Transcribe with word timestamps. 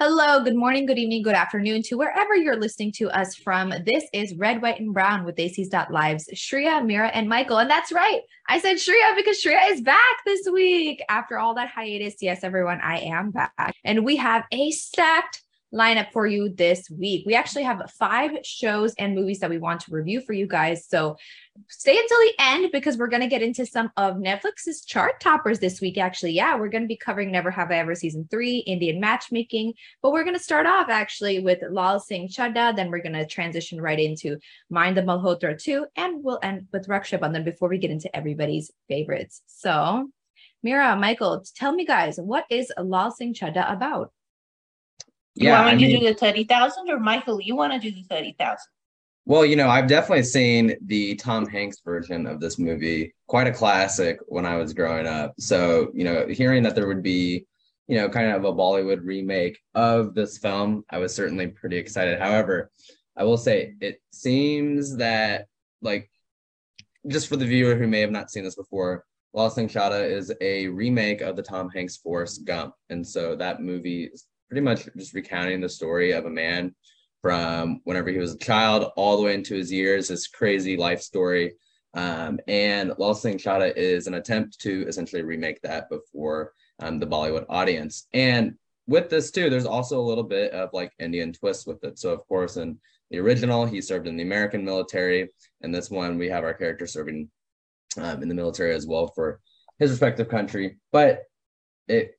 Hello, 0.00 0.44
good 0.44 0.54
morning, 0.54 0.86
good 0.86 0.96
evening, 0.96 1.24
good 1.24 1.34
afternoon 1.34 1.82
to 1.82 1.96
wherever 1.96 2.36
you're 2.36 2.54
listening 2.54 2.92
to 2.92 3.10
us 3.10 3.34
from. 3.34 3.74
This 3.84 4.04
is 4.12 4.32
Red, 4.36 4.62
White, 4.62 4.78
and 4.78 4.94
Brown 4.94 5.24
with 5.24 5.36
Lives, 5.36 6.28
Shreya, 6.34 6.86
Mira, 6.86 7.08
and 7.08 7.28
Michael. 7.28 7.58
And 7.58 7.68
that's 7.68 7.90
right. 7.90 8.20
I 8.46 8.60
said 8.60 8.76
Shreya 8.76 9.16
because 9.16 9.42
Shreya 9.42 9.72
is 9.72 9.80
back 9.80 9.98
this 10.24 10.48
week 10.52 11.02
after 11.08 11.40
all 11.40 11.56
that 11.56 11.70
hiatus. 11.70 12.14
Yes, 12.20 12.44
everyone, 12.44 12.80
I 12.80 13.00
am 13.00 13.32
back. 13.32 13.74
And 13.82 14.04
we 14.04 14.14
have 14.18 14.44
a 14.52 14.70
stacked 14.70 15.42
lineup 15.72 16.12
for 16.12 16.26
you 16.26 16.48
this 16.48 16.88
week. 16.90 17.24
We 17.26 17.34
actually 17.34 17.64
have 17.64 17.90
five 17.98 18.30
shows 18.42 18.94
and 18.98 19.14
movies 19.14 19.40
that 19.40 19.50
we 19.50 19.58
want 19.58 19.80
to 19.82 19.92
review 19.92 20.20
for 20.20 20.32
you 20.32 20.46
guys. 20.46 20.86
So 20.88 21.16
stay 21.68 21.98
until 21.98 22.18
the 22.18 22.32
end 22.38 22.70
because 22.72 22.96
we're 22.96 23.08
going 23.08 23.22
to 23.22 23.28
get 23.28 23.42
into 23.42 23.66
some 23.66 23.90
of 23.96 24.16
Netflix's 24.16 24.84
chart 24.84 25.20
toppers 25.20 25.58
this 25.58 25.80
week. 25.80 25.98
Actually, 25.98 26.32
yeah, 26.32 26.56
we're 26.56 26.68
going 26.68 26.84
to 26.84 26.88
be 26.88 26.96
covering 26.96 27.30
Never 27.30 27.50
Have 27.50 27.70
I 27.70 27.78
Ever 27.78 27.94
season 27.94 28.26
three, 28.30 28.58
Indian 28.58 29.00
matchmaking. 29.00 29.74
But 30.02 30.12
we're 30.12 30.24
going 30.24 30.36
to 30.36 30.42
start 30.42 30.66
off 30.66 30.88
actually 30.88 31.40
with 31.40 31.58
Lal 31.70 32.00
Singh 32.00 32.28
Chaddha. 32.28 32.74
Then 32.74 32.90
we're 32.90 33.02
going 33.02 33.12
to 33.14 33.26
transition 33.26 33.80
right 33.80 33.98
into 33.98 34.38
Mind 34.70 34.96
the 34.96 35.02
Malhotra 35.02 35.60
2. 35.60 35.86
And 35.96 36.24
we'll 36.24 36.40
end 36.42 36.68
with 36.72 36.88
Raksha 36.88 37.18
Bandhan 37.18 37.44
before 37.44 37.68
we 37.68 37.78
get 37.78 37.90
into 37.90 38.14
everybody's 38.16 38.70
favorites. 38.88 39.42
So, 39.46 40.10
Mira, 40.62 40.96
Michael, 40.96 41.44
tell 41.54 41.72
me 41.72 41.84
guys, 41.84 42.18
what 42.18 42.44
is 42.50 42.72
Lal 42.78 43.10
Singh 43.10 43.34
Chaddha 43.34 43.70
about? 43.70 44.12
You 45.38 45.46
yeah, 45.50 45.64
want 45.64 45.76
me 45.76 45.86
I 45.86 45.92
to 45.92 45.98
do 46.00 46.06
the 46.08 46.14
30,000 46.14 46.90
or 46.90 46.98
Michael, 46.98 47.40
you 47.40 47.54
want 47.54 47.72
to 47.72 47.78
do 47.78 47.94
the 47.94 48.02
30,000? 48.02 48.56
Well, 49.24 49.44
you 49.44 49.54
know, 49.54 49.68
I've 49.68 49.86
definitely 49.86 50.24
seen 50.24 50.74
the 50.86 51.14
Tom 51.14 51.46
Hanks 51.46 51.80
version 51.84 52.26
of 52.26 52.40
this 52.40 52.58
movie, 52.58 53.14
quite 53.28 53.46
a 53.46 53.52
classic 53.52 54.18
when 54.26 54.44
I 54.44 54.56
was 54.56 54.72
growing 54.72 55.06
up. 55.06 55.34
So, 55.38 55.92
you 55.94 56.02
know, 56.02 56.26
hearing 56.26 56.64
that 56.64 56.74
there 56.74 56.88
would 56.88 57.04
be, 57.04 57.46
you 57.86 57.96
know, 57.96 58.08
kind 58.08 58.32
of 58.32 58.44
a 58.44 58.52
Bollywood 58.52 59.04
remake 59.04 59.60
of 59.76 60.14
this 60.14 60.38
film, 60.38 60.84
I 60.90 60.98
was 60.98 61.14
certainly 61.14 61.46
pretty 61.46 61.76
excited. 61.76 62.18
However, 62.18 62.72
I 63.16 63.22
will 63.22 63.36
say 63.36 63.74
it 63.80 64.02
seems 64.12 64.96
that, 64.96 65.46
like, 65.82 66.10
just 67.06 67.28
for 67.28 67.36
the 67.36 67.46
viewer 67.46 67.76
who 67.76 67.86
may 67.86 68.00
have 68.00 68.10
not 68.10 68.32
seen 68.32 68.42
this 68.42 68.56
before, 68.56 69.04
Lal 69.34 69.50
Singh 69.50 69.68
Chaddha 69.68 70.10
is 70.10 70.32
a 70.40 70.66
remake 70.66 71.20
of 71.20 71.36
the 71.36 71.42
Tom 71.42 71.70
Hanks 71.70 71.96
Forrest 71.96 72.44
Gump. 72.44 72.74
And 72.90 73.06
so 73.06 73.36
that 73.36 73.62
movie 73.62 74.10
pretty 74.48 74.62
much 74.62 74.88
just 74.96 75.14
recounting 75.14 75.60
the 75.60 75.68
story 75.68 76.12
of 76.12 76.26
a 76.26 76.30
man 76.30 76.74
from 77.22 77.80
whenever 77.84 78.10
he 78.10 78.18
was 78.18 78.34
a 78.34 78.38
child 78.38 78.90
all 78.96 79.16
the 79.16 79.22
way 79.22 79.34
into 79.34 79.54
his 79.54 79.72
years, 79.72 80.08
his 80.08 80.26
crazy 80.26 80.76
life 80.76 81.00
story. 81.00 81.54
Um, 81.94 82.38
and 82.46 82.92
Lal 82.98 83.14
Singh 83.14 83.38
Chaddha 83.38 83.76
is 83.76 84.06
an 84.06 84.14
attempt 84.14 84.60
to 84.60 84.86
essentially 84.86 85.22
remake 85.22 85.60
that 85.62 85.88
before 85.88 86.52
um, 86.80 86.98
the 86.98 87.06
Bollywood 87.06 87.46
audience. 87.48 88.06
And 88.12 88.54
with 88.86 89.10
this 89.10 89.30
too, 89.30 89.50
there's 89.50 89.66
also 89.66 90.00
a 90.00 90.08
little 90.08 90.24
bit 90.24 90.52
of 90.52 90.70
like 90.72 90.92
Indian 90.98 91.32
twist 91.32 91.66
with 91.66 91.82
it. 91.84 91.98
So 91.98 92.10
of 92.10 92.26
course, 92.28 92.56
in 92.56 92.78
the 93.10 93.18
original, 93.18 93.66
he 93.66 93.80
served 93.80 94.06
in 94.06 94.16
the 94.16 94.22
American 94.22 94.64
military, 94.64 95.30
and 95.62 95.74
this 95.74 95.90
one 95.90 96.18
we 96.18 96.28
have 96.28 96.44
our 96.44 96.54
character 96.54 96.86
serving 96.86 97.30
um, 97.96 98.22
in 98.22 98.28
the 98.28 98.34
military 98.34 98.74
as 98.74 98.86
well 98.86 99.08
for 99.14 99.40
his 99.78 99.90
respective 99.90 100.28
country. 100.28 100.78
But 100.92 101.24
it 101.88 102.18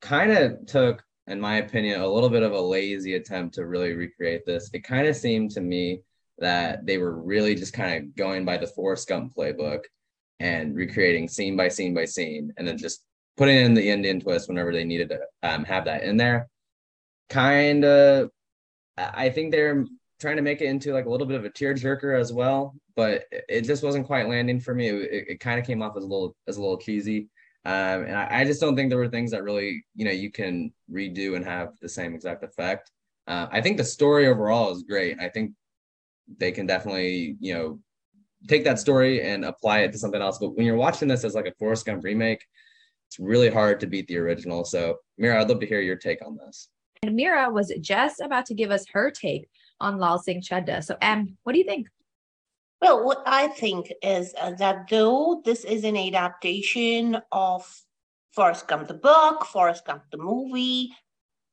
kind 0.00 0.32
of 0.32 0.66
took 0.66 1.02
in 1.28 1.40
my 1.40 1.56
opinion, 1.56 2.00
a 2.00 2.06
little 2.06 2.30
bit 2.30 2.42
of 2.42 2.52
a 2.52 2.60
lazy 2.60 3.14
attempt 3.14 3.54
to 3.54 3.66
really 3.66 3.92
recreate 3.92 4.44
this. 4.46 4.70
It 4.72 4.84
kind 4.84 5.06
of 5.06 5.16
seemed 5.16 5.50
to 5.52 5.60
me 5.60 6.00
that 6.38 6.86
they 6.86 6.98
were 6.98 7.20
really 7.20 7.54
just 7.54 7.72
kind 7.72 7.96
of 7.96 8.16
going 8.16 8.44
by 8.44 8.56
the 8.56 8.66
Forrest 8.66 9.08
Gump 9.08 9.34
playbook 9.34 9.80
and 10.40 10.74
recreating 10.74 11.28
scene 11.28 11.56
by 11.56 11.68
scene 11.68 11.94
by 11.94 12.04
scene, 12.04 12.52
and 12.56 12.66
then 12.66 12.78
just 12.78 13.04
putting 13.36 13.56
in 13.56 13.74
the 13.74 13.88
Indian 13.88 14.20
twist 14.20 14.48
whenever 14.48 14.72
they 14.72 14.84
needed 14.84 15.08
to 15.08 15.20
um, 15.42 15.64
have 15.64 15.84
that 15.84 16.02
in 16.02 16.16
there. 16.16 16.48
Kind 17.28 17.84
of, 17.84 18.30
I 18.96 19.30
think 19.30 19.50
they're 19.50 19.84
trying 20.20 20.36
to 20.36 20.42
make 20.42 20.60
it 20.60 20.66
into 20.66 20.92
like 20.92 21.06
a 21.06 21.10
little 21.10 21.26
bit 21.26 21.38
of 21.38 21.44
a 21.44 21.50
tearjerker 21.50 22.18
as 22.18 22.32
well, 22.32 22.74
but 22.96 23.24
it 23.30 23.62
just 23.62 23.82
wasn't 23.82 24.06
quite 24.06 24.28
landing 24.28 24.60
for 24.60 24.74
me. 24.74 24.88
It, 24.88 25.24
it 25.28 25.40
kind 25.40 25.60
of 25.60 25.66
came 25.66 25.82
off 25.82 25.96
as 25.96 26.04
a 26.04 26.06
little 26.06 26.34
as 26.46 26.56
a 26.56 26.60
little 26.60 26.78
cheesy. 26.78 27.28
Um, 27.64 28.04
and 28.04 28.16
I, 28.16 28.40
I, 28.40 28.44
just 28.44 28.60
don't 28.60 28.76
think 28.76 28.88
there 28.88 28.98
were 28.98 29.08
things 29.08 29.32
that 29.32 29.42
really, 29.42 29.84
you 29.94 30.04
know, 30.04 30.10
you 30.10 30.30
can 30.30 30.72
redo 30.90 31.36
and 31.36 31.44
have 31.44 31.72
the 31.82 31.88
same 31.88 32.14
exact 32.14 32.44
effect. 32.44 32.90
Uh, 33.26 33.46
I 33.50 33.60
think 33.60 33.76
the 33.76 33.84
story 33.84 34.26
overall 34.26 34.70
is 34.70 34.84
great. 34.84 35.18
I 35.20 35.28
think 35.28 35.52
they 36.38 36.52
can 36.52 36.66
definitely, 36.66 37.36
you 37.40 37.54
know, 37.54 37.80
take 38.46 38.64
that 38.64 38.78
story 38.78 39.22
and 39.22 39.44
apply 39.44 39.80
it 39.80 39.92
to 39.92 39.98
something 39.98 40.22
else. 40.22 40.38
But 40.38 40.56
when 40.56 40.64
you're 40.64 40.76
watching 40.76 41.08
this 41.08 41.24
as 41.24 41.34
like 41.34 41.46
a 41.46 41.52
Forrest 41.58 41.84
Gump 41.84 42.04
remake, 42.04 42.44
it's 43.08 43.18
really 43.18 43.50
hard 43.50 43.80
to 43.80 43.86
beat 43.86 44.06
the 44.06 44.18
original. 44.18 44.64
So, 44.64 44.96
Mira, 45.16 45.40
I'd 45.40 45.48
love 45.48 45.60
to 45.60 45.66
hear 45.66 45.80
your 45.80 45.96
take 45.96 46.24
on 46.24 46.36
this. 46.36 46.68
And 47.02 47.16
Mira 47.16 47.50
was 47.50 47.72
just 47.80 48.20
about 48.20 48.46
to 48.46 48.54
give 48.54 48.70
us 48.70 48.84
her 48.92 49.10
take 49.10 49.48
on 49.80 49.98
Lal 49.98 50.18
Singh 50.18 50.42
Chaddha. 50.42 50.84
So, 50.84 50.96
Em, 51.00 51.36
what 51.42 51.52
do 51.52 51.58
you 51.58 51.64
think? 51.64 51.88
Well, 52.80 53.04
what 53.04 53.22
I 53.26 53.48
think 53.48 53.92
is 54.02 54.34
uh, 54.40 54.52
that 54.52 54.88
though 54.88 55.42
this 55.44 55.64
is 55.64 55.84
an 55.84 55.96
adaptation 55.96 57.20
of 57.32 57.66
Forrest 58.32 58.68
Gump 58.68 58.86
the 58.86 58.94
book, 58.94 59.44
Forrest 59.46 59.84
Gump 59.84 60.04
the 60.12 60.18
movie, 60.18 60.90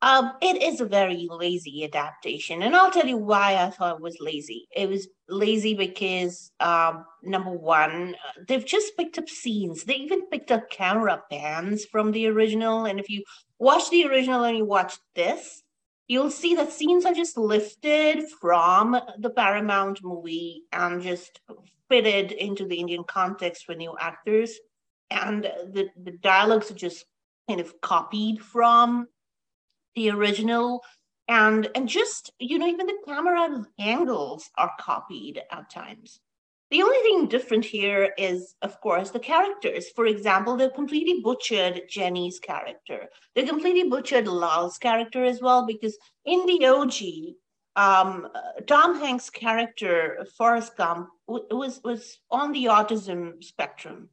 um, 0.02 0.34
it 0.40 0.62
is 0.62 0.82
a 0.82 0.86
very 0.86 1.28
lazy 1.32 1.84
adaptation. 1.84 2.62
And 2.62 2.76
I'll 2.76 2.92
tell 2.92 3.08
you 3.08 3.18
why 3.18 3.56
I 3.56 3.72
thought 3.72 3.96
it 3.96 4.02
was 4.02 4.18
lazy. 4.20 4.68
It 4.76 4.88
was 4.88 5.08
lazy 5.28 5.74
because, 5.74 6.52
um, 6.60 7.06
number 7.24 7.50
one, 7.52 8.16
uh, 8.28 8.42
they've 8.48 8.66
just 8.66 8.96
picked 8.98 9.18
up 9.18 9.28
scenes. 9.28 9.84
They 9.84 9.96
even 9.96 10.28
picked 10.28 10.52
up 10.52 10.70
camera 10.70 11.24
pans 11.32 11.86
from 11.86 12.12
the 12.12 12.28
original. 12.28 12.86
And 12.86 13.00
if 13.00 13.10
you 13.10 13.24
watch 13.58 13.90
the 13.90 14.06
original 14.06 14.44
and 14.44 14.58
you 14.58 14.66
watch 14.66 14.94
this, 15.16 15.64
you'll 16.08 16.32
see 16.32 16.56
that 16.56 16.72
scenes 16.72 17.06
are 17.06 17.14
just 17.14 17.38
lifted 17.38 18.30
from 18.42 18.98
the 19.20 19.30
Paramount 19.30 20.04
movie 20.04 20.64
and 20.72 21.02
just 21.02 21.40
fitted 21.90 22.32
into 22.32 22.66
the 22.66 22.80
Indian 22.80 23.04
context 23.04 23.66
with 23.68 23.78
new 23.78 23.96
actors. 24.00 24.58
And 25.10 25.44
the, 25.44 25.90
the 26.02 26.12
dialogues 26.12 26.72
are 26.72 26.76
just 26.76 27.06
kind 27.48 27.60
of 27.60 27.80
copied 27.82 28.42
from 28.42 29.08
the 29.96 30.10
original. 30.12 30.84
And 31.28 31.70
and 31.74 31.90
just, 31.90 32.32
you 32.38 32.60
know, 32.60 32.68
even 32.68 32.86
the 32.86 32.98
camera 33.08 33.66
angles 33.80 34.50
are 34.58 34.72
copied 34.80 35.42
at 35.52 35.72
times. 35.72 36.20
The 36.72 36.82
only 36.82 36.98
thing 37.00 37.28
different 37.28 37.64
here 37.64 38.12
is, 38.18 38.56
of 38.64 38.82
course, 38.82 39.12
the 39.12 39.20
characters. 39.20 39.90
For 39.96 40.08
example, 40.08 40.58
they 40.58 40.68
completely 40.70 41.22
butchered 41.22 41.84
Jenny's 41.88 42.40
character. 42.40 43.10
They 43.36 43.44
completely 43.44 43.88
butchered 43.88 44.28
Lal's 44.28 44.80
character 44.80 45.24
as 45.24 45.42
well, 45.42 45.68
because 45.68 45.96
in 46.26 46.46
the 46.48 46.66
OG, 46.66 47.36
um, 47.76 48.28
Tom 48.66 49.00
Hanks' 49.00 49.30
character, 49.30 50.26
Forrest 50.38 50.76
Gump, 50.76 51.10
was, 51.28 51.82
was 51.84 52.18
on 52.32 52.52
the 52.52 52.66
autism 52.66 53.44
spectrum. 53.44 54.10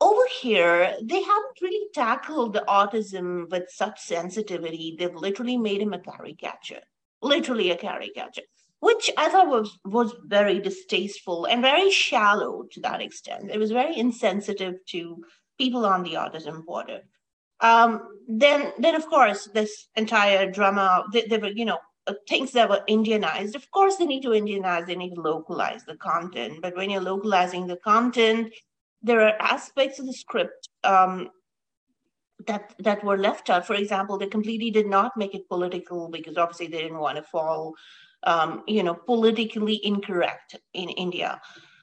Over 0.00 0.26
here, 0.40 0.96
they 1.02 1.22
haven't 1.22 1.60
really 1.60 1.88
tackled 1.94 2.52
the 2.52 2.64
autism 2.68 3.50
with 3.50 3.70
such 3.70 4.00
sensitivity. 4.00 4.96
They've 4.98 5.14
literally 5.14 5.56
made 5.56 5.80
him 5.80 5.94
a 5.94 5.98
caricature, 5.98 6.82
literally 7.22 7.70
a 7.70 7.76
caricature 7.76 8.42
which 8.82 9.12
I 9.16 9.28
thought 9.28 9.46
was 9.46 9.78
was 9.84 10.12
very 10.24 10.58
distasteful 10.58 11.44
and 11.46 11.62
very 11.62 11.88
shallow 11.88 12.64
to 12.72 12.80
that 12.80 13.00
extent. 13.00 13.52
It 13.52 13.58
was 13.58 13.70
very 13.70 13.96
insensitive 13.96 14.74
to 14.86 15.24
people 15.56 15.86
on 15.86 16.02
the 16.02 16.14
autism 16.14 16.64
border. 16.64 17.00
Um, 17.60 18.00
then, 18.26 18.72
then 18.78 18.96
of 18.96 19.06
course, 19.06 19.48
this 19.54 19.86
entire 19.94 20.50
drama, 20.50 21.04
they, 21.12 21.22
they 21.26 21.38
were, 21.38 21.50
you 21.50 21.64
know, 21.64 21.78
uh, 22.08 22.14
things 22.28 22.50
that 22.52 22.68
were 22.68 22.82
Indianized. 22.88 23.54
Of 23.54 23.70
course, 23.70 23.96
they 23.96 24.04
need 24.04 24.22
to 24.22 24.30
Indianize, 24.30 24.86
they 24.86 24.96
need 24.96 25.14
to 25.14 25.20
localize 25.20 25.84
the 25.84 25.96
content. 25.96 26.58
But 26.60 26.76
when 26.76 26.90
you're 26.90 27.00
localizing 27.12 27.68
the 27.68 27.76
content, 27.76 28.52
there 29.00 29.20
are 29.20 29.40
aspects 29.40 30.00
of 30.00 30.06
the 30.06 30.12
script 30.12 30.68
um, 30.82 31.30
that 32.48 32.74
that 32.80 33.04
were 33.04 33.16
left 33.16 33.48
out. 33.48 33.64
For 33.64 33.74
example, 33.74 34.18
they 34.18 34.26
completely 34.26 34.72
did 34.72 34.88
not 34.88 35.16
make 35.16 35.36
it 35.36 35.48
political 35.48 36.08
because 36.08 36.36
obviously 36.36 36.66
they 36.66 36.82
didn't 36.82 36.98
want 36.98 37.18
to 37.18 37.22
fall 37.22 37.76
um, 38.24 38.62
you 38.66 38.82
know, 38.82 38.94
politically 38.94 39.84
incorrect 39.84 40.56
in 40.74 40.88
India. 40.90 41.40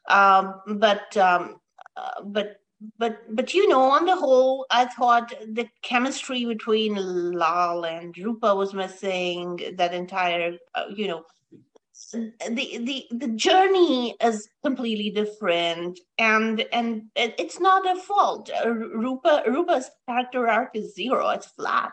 Um, 0.07 0.61
but 0.67 1.15
um, 1.17 1.59
uh, 1.95 2.21
but 2.23 2.57
but 2.97 3.19
but 3.35 3.53
you 3.53 3.67
know, 3.67 3.81
on 3.81 4.05
the 4.05 4.15
whole, 4.15 4.65
I 4.71 4.85
thought 4.85 5.33
the 5.53 5.67
chemistry 5.81 6.45
between 6.45 6.95
Lal 6.95 7.85
and 7.85 8.17
Rupa 8.17 8.55
was 8.55 8.73
missing. 8.73 9.59
That 9.75 9.93
entire, 9.93 10.57
uh, 10.75 10.85
you 10.95 11.07
know, 11.07 11.25
the 12.11 12.77
the 12.79 13.05
the 13.11 13.27
journey 13.35 14.15
is 14.21 14.47
completely 14.63 15.09
different, 15.09 15.99
and 16.17 16.65
and 16.71 17.03
it's 17.15 17.59
not 17.59 17.85
a 17.85 17.99
fault. 17.99 18.49
Uh, 18.65 18.69
Rupa 18.69 19.43
Rupa's 19.47 19.89
character 20.07 20.47
arc 20.47 20.71
is 20.73 20.95
zero. 20.95 21.29
It's 21.29 21.47
flat. 21.47 21.91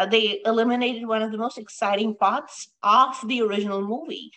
Uh, 0.00 0.06
they 0.06 0.40
eliminated 0.46 1.06
one 1.06 1.20
of 1.22 1.30
the 1.30 1.36
most 1.36 1.58
exciting 1.58 2.14
parts 2.14 2.68
of 2.82 3.14
the 3.28 3.42
original 3.42 3.82
movie. 3.82 4.32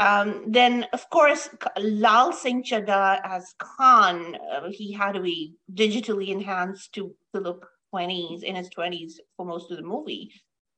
Um, 0.00 0.44
then, 0.48 0.86
of 0.92 1.08
course, 1.10 1.48
Lal 1.78 2.32
Singh 2.32 2.64
Chaddha 2.64 3.20
as 3.22 3.54
Khan, 3.58 4.36
uh, 4.52 4.68
he 4.70 4.92
had 4.92 5.12
to 5.12 5.20
be 5.20 5.54
digitally 5.72 6.28
enhanced 6.28 6.92
to, 6.94 7.14
to 7.32 7.40
look 7.40 7.68
20s, 7.94 8.42
in 8.42 8.56
his 8.56 8.68
20s 8.70 9.14
for 9.36 9.46
most 9.46 9.70
of 9.70 9.76
the 9.76 9.84
movie. 9.84 10.32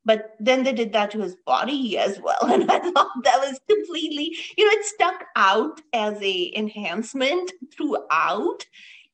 but 0.05 0.37
then 0.39 0.63
they 0.63 0.73
did 0.73 0.93
that 0.93 1.11
to 1.11 1.21
his 1.21 1.35
body 1.47 1.99
as 1.99 2.21
well 2.21 2.45
and 2.55 2.71
i 2.71 2.79
thought 2.79 3.25
that 3.25 3.41
was 3.41 3.59
completely 3.69 4.27
you 4.57 4.65
know 4.65 4.79
it 4.79 4.85
stuck 4.85 5.25
out 5.35 5.81
as 5.93 6.21
a 6.23 6.53
enhancement 6.57 7.51
throughout 7.73 8.61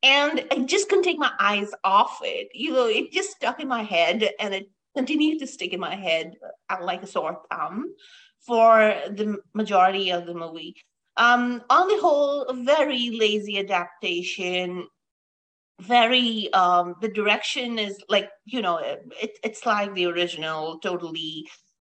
and 0.03 0.45
i 0.51 0.59
just 0.75 0.89
couldn't 0.89 1.05
take 1.05 1.19
my 1.19 1.33
eyes 1.41 1.71
off 1.85 2.19
it 2.23 2.49
you 2.55 2.73
know 2.73 2.87
it 2.87 3.13
just 3.13 3.31
stuck 3.31 3.61
in 3.61 3.69
my 3.69 3.83
head 3.83 4.29
and 4.39 4.53
it 4.59 4.69
continued 4.97 5.39
to 5.41 5.47
stick 5.47 5.73
in 5.73 5.81
my 5.81 5.95
head 5.95 6.35
uh, 6.71 6.77
like 6.81 7.03
a 7.03 7.07
sore 7.07 7.41
thumb 7.51 7.95
for 8.47 8.95
the 9.11 9.39
majority 9.55 10.11
of 10.11 10.27
the 10.27 10.35
movie. 10.35 10.77
Um, 11.17 11.63
on 11.71 11.89
the 11.89 12.01
whole 12.01 12.45
a 12.45 12.55
very 12.55 13.11
lazy 13.11 13.59
adaptation. 13.59 14.87
Very 15.81 16.53
um 16.53 16.95
the 17.01 17.09
direction 17.09 17.79
is 17.79 17.99
like 18.09 18.31
you 18.45 18.63
know 18.63 18.77
it, 18.77 19.39
it's 19.43 19.67
like 19.67 19.93
the 19.95 20.07
original 20.07 20.79
totally. 20.79 21.49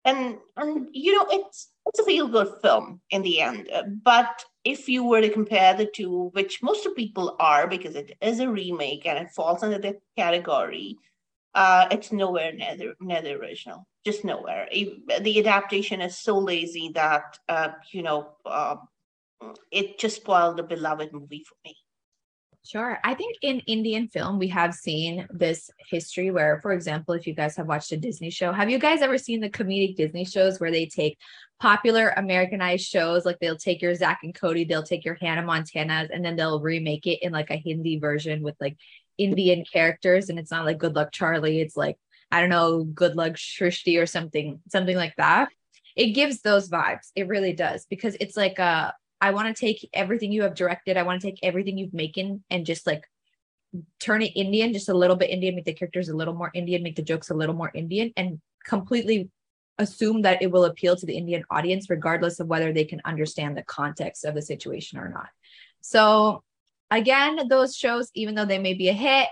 And 0.06 0.38
and 0.58 0.88
you 0.92 1.14
know 1.16 1.28
it's 1.30 1.70
it's 1.86 2.00
a 2.00 2.04
feel 2.04 2.28
good 2.28 2.50
film 2.64 3.02
in 3.12 3.22
the 3.22 3.42
end. 3.42 3.70
But 4.04 4.44
if 4.64 4.90
you 4.90 5.04
were 5.04 5.22
to 5.22 5.30
compare 5.30 5.76
the 5.76 5.86
two 5.86 6.30
which 6.34 6.64
most 6.64 6.88
people 6.96 7.36
are 7.40 7.68
because 7.68 7.96
it 7.96 8.18
is 8.22 8.40
a 8.40 8.50
remake 8.50 9.06
and 9.06 9.20
it 9.20 9.32
falls 9.32 9.62
under 9.62 9.78
the 9.78 9.98
category 10.18 10.98
uh 11.56 11.88
it's 11.92 12.12
nowhere 12.12 12.52
near 12.54 12.76
the, 12.78 12.94
near 13.00 13.22
the 13.22 13.34
original 13.34 13.88
just 14.06 14.24
nowhere 14.24 14.68
the 15.22 15.40
adaptation 15.40 16.02
is 16.02 16.18
so 16.18 16.38
lazy 16.38 16.92
that 16.94 17.40
uh 17.50 17.70
you 17.92 18.04
know 18.04 18.34
uh, 18.46 18.76
it 19.72 19.98
just 19.98 20.18
spoiled 20.18 20.58
the 20.58 20.64
beloved 20.64 21.12
movie 21.12 21.44
for 21.48 21.56
me 21.66 21.76
Sure. 22.66 22.98
I 23.04 23.14
think 23.14 23.36
in 23.44 23.60
Indian 23.68 24.08
film, 24.08 24.40
we 24.40 24.48
have 24.48 24.74
seen 24.74 25.28
this 25.30 25.70
history 25.88 26.32
where, 26.32 26.60
for 26.62 26.74
example, 26.74 27.14
if 27.14 27.28
you 27.28 27.36
guys 27.36 27.56
have 27.58 27.68
watched 27.68 27.92
a 27.92 27.98
Disney 27.98 28.32
show, 28.32 28.52
have 28.52 28.72
you 28.72 28.80
guys 28.80 29.04
ever 29.04 29.20
seen 29.20 29.40
the 29.40 29.52
comedic 29.52 29.96
Disney 29.96 30.26
shows 30.26 30.60
where 30.60 30.72
they 30.72 30.88
take 30.88 31.20
popular 31.60 32.10
Americanized 32.18 32.88
shows? 32.88 33.24
Like 33.24 33.38
they'll 33.40 33.56
take 33.56 33.84
your 33.84 33.94
Zach 33.94 34.22
and 34.24 34.34
Cody, 34.34 34.66
they'll 34.66 34.82
take 34.82 35.06
your 35.06 35.14
Hannah 35.14 35.44
Montana's, 35.44 36.10
and 36.12 36.26
then 36.26 36.36
they'll 36.36 36.60
remake 36.60 37.06
it 37.06 37.22
in 37.22 37.32
like 37.32 37.52
a 37.52 37.56
Hindi 37.56 38.00
version 38.00 38.42
with 38.42 38.56
like 38.60 38.78
Indian 39.18 39.64
characters. 39.72 40.30
And 40.30 40.40
it's 40.40 40.52
not 40.52 40.66
like 40.66 40.78
Good 40.78 40.96
Luck 40.96 41.12
Charlie. 41.12 41.62
It's 41.62 41.78
like, 41.78 41.98
I 42.32 42.42
don't 42.42 42.50
know, 42.50 42.84
Good 42.84 43.16
Luck 43.16 43.34
Shrishti 43.34 44.02
or 44.02 44.06
something, 44.06 44.60
something 44.70 44.96
like 44.96 45.16
that. 45.18 45.50
It 45.96 46.12
gives 46.12 46.42
those 46.42 46.70
vibes. 46.70 47.12
It 47.16 47.28
really 47.28 47.54
does 47.54 47.86
because 47.90 48.18
it's 48.20 48.36
like 48.36 48.60
a 48.60 48.94
I 49.22 49.32
want 49.32 49.56
to 49.56 49.60
take 49.60 49.90
everything 49.94 50.32
you 50.32 50.44
have 50.44 50.56
directed. 50.56 50.98
I 50.98 51.04
want 51.04 51.22
to 51.22 51.28
take 51.28 51.40
everything 51.42 51.78
you've 51.78 51.94
making 51.94 52.44
and 52.50 52.66
just 52.66 52.86
like 52.86 53.06
turn 54.00 54.22
it 54.22 54.36
Indian, 54.36 54.74
just 54.74 54.90
a 54.90 54.94
little 54.94 55.16
bit 55.16 55.30
Indian, 55.30 55.56
make 55.56 55.66
the 55.66 55.74
characters 55.74 56.10
a 56.10 56.16
little 56.16 56.34
more 56.34 56.52
Indian, 56.54 56.84
make 56.84 56.96
the 56.96 57.02
jokes 57.02 57.30
a 57.30 57.34
little 57.34 57.56
more 57.56 57.72
Indian, 57.74 58.12
and 58.18 58.40
completely 58.64 59.30
assume 59.78 60.22
that 60.22 60.42
it 60.42 60.52
will 60.52 60.66
appeal 60.66 60.96
to 60.96 61.06
the 61.06 61.18
Indian 61.18 61.44
audience, 61.50 61.90
regardless 61.90 62.40
of 62.40 62.48
whether 62.48 62.72
they 62.72 62.86
can 62.86 63.02
understand 63.06 63.58
the 63.58 63.64
context 63.64 64.26
of 64.26 64.36
the 64.36 64.42
situation 64.42 65.00
or 65.00 65.10
not. 65.10 65.28
So, 65.82 66.44
again, 66.92 67.48
those 67.48 67.76
shows, 67.76 68.10
even 68.14 68.36
though 68.36 68.46
they 68.46 68.60
may 68.60 68.74
be 68.74 68.90
a 68.90 68.94
hit, 68.94 69.28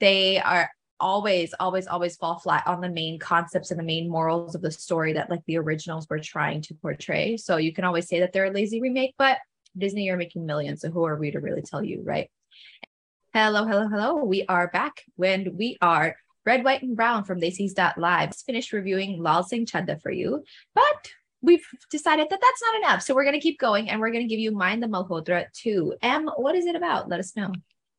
they 0.00 0.40
are 0.40 0.70
always 1.02 1.52
always 1.58 1.88
always 1.88 2.16
fall 2.16 2.38
flat 2.38 2.64
on 2.64 2.80
the 2.80 2.88
main 2.88 3.18
concepts 3.18 3.72
and 3.72 3.80
the 3.80 3.84
main 3.84 4.08
morals 4.08 4.54
of 4.54 4.62
the 4.62 4.70
story 4.70 5.14
that 5.14 5.28
like 5.28 5.42
the 5.46 5.58
originals 5.58 6.06
were 6.08 6.20
trying 6.20 6.62
to 6.62 6.74
portray. 6.74 7.36
So 7.36 7.56
you 7.56 7.72
can 7.72 7.84
always 7.84 8.08
say 8.08 8.20
that 8.20 8.32
they're 8.32 8.46
a 8.46 8.52
lazy 8.52 8.80
remake 8.80 9.14
but 9.18 9.38
disney 9.76 10.04
you're 10.04 10.16
making 10.16 10.46
millions. 10.46 10.80
So 10.80 10.90
who 10.90 11.04
are 11.04 11.16
we 11.16 11.32
to 11.32 11.40
really 11.40 11.62
tell 11.62 11.82
you 11.82 12.02
right? 12.04 12.30
Hello 13.34 13.64
hello 13.64 13.88
hello. 13.88 14.24
We 14.24 14.46
are 14.48 14.68
back 14.68 15.02
when 15.16 15.56
we 15.56 15.76
are 15.82 16.16
red 16.46 16.64
white 16.64 16.82
and 16.82 16.94
brown 16.94 17.24
from 17.24 17.40
Live. 17.40 18.36
finished 18.46 18.72
reviewing 18.72 19.20
lal 19.20 19.42
singh 19.42 19.66
chaddha 19.66 20.00
for 20.00 20.12
you 20.12 20.44
but 20.74 21.10
we've 21.42 21.66
decided 21.90 22.28
that 22.30 22.40
that's 22.40 22.62
not 22.62 22.76
enough 22.76 23.02
so 23.02 23.14
we're 23.14 23.24
going 23.24 23.34
to 23.34 23.40
keep 23.40 23.58
going 23.58 23.90
and 23.90 24.00
we're 24.00 24.10
going 24.10 24.26
to 24.26 24.32
give 24.32 24.40
you 24.40 24.52
mind 24.52 24.82
the 24.82 24.86
malhotra 24.86 25.44
too 25.52 25.94
em 26.02 26.28
what 26.36 26.54
is 26.54 26.66
it 26.66 26.76
about 26.76 27.08
let 27.08 27.20
us 27.20 27.36
know 27.36 27.52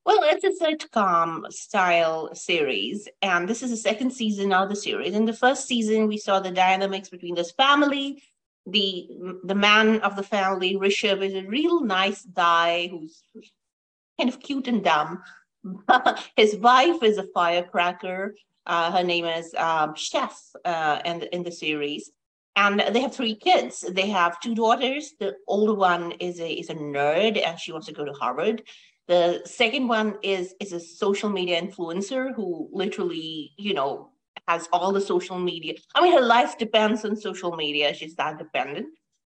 well, 0.05 0.19
it's 0.23 0.43
a 0.43 0.65
sitcom 0.65 1.49
style 1.51 2.35
series, 2.35 3.07
and 3.21 3.47
this 3.47 3.63
is 3.63 3.69
the 3.69 3.77
second 3.77 4.11
season 4.11 4.51
of 4.51 4.67
the 4.67 4.75
series. 4.75 5.13
In 5.13 5.23
the 5.23 5.31
first 5.31 5.65
season, 5.65 6.07
we 6.07 6.17
saw 6.17 6.41
the 6.41 6.51
dynamics 6.51 7.07
between 7.07 7.35
this 7.35 7.51
family. 7.51 8.21
The 8.65 9.07
the 9.45 9.55
man 9.55 10.01
of 10.01 10.17
the 10.17 10.23
family, 10.23 10.75
Rishabh, 10.75 11.21
is 11.21 11.35
a 11.35 11.47
real 11.47 11.81
nice 11.85 12.25
guy 12.25 12.87
who's 12.89 13.23
kind 14.19 14.29
of 14.29 14.41
cute 14.41 14.67
and 14.67 14.83
dumb. 14.83 15.23
His 16.35 16.57
wife 16.57 17.01
is 17.01 17.17
a 17.17 17.27
firecracker. 17.33 18.35
Uh, 18.65 18.91
her 18.91 19.03
name 19.03 19.25
is 19.25 19.53
um, 19.55 19.95
Chef 19.95 20.37
uh, 20.65 20.99
in, 21.05 21.19
the, 21.19 21.35
in 21.35 21.43
the 21.43 21.51
series. 21.51 22.11
And 22.55 22.83
they 22.91 23.01
have 23.01 23.15
three 23.15 23.35
kids. 23.35 23.81
They 23.81 24.09
have 24.09 24.39
two 24.39 24.53
daughters. 24.53 25.13
The 25.19 25.35
older 25.47 25.73
one 25.73 26.11
is 26.13 26.39
a 26.39 26.51
is 26.51 26.69
a 26.69 26.75
nerd, 26.75 27.41
and 27.43 27.59
she 27.59 27.71
wants 27.71 27.87
to 27.87 27.93
go 27.93 28.05
to 28.05 28.13
Harvard. 28.13 28.63
The 29.07 29.41
second 29.45 29.87
one 29.87 30.15
is 30.21 30.53
is 30.59 30.71
a 30.71 30.79
social 30.79 31.29
media 31.29 31.61
influencer 31.61 32.33
who 32.35 32.69
literally, 32.71 33.53
you 33.57 33.73
know, 33.73 34.11
has 34.47 34.69
all 34.71 34.91
the 34.91 35.01
social 35.01 35.39
media. 35.39 35.73
I 35.95 36.01
mean, 36.01 36.13
her 36.13 36.21
life 36.21 36.57
depends 36.57 37.03
on 37.05 37.15
social 37.15 37.55
media. 37.55 37.93
She's 37.93 38.15
that 38.15 38.37
dependent. 38.37 38.87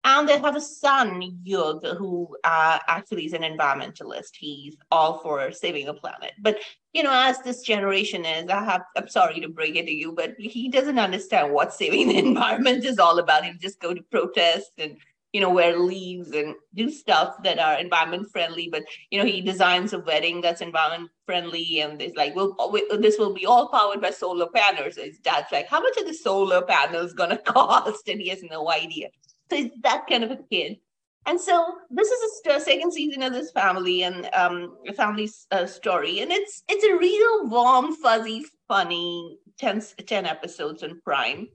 And 0.06 0.28
they 0.28 0.38
have 0.38 0.54
a 0.54 0.60
son, 0.60 1.20
Yug, 1.42 1.84
who 1.98 2.28
uh, 2.44 2.78
actually 2.86 3.26
is 3.26 3.32
an 3.32 3.42
environmentalist. 3.42 4.36
He's 4.38 4.76
all 4.92 5.18
for 5.18 5.50
saving 5.50 5.86
the 5.86 5.94
planet. 5.94 6.30
But 6.40 6.58
you 6.92 7.02
know, 7.02 7.10
as 7.12 7.40
this 7.42 7.62
generation 7.62 8.24
is, 8.24 8.48
I 8.48 8.62
have 8.64 8.82
I'm 8.96 9.08
sorry 9.08 9.40
to 9.40 9.48
break 9.48 9.74
it 9.74 9.86
to 9.86 9.92
you, 9.92 10.12
but 10.12 10.36
he 10.38 10.68
doesn't 10.68 11.00
understand 11.00 11.52
what 11.52 11.74
saving 11.74 12.06
the 12.10 12.18
environment 12.18 12.84
is 12.84 13.00
all 13.00 13.18
about. 13.18 13.44
He 13.44 13.52
just 13.58 13.80
go 13.80 13.94
to 13.94 14.02
protest 14.02 14.70
and 14.78 14.96
you 15.32 15.40
know, 15.40 15.50
wear 15.50 15.76
leaves 15.76 16.30
and 16.30 16.54
do 16.74 16.88
stuff 16.88 17.42
that 17.42 17.58
are 17.58 17.78
environment 17.78 18.30
friendly. 18.30 18.68
But 18.70 18.84
you 19.10 19.18
know, 19.18 19.26
he 19.26 19.40
designs 19.40 19.92
a 19.92 19.98
wedding 19.98 20.40
that's 20.40 20.60
environment 20.60 21.10
friendly, 21.26 21.80
and 21.80 22.00
it's 22.00 22.16
like, 22.16 22.36
well, 22.36 22.56
this 23.00 23.18
will 23.18 23.34
be 23.34 23.44
all 23.44 23.68
powered 23.70 24.00
by 24.00 24.10
solar 24.10 24.46
panels. 24.54 24.94
His 24.94 25.18
dad's 25.18 25.50
like, 25.50 25.66
how 25.66 25.80
much 25.80 25.98
are 25.98 26.06
the 26.06 26.14
solar 26.14 26.62
panels 26.62 27.12
gonna 27.12 27.38
cost? 27.44 28.08
And 28.08 28.20
he 28.20 28.28
has 28.28 28.44
no 28.44 28.70
idea. 28.70 29.08
So 29.50 29.56
he's 29.56 29.70
that 29.82 30.06
kind 30.08 30.24
of 30.24 30.30
a 30.30 30.38
kid. 30.50 30.78
And 31.26 31.40
so 31.40 31.74
this 31.90 32.08
is 32.08 32.40
a 32.46 32.60
second 32.60 32.92
season 32.92 33.22
of 33.24 33.32
this 33.32 33.50
family 33.50 34.04
and 34.04 34.28
um, 34.32 34.76
family 34.96 35.28
uh, 35.50 35.66
story, 35.66 36.20
and 36.20 36.30
it's 36.30 36.62
it's 36.68 36.84
a 36.84 36.96
real 36.96 37.48
warm, 37.48 37.96
fuzzy, 37.96 38.44
funny 38.68 39.38
10, 39.58 39.82
10 40.06 40.26
episodes 40.26 40.84
on 40.84 41.00
Prime. 41.02 41.48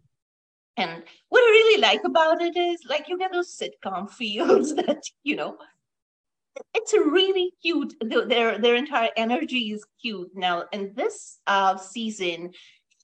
And 0.78 1.04
what 1.30 1.40
I 1.42 1.46
really 1.46 1.82
like 1.82 2.02
about 2.04 2.42
it 2.42 2.58
is 2.58 2.82
like 2.90 3.08
you 3.08 3.18
get 3.18 3.32
those 3.32 3.58
sitcom 3.58 4.10
feels 4.20 4.76
that, 4.76 5.04
you 5.24 5.36
know, 5.36 5.58
it's 6.74 6.94
a 6.94 7.02
really 7.02 7.54
cute, 7.62 7.94
their 8.02 8.58
their 8.58 8.76
entire 8.76 9.10
energy 9.16 9.72
is 9.72 9.86
cute. 10.02 10.32
Now, 10.36 10.66
in 10.74 10.94
this 10.96 11.40
uh, 11.48 11.78
season, 11.78 12.52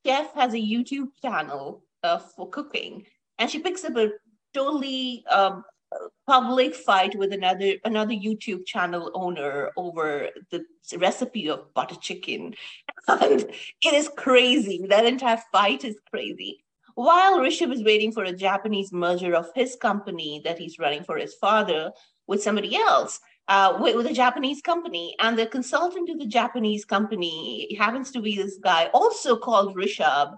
Chef 0.06 0.34
has 0.34 0.54
a 0.54 0.58
YouTube 0.58 1.10
channel 1.22 1.84
uh, 2.04 2.18
for 2.18 2.50
cooking, 2.50 3.06
and 3.38 3.50
she 3.50 3.60
picks 3.60 3.86
up 3.86 3.96
a 3.96 4.10
totally 4.58 5.24
um, 5.28 5.64
public 6.26 6.76
fight 6.76 7.18
with 7.18 7.32
another 7.32 7.74
another 7.86 8.14
YouTube 8.14 8.66
channel 8.66 9.12
owner 9.14 9.72
over 9.78 10.30
the 10.52 10.66
recipe 10.98 11.50
of 11.50 11.74
butter 11.74 11.96
chicken. 11.96 12.54
And 13.10 13.42
it 13.88 13.94
is 13.94 14.10
crazy. 14.18 14.86
That 14.90 15.06
entire 15.06 15.42
fight 15.54 15.86
is 15.86 15.98
crazy 16.12 16.66
while 16.98 17.38
Rishabh 17.38 17.72
is 17.72 17.84
waiting 17.84 18.12
for 18.12 18.24
a 18.24 18.34
Japanese 18.34 18.92
merger 18.92 19.36
of 19.36 19.52
his 19.54 19.76
company 19.76 20.42
that 20.44 20.58
he's 20.58 20.80
running 20.80 21.04
for 21.04 21.16
his 21.16 21.36
father 21.36 21.92
with 22.26 22.42
somebody 22.42 22.76
else, 22.76 23.20
uh, 23.48 23.78
with, 23.80 23.96
with, 23.96 24.08
a 24.08 24.14
Japanese 24.14 24.62
company. 24.64 25.16
And 25.20 25.38
the 25.38 25.46
consultant 25.46 26.08
to 26.08 26.18
the 26.18 26.26
Japanese 26.26 26.86
company 26.86 27.76
happens 27.76 28.10
to 28.12 28.20
be 28.20 28.36
this 28.36 28.58
guy, 28.58 28.90
also 28.96 29.38
called 29.38 29.76
Rishabh, 29.76 30.38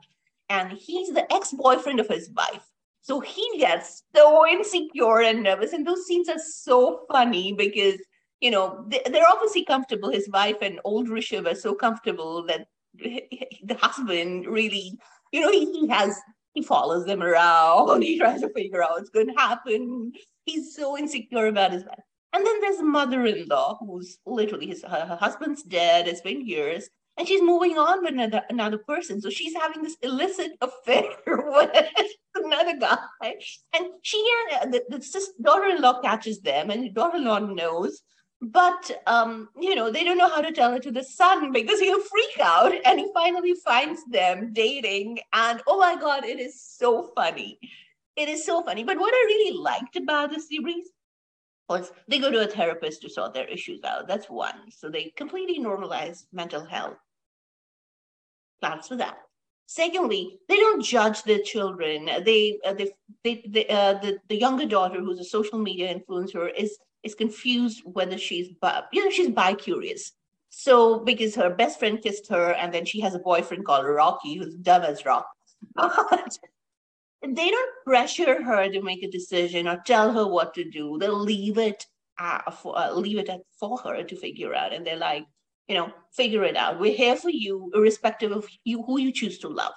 and 0.50 0.74
he's 0.74 1.14
the 1.14 1.32
ex 1.34 1.54
boyfriend 1.54 2.02
of 2.02 2.10
his 2.10 2.30
wife. 2.32 2.70
So 3.10 3.20
he 3.20 3.58
gets 3.58 4.04
so 4.16 4.48
insecure 4.48 5.22
and 5.22 5.42
nervous. 5.42 5.74
And 5.74 5.86
those 5.86 6.06
scenes 6.06 6.30
are 6.30 6.38
so 6.38 7.08
funny 7.12 7.54
because, 7.54 8.00
you 8.40 8.52
know, 8.52 8.86
they're 8.88 9.28
obviously 9.28 9.66
comfortable. 9.66 10.12
His 10.12 10.30
wife 10.30 10.58
and 10.62 10.80
old 10.84 11.08
Rishabh 11.08 11.52
are 11.52 11.56
so 11.56 11.74
comfortable 11.74 12.46
that 12.46 12.68
the 12.94 13.74
husband 13.82 14.46
really, 14.46 14.94
you 15.32 15.42
know, 15.42 15.50
he, 15.50 15.88
has 15.88 16.22
he 16.54 16.62
follows 16.62 17.08
them 17.08 17.24
around. 17.24 18.04
He 18.04 18.20
tries 18.20 18.42
to 18.42 18.54
figure 18.54 18.84
out 18.84 18.92
what's 18.92 19.10
going 19.10 19.34
to 19.34 19.42
happen. 19.42 20.12
He's 20.46 20.76
so 20.76 20.96
insecure 20.96 21.48
about 21.48 21.74
his 21.74 21.86
life. 21.86 22.06
And 22.34 22.46
then 22.46 22.62
there's 22.62 22.78
a 22.78 22.84
mother-in-law 22.84 23.80
who's 23.80 24.20
literally 24.28 24.68
his 24.68 24.84
her, 24.84 25.08
her 25.08 25.16
husband's 25.16 25.64
dead. 25.64 26.08
It's 26.08 26.22
been 26.22 26.46
years, 26.46 26.88
and 27.20 27.28
she's 27.28 27.42
moving 27.42 27.78
on 27.78 28.02
with 28.02 28.14
another 28.14 28.42
another 28.50 28.78
person. 28.80 29.22
So 29.22 29.30
she's 29.30 29.54
having 29.54 29.84
this 29.84 29.98
illicit 30.02 30.54
affair 30.62 31.04
with 31.28 31.88
another 32.36 32.78
guy, 32.80 32.98
and 33.74 33.88
she 34.02 34.26
and 34.62 34.74
the, 34.74 34.84
the 34.90 35.28
daughter-in-law 35.44 36.02
catches 36.02 36.40
them, 36.40 36.72
and 36.72 36.84
the 36.84 36.90
daughter-in-law 36.90 37.40
knows. 37.40 38.02
but 38.42 38.90
um, 39.06 39.50
you 39.60 39.76
know 39.76 39.92
they 39.92 40.04
don't 40.06 40.18
know 40.18 40.30
how 40.30 40.42
to 40.42 40.54
tell 40.54 40.74
it 40.74 40.84
to 40.84 40.92
the 40.92 41.04
son 41.04 41.52
because 41.52 41.80
he'll 41.82 42.00
freak 42.12 42.40
out. 42.40 42.74
And 42.86 43.00
he 43.00 43.12
finally 43.14 43.54
finds 43.66 44.02
them 44.06 44.54
dating. 44.54 45.20
And 45.34 45.62
oh 45.68 45.78
my 45.80 45.96
god 45.98 46.24
it 46.26 46.40
is 46.40 46.62
so 46.62 47.12
funny. 47.16 47.60
It 48.16 48.30
is 48.30 48.46
so 48.46 48.64
funny. 48.64 48.84
But 48.84 49.00
what 49.00 49.14
i 49.14 49.24
really 49.28 49.58
liked 49.58 49.98
about 49.98 50.32
the 50.32 50.40
series 50.40 50.88
was 51.68 51.92
they 52.08 52.20
go 52.20 52.32
to 52.32 52.46
a 52.46 52.48
therapist 52.48 53.02
to 53.02 53.10
sort 53.10 53.34
their 53.34 53.48
issues 53.48 53.84
out. 53.84 54.08
That's 54.08 54.30
one. 54.30 54.72
So 54.72 54.90
they 54.90 55.14
completely 55.18 55.60
normalize 55.60 56.24
mental 56.32 56.66
health 56.66 56.98
that's 58.62 58.88
for 58.88 58.96
that 58.96 59.18
secondly 59.66 60.40
they 60.48 60.56
don't 60.56 60.84
judge 60.84 61.24
their 61.24 61.40
children 61.40 62.10
they 62.26 62.60
uh, 62.66 62.74
they, 62.74 62.92
they, 63.24 63.44
they 63.48 63.68
uh, 63.68 63.94
the, 63.96 64.18
the 64.28 64.40
younger 64.40 64.66
daughter 64.66 65.00
who's 65.00 65.20
a 65.20 65.24
social 65.24 65.60
media 65.60 65.94
influencer 65.94 66.52
is 66.58 66.78
is 67.04 67.16
confused 67.16 67.82
whether 67.86 68.18
she's 68.18 68.50
bi, 68.62 68.84
you 68.92 69.04
know 69.04 69.12
she's 69.12 69.30
bi 69.30 69.54
curious. 69.54 70.12
So 70.50 71.00
because 71.00 71.36
her 71.36 71.50
best 71.50 71.80
friend 71.80 72.02
kissed 72.02 72.28
her, 72.30 72.54
and 72.54 72.74
then 72.74 72.86
she 72.86 73.00
has 73.02 73.16
a 73.16 73.20
boyfriend 73.20 73.66
called 73.66 73.86
Rocky 73.86 74.36
who's 74.36 74.56
dumb 74.56 74.82
as 74.84 75.06
rock. 75.06 75.28
they 75.78 77.50
don't 77.50 77.72
pressure 77.86 78.42
her 78.44 78.70
to 78.70 78.82
make 78.82 79.04
a 79.04 79.12
decision 79.12 79.68
or 79.68 79.82
tell 79.86 80.12
her 80.12 80.28
what 80.28 80.54
to 80.56 80.70
do. 80.70 80.98
They'll 81.00 81.20
leave 81.20 81.58
it 81.58 81.86
uh, 82.20 82.50
for 82.52 82.78
uh, 82.78 82.94
leave 82.94 83.20
it 83.20 83.30
for 83.60 83.78
her 83.80 84.04
to 84.04 84.16
figure 84.16 84.56
out, 84.56 84.74
and 84.74 84.86
they're 84.86 84.98
like, 84.98 85.26
you 85.70 85.76
know, 85.76 85.94
figure 86.12 86.44
it 86.44 86.58
out. 86.58 86.80
We're 86.80 86.96
here 86.96 87.16
for 87.16 87.30
you, 87.30 87.72
irrespective 87.76 88.32
of 88.32 88.46
you 88.66 88.84
who 88.84 89.00
you 89.00 89.12
choose 89.12 89.38
to 89.40 89.48
love. 89.48 89.76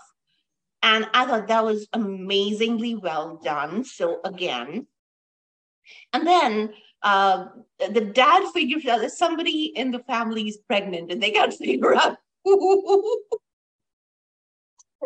And 0.83 1.07
I 1.15 1.27
thought 1.27 1.47
that 1.49 1.65
was 1.65 1.87
amazingly 1.93 2.97
well 2.97 3.37
done. 3.45 3.85
So 3.85 4.21
again, 4.25 4.87
and 6.13 6.27
then 6.27 6.73
uh, 7.03 7.47
the 7.91 8.01
dad 8.01 8.51
figures 8.53 8.87
out 8.87 9.03
that 9.03 9.13
somebody 9.13 9.67
in 9.77 9.91
the 9.91 9.99
family 10.01 10.49
is 10.49 10.57
pregnant 10.57 11.13
and 11.13 11.23
they 11.23 11.31
can't 11.31 11.55
figure 11.59 11.95
out. 11.95 12.17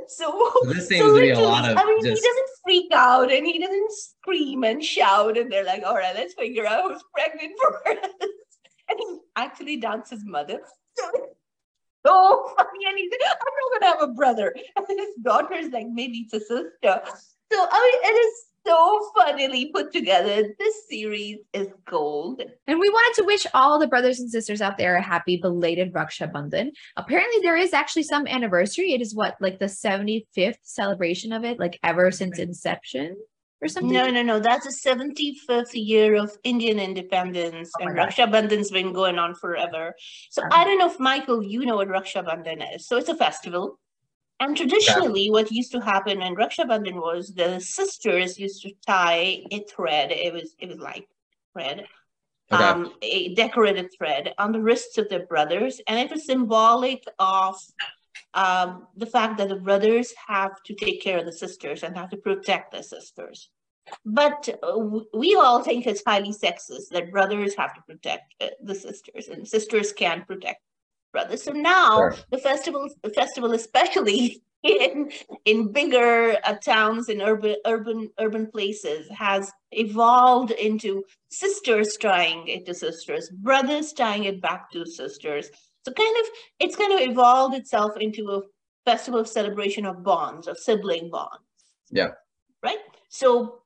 So, 0.08 0.52
this 0.66 0.88
seems 0.88 1.00
so 1.00 1.14
to 1.14 1.20
be 1.20 1.30
a 1.30 1.40
lot 1.40 1.68
of. 1.68 1.76
I 1.76 1.84
mean, 1.84 2.04
just... 2.04 2.22
he 2.22 2.28
doesn't 2.28 2.48
freak 2.62 2.92
out 2.92 3.32
and 3.32 3.46
he 3.46 3.58
doesn't 3.58 3.92
scream 3.92 4.62
and 4.62 4.84
shout, 4.84 5.38
and 5.38 5.50
they're 5.50 5.64
like, 5.64 5.82
"All 5.84 5.96
right, 5.96 6.14
let's 6.14 6.34
figure 6.34 6.66
out 6.66 6.92
who's 6.92 7.02
pregnant 7.14 7.52
first." 7.58 7.98
and 8.88 8.98
he 8.98 9.18
actually 9.36 9.80
his 10.10 10.24
mother. 10.24 10.60
So, 10.94 11.04
so 12.06 12.54
funny, 12.56 12.84
and 12.88 12.98
he's 12.98 13.10
like, 13.10 13.20
"I'm 13.30 13.36
not 13.38 13.80
gonna 13.80 13.92
have 13.92 14.08
a 14.08 14.12
brother," 14.12 14.54
and 14.76 14.86
his 14.88 15.14
daughter's 15.22 15.70
like, 15.70 15.86
"Maybe 15.88 16.26
it's 16.30 16.34
a 16.34 16.40
sister." 16.40 17.02
So 17.52 17.58
I 17.70 18.00
mean, 18.02 18.12
it 18.12 18.16
is 18.18 18.44
so 18.66 19.10
funnily 19.16 19.70
put 19.72 19.92
together. 19.92 20.54
This 20.58 20.88
series 20.88 21.38
is 21.52 21.68
gold. 21.88 22.42
And 22.66 22.80
we 22.80 22.88
wanted 22.88 23.20
to 23.20 23.26
wish 23.26 23.46
all 23.54 23.78
the 23.78 23.86
brothers 23.86 24.18
and 24.18 24.28
sisters 24.28 24.60
out 24.60 24.76
there 24.76 24.96
a 24.96 25.02
happy 25.02 25.36
belated 25.36 25.92
Raksha 25.92 26.32
Bandhan. 26.32 26.72
Apparently, 26.96 27.40
there 27.42 27.56
is 27.56 27.72
actually 27.72 28.02
some 28.02 28.26
anniversary. 28.26 28.92
It 28.92 29.00
is 29.00 29.14
what, 29.14 29.36
like 29.40 29.60
the 29.60 29.66
75th 29.66 30.58
celebration 30.62 31.32
of 31.32 31.44
it, 31.44 31.60
like 31.60 31.78
ever 31.84 32.10
since 32.10 32.40
inception 32.40 33.16
or 33.62 33.68
something? 33.68 33.92
No, 33.92 34.10
no, 34.10 34.22
no. 34.22 34.38
That's 34.38 34.66
the 34.66 34.90
75th 34.90 35.70
year 35.74 36.14
of 36.16 36.36
Indian 36.44 36.78
independence. 36.78 37.72
Oh 37.80 37.86
and 37.86 37.96
Raksha 37.96 38.30
Bandhan's 38.30 38.70
been 38.70 38.92
going 38.92 39.18
on 39.18 39.34
forever. 39.34 39.94
So 40.30 40.42
I 40.52 40.64
don't 40.64 40.78
know 40.78 40.90
if, 40.90 41.00
Michael, 41.00 41.42
you 41.42 41.66
know 41.66 41.76
what 41.76 41.88
Raksha 41.88 42.24
Bandhan 42.24 42.74
is. 42.74 42.86
So 42.86 42.96
it's 42.96 43.08
a 43.08 43.16
festival 43.16 43.78
and 44.38 44.56
traditionally, 44.56 45.26
yeah. 45.26 45.32
what 45.32 45.50
used 45.50 45.72
to 45.72 45.80
happen 45.80 46.20
in 46.20 46.34
Raksha 46.34 46.66
Bandhan 46.66 46.96
was 46.96 47.34
the 47.34 47.58
sisters 47.58 48.38
used 48.38 48.62
to 48.62 48.72
tie 48.86 49.42
a 49.50 49.64
thread. 49.64 50.12
It 50.12 50.32
was 50.32 50.54
it 50.58 50.68
was 50.68 50.78
like 50.78 51.08
thread, 51.54 51.86
okay. 52.52 52.62
um, 52.62 52.92
a 53.00 53.34
decorated 53.34 53.90
thread 53.96 54.34
on 54.36 54.52
the 54.52 54.60
wrists 54.60 54.98
of 54.98 55.08
their 55.08 55.26
brothers, 55.26 55.80
and 55.86 55.98
it 55.98 56.10
was 56.10 56.26
symbolic 56.26 57.02
of 57.18 57.56
um, 58.34 58.86
the 58.96 59.06
fact 59.06 59.38
that 59.38 59.48
the 59.48 59.56
brothers 59.56 60.12
have 60.26 60.62
to 60.64 60.74
take 60.74 61.02
care 61.02 61.18
of 61.18 61.26
the 61.26 61.32
sisters 61.32 61.82
and 61.82 61.96
have 61.96 62.10
to 62.10 62.16
protect 62.16 62.72
the 62.72 62.82
sisters. 62.82 63.50
But 64.04 64.48
uh, 64.62 64.78
we 65.14 65.34
all 65.36 65.62
think 65.62 65.86
it's 65.86 66.02
highly 66.04 66.32
sexist 66.32 66.88
that 66.90 67.12
brothers 67.12 67.54
have 67.56 67.74
to 67.74 67.82
protect 67.82 68.34
uh, 68.40 68.48
the 68.62 68.74
sisters, 68.74 69.28
and 69.28 69.46
sisters 69.46 69.92
can't 69.92 70.26
protect 70.26 70.60
brothers. 71.12 71.44
So 71.44 71.52
now 71.52 71.96
sure. 71.96 72.16
the 72.30 72.38
festival, 72.38 72.88
the 73.02 73.10
festival, 73.10 73.52
especially 73.52 74.42
in 74.62 75.10
in 75.44 75.72
bigger 75.72 76.36
uh, 76.44 76.54
towns 76.54 77.08
in 77.08 77.22
urban 77.22 77.56
urban 77.64 78.10
urban 78.18 78.50
places, 78.50 79.08
has 79.10 79.52
evolved 79.70 80.50
into 80.50 81.04
sisters 81.28 81.96
tying 81.96 82.48
it 82.48 82.66
to 82.66 82.74
sisters, 82.74 83.30
brothers 83.30 83.92
tying 83.92 84.24
it 84.24 84.40
back 84.40 84.70
to 84.72 84.84
sisters. 84.84 85.48
So 85.86 85.92
kind 85.92 86.16
of 86.20 86.26
it's 86.58 86.74
kind 86.74 86.92
of 86.92 87.00
evolved 87.00 87.54
itself 87.54 87.92
into 88.00 88.28
a 88.32 88.42
festival 88.84 89.20
of 89.20 89.28
celebration 89.28 89.86
of 89.86 90.02
bonds, 90.02 90.48
of 90.48 90.58
sibling 90.58 91.10
bonds. 91.10 91.44
Yeah. 91.92 92.10
Right. 92.60 92.78
So 93.08 93.60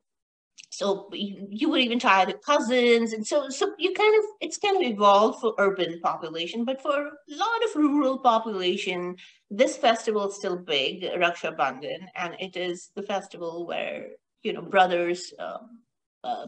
so 0.69 1.09
you, 1.13 1.49
you 1.51 1.71
would 1.71 1.81
even 1.81 1.99
tie 1.99 2.27
the 2.27 2.35
cousins 2.35 3.15
and 3.15 3.27
so 3.27 3.49
so 3.49 3.73
you 3.79 3.95
kind 3.95 4.15
of 4.19 4.25
it's 4.43 4.59
kind 4.59 4.77
of 4.77 4.83
evolved 4.83 5.41
for 5.41 5.55
urban 5.59 5.99
population 6.01 6.65
but 6.65 6.81
for 6.81 7.07
a 7.07 7.13
lot 7.29 7.65
of 7.65 7.75
rural 7.75 8.19
population 8.19 9.17
this 9.51 9.77
festival 9.77 10.29
is 10.29 10.37
still 10.37 10.57
big 10.57 11.03
raksha 11.03 11.57
bandhan 11.57 12.07
and 12.15 12.37
it 12.39 12.57
is 12.57 12.91
the 12.95 13.03
festival 13.03 13.67
where 13.67 14.11
you 14.43 14.53
know 14.53 14.63
brothers 14.63 15.33
um, 15.41 15.81
uh, 16.23 16.47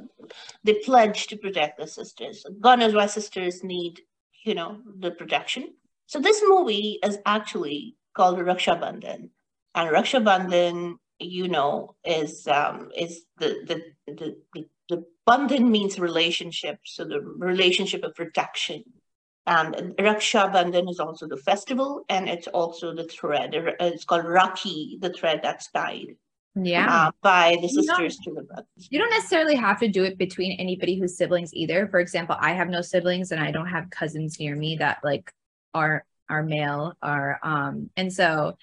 they 0.63 0.75
pledge 0.85 1.27
to 1.27 1.37
protect 1.37 1.79
their 1.79 1.89
sisters 1.89 2.47
knows 2.61 2.95
why 2.95 3.07
sisters 3.07 3.65
need 3.65 4.01
you 4.45 4.55
know 4.55 4.81
the 4.99 5.11
protection 5.11 5.73
so 6.07 6.21
this 6.21 6.43
movie 6.47 6.99
is 7.03 7.19
actually 7.27 7.97
called 8.15 8.39
raksha 8.39 8.79
bandhan 8.81 9.31
and 9.75 9.91
raksha 9.91 10.23
bandhan 10.23 10.97
you 11.23 11.49
know, 11.49 11.95
is 12.05 12.47
um, 12.49 12.91
is 12.97 13.25
the 13.39 13.65
the 13.67 14.13
the 14.13 14.37
the, 14.55 14.67
the 14.89 15.05
bandhan 15.29 15.71
means 15.71 15.99
relationship, 15.99 16.79
so 16.85 17.05
the 17.05 17.21
relationship 17.21 18.03
of 18.03 18.15
protection. 18.15 18.85
And 19.45 19.75
Raksha 19.99 20.53
Bandhan 20.53 20.89
is 20.89 21.01
also 21.01 21.27
the 21.27 21.37
festival, 21.37 22.05
and 22.09 22.29
it's 22.29 22.47
also 22.47 22.95
the 22.95 23.09
thread. 23.09 23.51
It's 23.81 24.05
called 24.05 24.25
Rakhi, 24.25 25.01
the 25.01 25.13
thread 25.13 25.41
that's 25.43 25.69
tied. 25.73 26.15
Yeah. 26.55 27.07
Uh, 27.07 27.11
by 27.23 27.57
the 27.61 27.69
sisters 27.69 28.19
to 28.19 28.35
the 28.35 28.43
brothers. 28.43 28.67
You 28.91 28.99
don't 28.99 29.11
necessarily 29.11 29.57
have 29.57 29.81
to 29.81 29.89
do 29.89 30.05
it 30.05 30.19
between 30.19 30.59
anybody 30.61 30.99
who's 30.99 31.17
siblings 31.17 31.55
either. 31.55 31.89
For 31.89 31.99
example, 31.99 32.37
I 32.39 32.53
have 32.53 32.69
no 32.69 32.83
siblings, 32.83 33.33
and 33.33 33.41
I 33.41 33.51
don't 33.51 33.69
have 33.69 33.89
cousins 33.91 34.39
near 34.39 34.55
me 34.55 34.77
that 34.77 34.99
like 35.03 35.33
are 35.73 36.05
are 36.29 36.43
male, 36.43 36.95
are 37.03 37.39
um, 37.43 37.91
and 37.97 38.13
so 38.13 38.57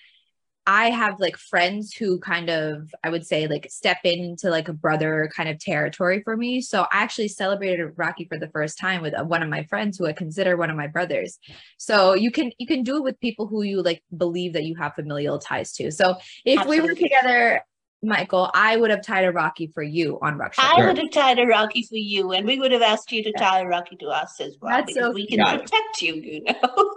I 0.71 0.91
have 0.91 1.19
like 1.19 1.35
friends 1.35 1.95
who 1.95 2.19
kind 2.19 2.47
of, 2.47 2.93
I 3.03 3.09
would 3.09 3.25
say, 3.25 3.47
like 3.47 3.65
step 3.71 3.97
into 4.03 4.51
like 4.51 4.67
a 4.67 4.73
brother 4.73 5.27
kind 5.35 5.49
of 5.49 5.57
territory 5.57 6.21
for 6.21 6.37
me. 6.37 6.61
So 6.61 6.83
I 6.83 7.01
actually 7.01 7.29
celebrated 7.29 7.95
Rakhi 7.95 8.29
for 8.29 8.37
the 8.37 8.49
first 8.49 8.77
time 8.77 9.01
with 9.01 9.15
uh, 9.19 9.23
one 9.23 9.41
of 9.41 9.49
my 9.49 9.63
friends 9.63 9.97
who 9.97 10.05
I 10.05 10.13
consider 10.13 10.57
one 10.57 10.69
of 10.69 10.77
my 10.77 10.85
brothers. 10.85 11.39
So 11.79 12.13
you 12.13 12.29
can 12.29 12.51
you 12.59 12.67
can 12.67 12.83
do 12.83 12.97
it 12.97 13.03
with 13.03 13.19
people 13.19 13.47
who 13.47 13.63
you 13.63 13.81
like 13.81 14.03
believe 14.15 14.53
that 14.53 14.65
you 14.65 14.75
have 14.75 14.93
familial 14.93 15.39
ties 15.39 15.71
to. 15.73 15.91
So 15.91 16.17
if 16.45 16.59
Absolutely. 16.59 16.81
we 16.81 16.87
were 16.87 16.95
together, 16.95 17.61
Michael, 18.01 18.49
I 18.53 18.77
would 18.77 18.91
have 18.91 19.03
tied 19.03 19.25
a 19.25 19.31
Rakhi 19.31 19.73
for 19.73 19.83
you 19.83 20.19
on 20.21 20.37
Raksha. 20.37 20.59
I 20.59 20.85
would 20.85 20.97
have 20.97 21.11
tied 21.11 21.37
a 21.37 21.45
Rakhi 21.45 21.87
for 21.87 21.97
you, 21.97 22.31
and 22.31 22.45
we 22.45 22.57
would 22.57 22.71
have 22.71 22.81
asked 22.81 23.11
you 23.11 23.23
to 23.23 23.31
yeah. 23.31 23.39
tie 23.39 23.59
a 23.59 23.65
Rakhi 23.65 23.99
to 23.99 24.07
us 24.07 24.39
as 24.39 24.57
well. 24.61 24.77
That's 24.77 24.93
so 24.93 25.11
we 25.11 25.27
can 25.27 25.39
protect 25.39 26.01
you, 26.01 26.15
you 26.15 26.43
know. 26.43 26.95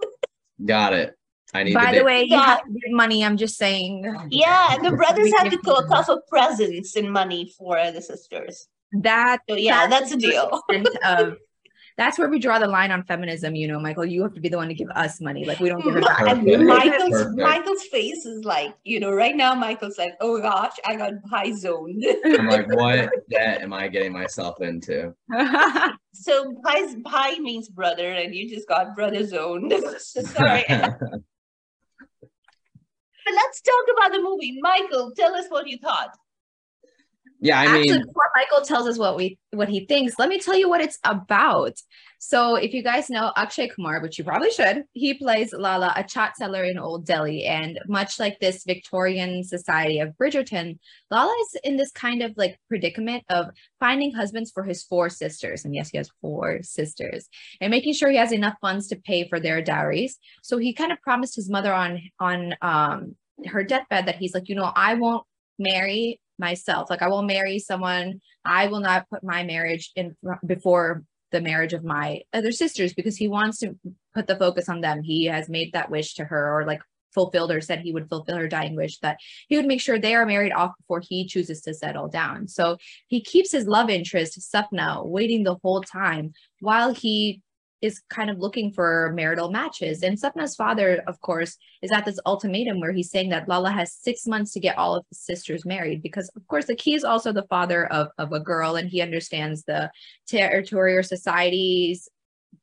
Got 0.65 0.93
it. 0.93 1.17
I 1.55 1.65
need. 1.65 1.75
By 1.75 1.99
the 1.99 2.05
way, 2.05 2.23
you 2.23 2.39
have 2.39 2.63
to 2.63 2.71
give 2.71 2.93
money. 2.93 3.25
I'm 3.25 3.37
just 3.37 3.57
saying. 3.57 4.05
Yeah, 4.31 4.75
and 4.75 4.85
the 4.85 4.93
brothers 4.97 5.33
have 5.39 5.51
to 5.51 5.59
cook 5.59 5.91
off 5.91 6.09
of 6.09 6.21
presents 6.29 6.97
and 6.97 7.13
money 7.13 7.53
for 7.59 7.91
the 7.91 8.01
sisters. 8.01 8.69
That. 8.93 9.41
So 9.49 9.57
yeah, 9.57 9.87
that's, 9.87 10.11
that's 10.11 10.25
a 10.25 10.29
deal. 10.29 10.63
of, 11.05 11.37
that's 11.97 12.19
where 12.19 12.29
we 12.29 12.39
draw 12.39 12.59
the 12.59 12.67
line 12.67 12.91
on 12.91 13.03
feminism. 13.05 13.55
You 13.55 13.69
know, 13.69 13.79
Michael, 13.81 14.05
you 14.05 14.23
have 14.23 14.35
to 14.35 14.41
be 14.41 14.49
the 14.49 14.57
one 14.57 14.69
to 14.69 14.75
give 14.75 14.89
us 14.91 15.21
money. 15.21 15.45
Like 15.45 15.61
we 15.61 15.69
don't 15.69 15.83
give 15.83 15.97
it 15.97 16.05
back. 16.05 16.43
Michael's 16.43 17.11
Perfect. 17.11 17.37
Michael's 17.37 17.83
face 17.85 18.25
is 18.27 18.45
like, 18.45 18.75
you 18.85 19.01
know, 19.01 19.13
right 19.13 19.37
now 19.37 19.55
Michael's 19.55 19.99
like, 19.99 20.15
oh 20.21 20.41
gosh, 20.41 20.75
I 20.87 20.97
got 20.97 21.13
high 21.31 21.53
zoned. 21.53 22.05
I'm 22.25 22.49
like, 22.49 22.69
what 22.75 23.11
debt 23.31 23.63
am 23.63 23.73
I 23.73 23.89
getting 23.89 24.13
myself 24.13 24.61
into? 24.61 25.15
so 26.13 26.55
bhai, 26.63 26.95
bhai 26.97 27.39
means 27.39 27.69
brother, 27.69 28.11
and 28.13 28.35
you 28.35 28.49
just 28.49 28.69
got 28.69 28.95
brother 28.95 29.25
zoned. 29.27 29.73
Sorry. 29.99 30.65
But 33.25 33.35
let's 33.35 33.61
talk 33.63 33.85
about 33.97 34.13
the 34.13 34.21
movie. 34.21 34.59
Michael, 34.61 35.13
tell 35.17 35.35
us 35.35 35.47
what 35.49 35.69
you 35.69 35.79
thought. 35.79 36.17
Yeah, 37.43 37.61
I 37.61 37.65
Actually, 37.65 37.99
mean, 37.99 38.07
before 38.07 38.31
Michael 38.37 38.65
tells 38.65 38.87
us 38.87 38.99
what 38.99 39.17
we 39.17 39.37
what 39.51 39.69
he 39.69 39.85
thinks, 39.87 40.17
let 40.17 40.29
me 40.29 40.39
tell 40.39 40.57
you 40.57 40.69
what 40.69 40.81
it's 40.81 40.99
about. 41.03 41.77
So, 42.21 42.55
if 42.55 42.73
you 42.73 42.85
guys 42.85 43.11
know 43.11 43.33
Akshay 43.37 43.67
Kumar, 43.67 44.01
which 44.01 44.17
you 44.17 44.23
probably 44.23 44.53
should, 44.53 44.85
he 44.93 45.15
plays 45.15 45.53
Lala, 45.53 45.93
a 45.97 46.05
chaat 46.05 46.35
seller 46.37 46.63
in 46.63 46.79
Old 46.79 47.05
Delhi, 47.05 47.45
and 47.45 47.81
much 47.89 48.21
like 48.21 48.39
this 48.39 48.63
Victorian 48.63 49.43
society 49.43 49.99
of 49.99 50.11
Bridgerton, 50.11 50.79
Lala 51.11 51.35
is 51.43 51.57
in 51.65 51.77
this 51.77 51.91
kind 51.91 52.23
of 52.23 52.33
like 52.37 52.61
predicament 52.69 53.25
of 53.29 53.47
finding 53.81 54.13
husbands 54.13 54.53
for 54.53 54.63
his 54.63 54.85
four 54.85 55.09
sisters, 55.09 55.65
and 55.65 55.75
yes, 55.75 55.91
he 55.91 55.99
has 55.99 56.11
four 56.21 56.63
sisters, 56.63 57.29
and 57.61 57.73
making 57.73 57.95
sure 57.95 58.09
he 58.09 58.19
has 58.19 58.31
enough 58.31 58.55
funds 58.61 58.87
to 58.87 58.97
pay 58.97 59.29
for 59.29 59.41
their 59.41 59.61
dowries. 59.61 60.17
So 60.45 60.59
he 60.59 60.73
kind 60.75 60.93
of 60.93 61.01
promised 61.01 61.35
his 61.35 61.51
mother 61.51 61.75
on 61.75 62.01
on 62.21 62.55
um 62.63 63.17
her 63.47 63.65
deathbed 63.65 64.07
that 64.07 64.19
he's 64.19 64.33
like, 64.33 64.49
you 64.49 64.55
know, 64.55 64.71
I 64.77 64.95
won't 64.95 65.25
marry 65.59 66.21
myself. 66.43 66.91
Like 66.91 67.01
I 67.01 67.09
will 67.09 67.23
marry 67.23 67.59
someone. 67.59 68.21
I 68.45 68.67
will 68.67 68.81
not 68.81 69.09
put 69.09 69.25
my 69.25 69.45
marriage 69.45 69.91
in 69.97 70.15
before 70.45 71.05
the 71.31 71.41
marriage 71.41 71.73
of 71.73 71.83
my 71.83 72.21
other 72.35 72.53
sisters 72.53 72.93
because 72.93 73.17
he 73.17 73.29
wants 73.29 73.59
to 73.61 73.75
put 74.15 74.27
the 74.27 74.37
focus 74.37 74.69
on 74.69 74.83
them. 74.83 75.03
He 75.03 75.25
has 75.27 75.49
made 75.49 75.73
that 75.73 75.91
wish 75.91 76.15
to 76.17 76.25
her 76.25 76.59
or 76.59 76.67
like 76.67 76.83
fulfilled 77.15 77.53
or 77.53 77.61
said 77.61 77.81
he 77.81 77.93
would 77.93 78.09
fulfill 78.09 78.37
her 78.37 78.49
dying 78.49 78.75
wish 78.77 78.99
that 78.99 79.19
he 79.49 79.57
would 79.57 79.67
make 79.67 79.81
sure 79.81 79.99
they 79.99 80.15
are 80.15 80.27
married 80.27 80.53
off 80.53 80.73
before 80.79 81.01
he 81.01 81.27
chooses 81.27 81.61
to 81.63 81.75
settle 81.75 82.09
down. 82.09 82.49
So 82.49 82.77
he 83.09 83.21
keeps 83.23 83.53
his 83.53 83.67
love 83.67 83.91
interest, 83.91 84.39
Sapna, 84.41 85.05
waiting 85.07 85.43
the 85.43 85.57
whole 85.63 85.83
time 85.83 86.33
while 86.61 86.93
he 86.93 87.41
is 87.83 88.01
kind 88.09 88.31
of 88.31 88.39
looking 88.39 88.73
for 88.73 89.12
marital 89.15 89.51
matches. 89.51 90.03
And 90.03 90.17
Sapna's 90.17 90.55
father, 90.55 91.03
of 91.09 91.21
course, 91.21 91.59
is 91.83 91.91
at 91.91 92.05
this 92.05 92.21
ultimatum 92.25 92.81
where 92.81 92.93
he's 92.93 93.11
saying 93.11 93.31
that 93.31 93.49
Lala 93.49 93.73
has 93.73 93.93
six 93.93 94.27
months 94.27 94.53
to 94.53 94.61
get 94.61 94.79
all 94.79 94.95
of 94.95 95.05
his 95.11 95.21
sisters 95.21 95.67
married 95.67 96.01
because, 96.01 96.31
of 96.37 96.47
course, 96.47 96.69
like 96.69 96.81
he 96.81 96.95
is 96.95 97.03
also 97.03 97.33
the 97.33 97.47
father 97.51 97.87
of, 97.93 98.09
of 98.19 98.33
a 98.33 98.41
girl 98.41 98.77
and 98.77 98.89
he 98.89 99.03
understands 99.03 99.65
the 99.65 99.91
territory 100.29 100.97
or 100.97 101.03
society's 101.03 102.09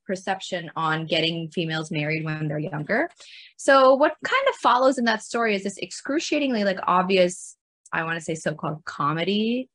perception 0.08 0.72
on 0.76 1.06
getting 1.06 1.50
females 1.50 1.92
married 1.92 2.24
when 2.24 2.48
they're 2.48 2.58
younger. 2.58 3.10
So 3.58 3.96
what 3.96 4.16
kind 4.24 4.48
of 4.48 4.56
follows 4.56 4.98
in 4.98 5.06
that 5.06 5.22
story 5.22 5.54
is 5.54 5.64
this 5.64 5.78
excruciatingly 5.78 6.64
like 6.64 6.80
obvious, 6.88 7.58
I 7.92 8.04
want 8.04 8.18
to 8.18 8.24
say 8.24 8.36
so-called 8.36 8.86
comedy. 8.86 9.70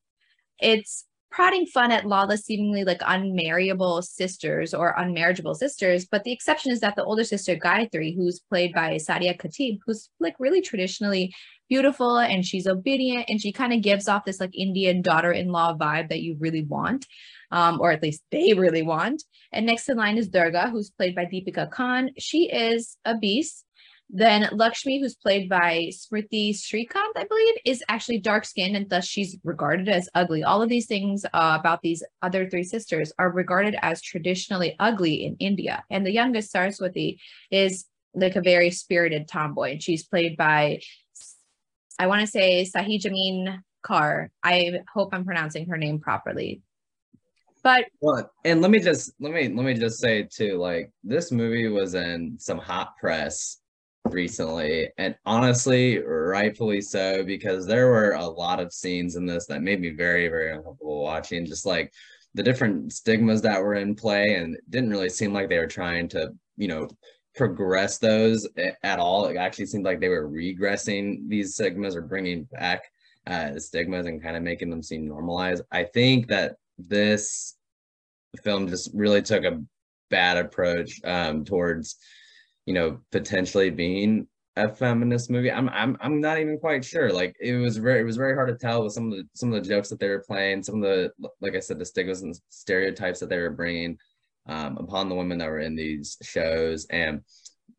It's 0.58 1.04
prodding 1.34 1.66
fun 1.66 1.90
at 1.90 2.06
lawless, 2.06 2.44
seemingly 2.44 2.84
like 2.84 3.00
unmarriable 3.04 4.00
sisters 4.02 4.72
or 4.72 4.94
unmarriageable 4.96 5.56
sisters. 5.56 6.06
But 6.06 6.22
the 6.22 6.30
exception 6.30 6.70
is 6.70 6.78
that 6.78 6.94
the 6.94 7.02
older 7.02 7.24
sister, 7.24 7.56
Gayatri, 7.56 8.14
who's 8.14 8.38
played 8.38 8.72
by 8.72 8.94
Sadia 8.94 9.36
Khateeb, 9.36 9.80
who's 9.84 10.08
like 10.20 10.36
really 10.38 10.62
traditionally 10.62 11.34
beautiful 11.68 12.18
and 12.18 12.46
she's 12.46 12.68
obedient 12.68 13.24
and 13.28 13.40
she 13.40 13.50
kind 13.50 13.72
of 13.72 13.82
gives 13.82 14.06
off 14.06 14.24
this 14.24 14.38
like 14.38 14.56
Indian 14.56 15.02
daughter 15.02 15.32
in 15.32 15.48
law 15.48 15.76
vibe 15.76 16.08
that 16.10 16.22
you 16.22 16.36
really 16.38 16.62
want. 16.62 17.04
Um, 17.50 17.80
or 17.80 17.90
at 17.90 18.02
least 18.02 18.22
they 18.30 18.54
really 18.54 18.82
want. 18.82 19.22
And 19.52 19.66
next 19.66 19.88
in 19.88 19.96
line 19.96 20.18
is 20.18 20.28
Durga, 20.28 20.70
who's 20.70 20.90
played 20.90 21.16
by 21.16 21.26
Deepika 21.26 21.68
Khan. 21.68 22.10
She 22.16 22.48
is 22.50 22.96
a 23.04 23.16
beast. 23.16 23.64
Then 24.10 24.48
Lakshmi, 24.52 25.00
who's 25.00 25.14
played 25.14 25.48
by 25.48 25.90
Smriti 25.90 26.50
Shrikant, 26.50 27.12
I 27.16 27.24
believe, 27.24 27.54
is 27.64 27.82
actually 27.88 28.18
dark 28.18 28.44
skinned 28.44 28.76
and 28.76 28.88
thus 28.88 29.06
she's 29.06 29.36
regarded 29.42 29.88
as 29.88 30.08
ugly. 30.14 30.44
All 30.44 30.62
of 30.62 30.68
these 30.68 30.86
things 30.86 31.24
uh, 31.24 31.56
about 31.58 31.80
these 31.82 32.02
other 32.22 32.48
three 32.48 32.64
sisters 32.64 33.12
are 33.18 33.30
regarded 33.30 33.76
as 33.82 34.02
traditionally 34.02 34.76
ugly 34.78 35.24
in 35.24 35.36
India. 35.40 35.84
And 35.90 36.06
the 36.06 36.12
youngest, 36.12 36.50
Saraswati, 36.50 37.18
is 37.50 37.86
like 38.14 38.36
a 38.36 38.42
very 38.42 38.70
spirited 38.70 39.26
tomboy. 39.26 39.72
And 39.72 39.82
she's 39.82 40.04
played 40.04 40.36
by, 40.36 40.80
I 41.98 42.06
want 42.06 42.20
to 42.20 42.26
say, 42.26 42.64
Sahejmeen 42.64 43.60
Kaur. 43.84 44.28
I 44.42 44.80
hope 44.92 45.10
I'm 45.12 45.24
pronouncing 45.24 45.66
her 45.68 45.78
name 45.78 45.98
properly. 45.98 46.62
But 47.62 47.86
well, 48.02 48.30
and 48.44 48.60
let 48.60 48.70
me 48.70 48.78
just 48.78 49.14
let 49.20 49.32
me 49.32 49.48
let 49.48 49.64
me 49.64 49.72
just 49.72 49.98
say 49.98 50.28
too, 50.30 50.58
like 50.58 50.92
this 51.02 51.32
movie 51.32 51.68
was 51.68 51.94
in 51.94 52.36
some 52.38 52.58
hot 52.58 52.92
press 53.00 53.62
recently 54.10 54.88
and 54.98 55.16
honestly 55.24 55.98
rightfully 55.98 56.80
so 56.80 57.24
because 57.24 57.66
there 57.66 57.88
were 57.88 58.12
a 58.12 58.26
lot 58.26 58.60
of 58.60 58.72
scenes 58.72 59.16
in 59.16 59.24
this 59.24 59.46
that 59.46 59.62
made 59.62 59.80
me 59.80 59.90
very 59.90 60.28
very 60.28 60.52
uncomfortable 60.52 61.02
watching 61.02 61.46
just 61.46 61.64
like 61.64 61.92
the 62.34 62.42
different 62.42 62.92
stigmas 62.92 63.40
that 63.40 63.60
were 63.60 63.74
in 63.74 63.94
play 63.94 64.34
and 64.34 64.58
didn't 64.68 64.90
really 64.90 65.08
seem 65.08 65.32
like 65.32 65.48
they 65.48 65.58
were 65.58 65.66
trying 65.66 66.06
to 66.06 66.30
you 66.56 66.68
know 66.68 66.88
progress 67.34 67.98
those 67.98 68.46
at 68.82 68.98
all. 68.98 69.26
It 69.26 69.36
actually 69.36 69.66
seemed 69.66 69.84
like 69.84 70.00
they 70.00 70.08
were 70.08 70.28
regressing 70.28 71.28
these 71.28 71.54
stigmas 71.54 71.96
or 71.96 72.02
bringing 72.02 72.44
back 72.44 72.84
uh, 73.26 73.58
stigmas 73.58 74.06
and 74.06 74.22
kind 74.22 74.36
of 74.36 74.42
making 74.42 74.70
them 74.70 74.82
seem 74.82 75.08
normalized. 75.08 75.62
I 75.72 75.84
think 75.84 76.28
that 76.28 76.56
this 76.78 77.56
film 78.42 78.68
just 78.68 78.90
really 78.94 79.22
took 79.22 79.44
a 79.44 79.62
bad 80.10 80.36
approach 80.36 81.00
um, 81.04 81.44
towards 81.44 81.96
you 82.66 82.74
know, 82.74 83.00
potentially 83.12 83.70
being 83.70 84.26
a 84.56 84.68
feminist 84.68 85.30
movie. 85.30 85.50
I'm 85.50 85.68
I'm 85.70 85.96
I'm 86.00 86.20
not 86.20 86.38
even 86.38 86.58
quite 86.58 86.84
sure. 86.84 87.12
Like 87.12 87.34
it 87.40 87.54
was 87.56 87.76
very 87.76 88.00
it 88.00 88.04
was 88.04 88.16
very 88.16 88.34
hard 88.34 88.48
to 88.48 88.54
tell 88.54 88.84
with 88.84 88.92
some 88.92 89.12
of 89.12 89.18
the 89.18 89.24
some 89.34 89.52
of 89.52 89.62
the 89.62 89.68
jokes 89.68 89.88
that 89.88 89.98
they 89.98 90.08
were 90.08 90.24
playing, 90.26 90.62
some 90.62 90.76
of 90.76 90.82
the 90.82 91.10
like 91.40 91.56
I 91.56 91.60
said, 91.60 91.78
the 91.78 91.84
stigmas 91.84 92.22
and 92.22 92.38
stereotypes 92.50 93.20
that 93.20 93.28
they 93.28 93.38
were 93.38 93.50
bringing 93.50 93.98
um, 94.46 94.76
upon 94.78 95.08
the 95.08 95.14
women 95.14 95.38
that 95.38 95.48
were 95.48 95.60
in 95.60 95.74
these 95.74 96.16
shows, 96.22 96.86
and 96.90 97.22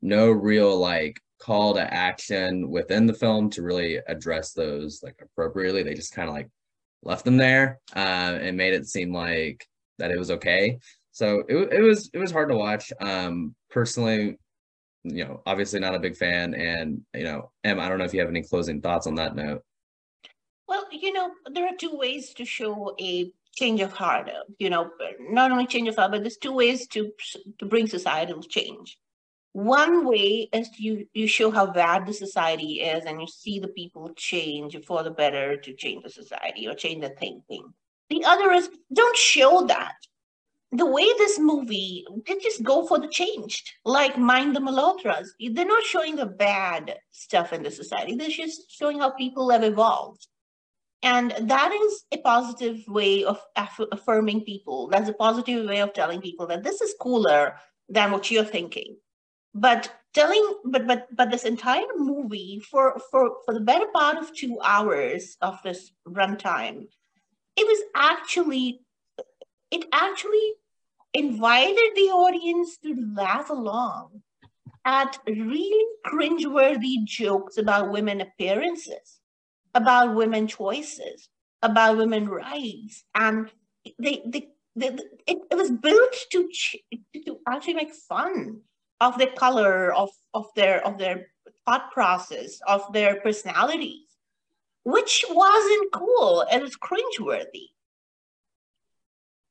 no 0.02 0.30
real 0.32 0.78
like 0.78 1.20
call 1.40 1.74
to 1.76 1.94
action 1.94 2.70
within 2.70 3.06
the 3.06 3.14
film 3.14 3.50
to 3.52 3.62
really 3.62 3.98
address 4.08 4.54
those 4.54 5.02
like 5.04 5.20
appropriately. 5.22 5.84
They 5.84 5.94
just 5.94 6.14
kind 6.14 6.28
of 6.28 6.36
like 6.36 6.50
left 7.04 7.24
them 7.24 7.38
there 7.38 7.80
uh, 7.96 8.00
and 8.42 8.58
made 8.58 8.74
it 8.74 8.88
seem 8.88 9.14
like 9.14 9.66
that 10.00 10.12
it 10.12 10.20
was 10.20 10.32
okay. 10.32 10.80
So 11.12 11.44
it, 11.48 11.56
it 11.72 11.82
was 11.82 12.10
it 12.14 12.18
was 12.18 12.32
hard 12.32 12.50
to 12.50 12.56
watch. 12.58 12.92
Um, 13.00 13.56
personally, 13.70 14.38
you 15.06 15.24
know, 15.24 15.42
obviously 15.46 15.80
not 15.80 15.96
a 15.96 16.00
big 16.00 16.18
fan. 16.18 16.54
And, 16.54 17.02
you 17.14 17.24
know, 17.24 17.52
Em, 17.64 17.80
I 17.80 17.88
don't 17.88 18.00
know 18.00 18.06
if 18.06 18.14
you 18.14 18.20
have 18.20 18.30
any 18.30 18.42
closing 18.42 18.82
thoughts 18.82 19.08
on 19.08 19.16
that 19.16 19.36
note. 19.36 19.64
Well, 20.68 20.86
you 20.92 21.14
know, 21.14 21.32
there 21.52 21.68
are 21.68 21.76
two 21.80 21.96
ways 21.96 22.34
to 22.34 22.46
show 22.46 22.96
a 23.00 23.32
change 23.56 23.82
of 23.82 23.94
heart. 23.94 24.30
Uh, 24.30 24.44
you 24.58 24.70
know, 24.70 24.90
not 25.20 25.52
only 25.52 25.68
change 25.68 25.88
of 25.88 25.96
heart, 25.96 26.12
but 26.12 26.22
there's 26.22 26.38
two 26.38 26.54
ways 26.54 26.88
to 26.88 27.12
to 27.60 27.66
bring 27.66 27.88
societal 27.88 28.42
change. 28.42 28.98
One 29.54 30.06
way 30.08 30.50
is 30.52 30.70
you 30.80 31.08
you 31.14 31.28
show 31.28 31.52
how 31.52 31.68
bad 31.68 32.08
the 32.08 32.14
society 32.14 32.82
is, 32.82 33.06
and 33.06 33.22
you 33.22 33.28
see 33.28 33.60
the 33.60 33.68
people 33.70 34.12
change 34.16 34.76
for 34.86 35.04
the 35.04 35.12
better 35.12 35.56
to 35.56 35.74
change 35.74 36.04
the 36.04 36.10
society 36.10 36.68
or 36.68 36.74
change 36.74 37.02
the 37.02 37.10
thinking. 37.10 37.72
The 38.10 38.26
other 38.26 38.52
is 38.52 38.70
don't 38.92 39.16
show 39.16 39.66
that 39.68 39.96
the 40.78 40.86
way 40.86 41.06
this 41.18 41.40
movie 41.40 42.06
they 42.28 42.36
just 42.36 42.64
go 42.64 42.86
for 42.88 43.00
the 43.00 43.08
changed 43.08 43.72
like 43.86 44.18
mind 44.18 44.56
the 44.56 44.60
malhotras 44.60 45.28
they're 45.52 45.66
not 45.66 45.84
showing 45.84 46.16
the 46.16 46.26
bad 46.26 46.96
stuff 47.12 47.54
in 47.54 47.64
the 47.64 47.72
society. 47.72 48.16
They're 48.16 48.30
just 48.30 48.72
showing 48.72 49.00
how 49.00 49.12
people 49.12 49.50
have 49.50 49.64
evolved. 49.64 50.28
And 51.04 51.34
that 51.42 51.72
is 51.72 52.06
a 52.12 52.18
positive 52.18 52.84
way 52.88 53.24
of 53.24 53.40
aff- 53.56 53.92
affirming 53.92 54.42
people. 54.42 54.88
That's 54.88 55.10
a 55.10 55.14
positive 55.14 55.68
way 55.68 55.82
of 55.82 55.94
telling 55.94 56.22
people 56.22 56.48
that 56.48 56.64
this 56.64 56.82
is 56.82 56.96
cooler 57.00 57.58
than 57.90 58.12
what 58.12 58.32
you're 58.32 58.44
thinking. 58.44 58.98
But 59.54 59.92
telling 60.14 60.56
but 60.66 60.88
but 60.88 61.08
but 61.16 61.30
this 61.30 61.44
entire 61.44 61.84
movie 61.98 62.62
for 62.72 63.00
for 63.12 63.38
for 63.46 63.54
the 63.54 63.60
better 63.60 63.86
part 63.94 64.18
of 64.18 64.34
two 64.34 64.58
hours 64.64 65.38
of 65.42 65.60
this 65.64 65.92
runtime 66.08 66.88
it 67.58 67.68
was 67.68 67.82
actually 67.96 68.80
it 69.72 69.86
actually 69.92 70.54
invited 71.16 71.92
the 71.96 72.12
audience 72.12 72.78
to 72.78 72.94
laugh 73.16 73.50
along 73.50 74.22
at 74.84 75.18
really 75.26 75.86
cringeworthy 76.06 77.04
jokes 77.06 77.58
about 77.58 77.92
women 77.92 78.22
appearances, 78.22 79.20
about 79.74 80.14
women 80.14 80.46
choices, 80.46 81.30
about 81.62 81.98
women 81.98 82.28
rights, 82.28 83.04
and 83.16 83.50
they, 83.98 84.22
they, 84.28 84.50
they 84.76 84.90
it, 85.26 85.40
it 85.50 85.56
was 85.56 85.72
built 85.72 86.16
to 86.32 86.50
to 87.26 87.40
actually 87.48 87.76
make 87.76 87.94
fun 87.94 88.60
of 89.00 89.18
the 89.18 89.28
color 89.28 89.94
of 89.94 90.10
of 90.34 90.48
their 90.56 90.86
of 90.86 90.98
their 90.98 91.28
thought 91.66 91.92
process 91.92 92.60
of 92.68 92.82
their 92.92 93.22
personalities, 93.22 94.10
which 94.84 95.26
wasn't 95.30 95.92
cool 95.94 96.46
and 96.52 96.62
it's 96.62 96.78
cringeworthy 96.78 97.70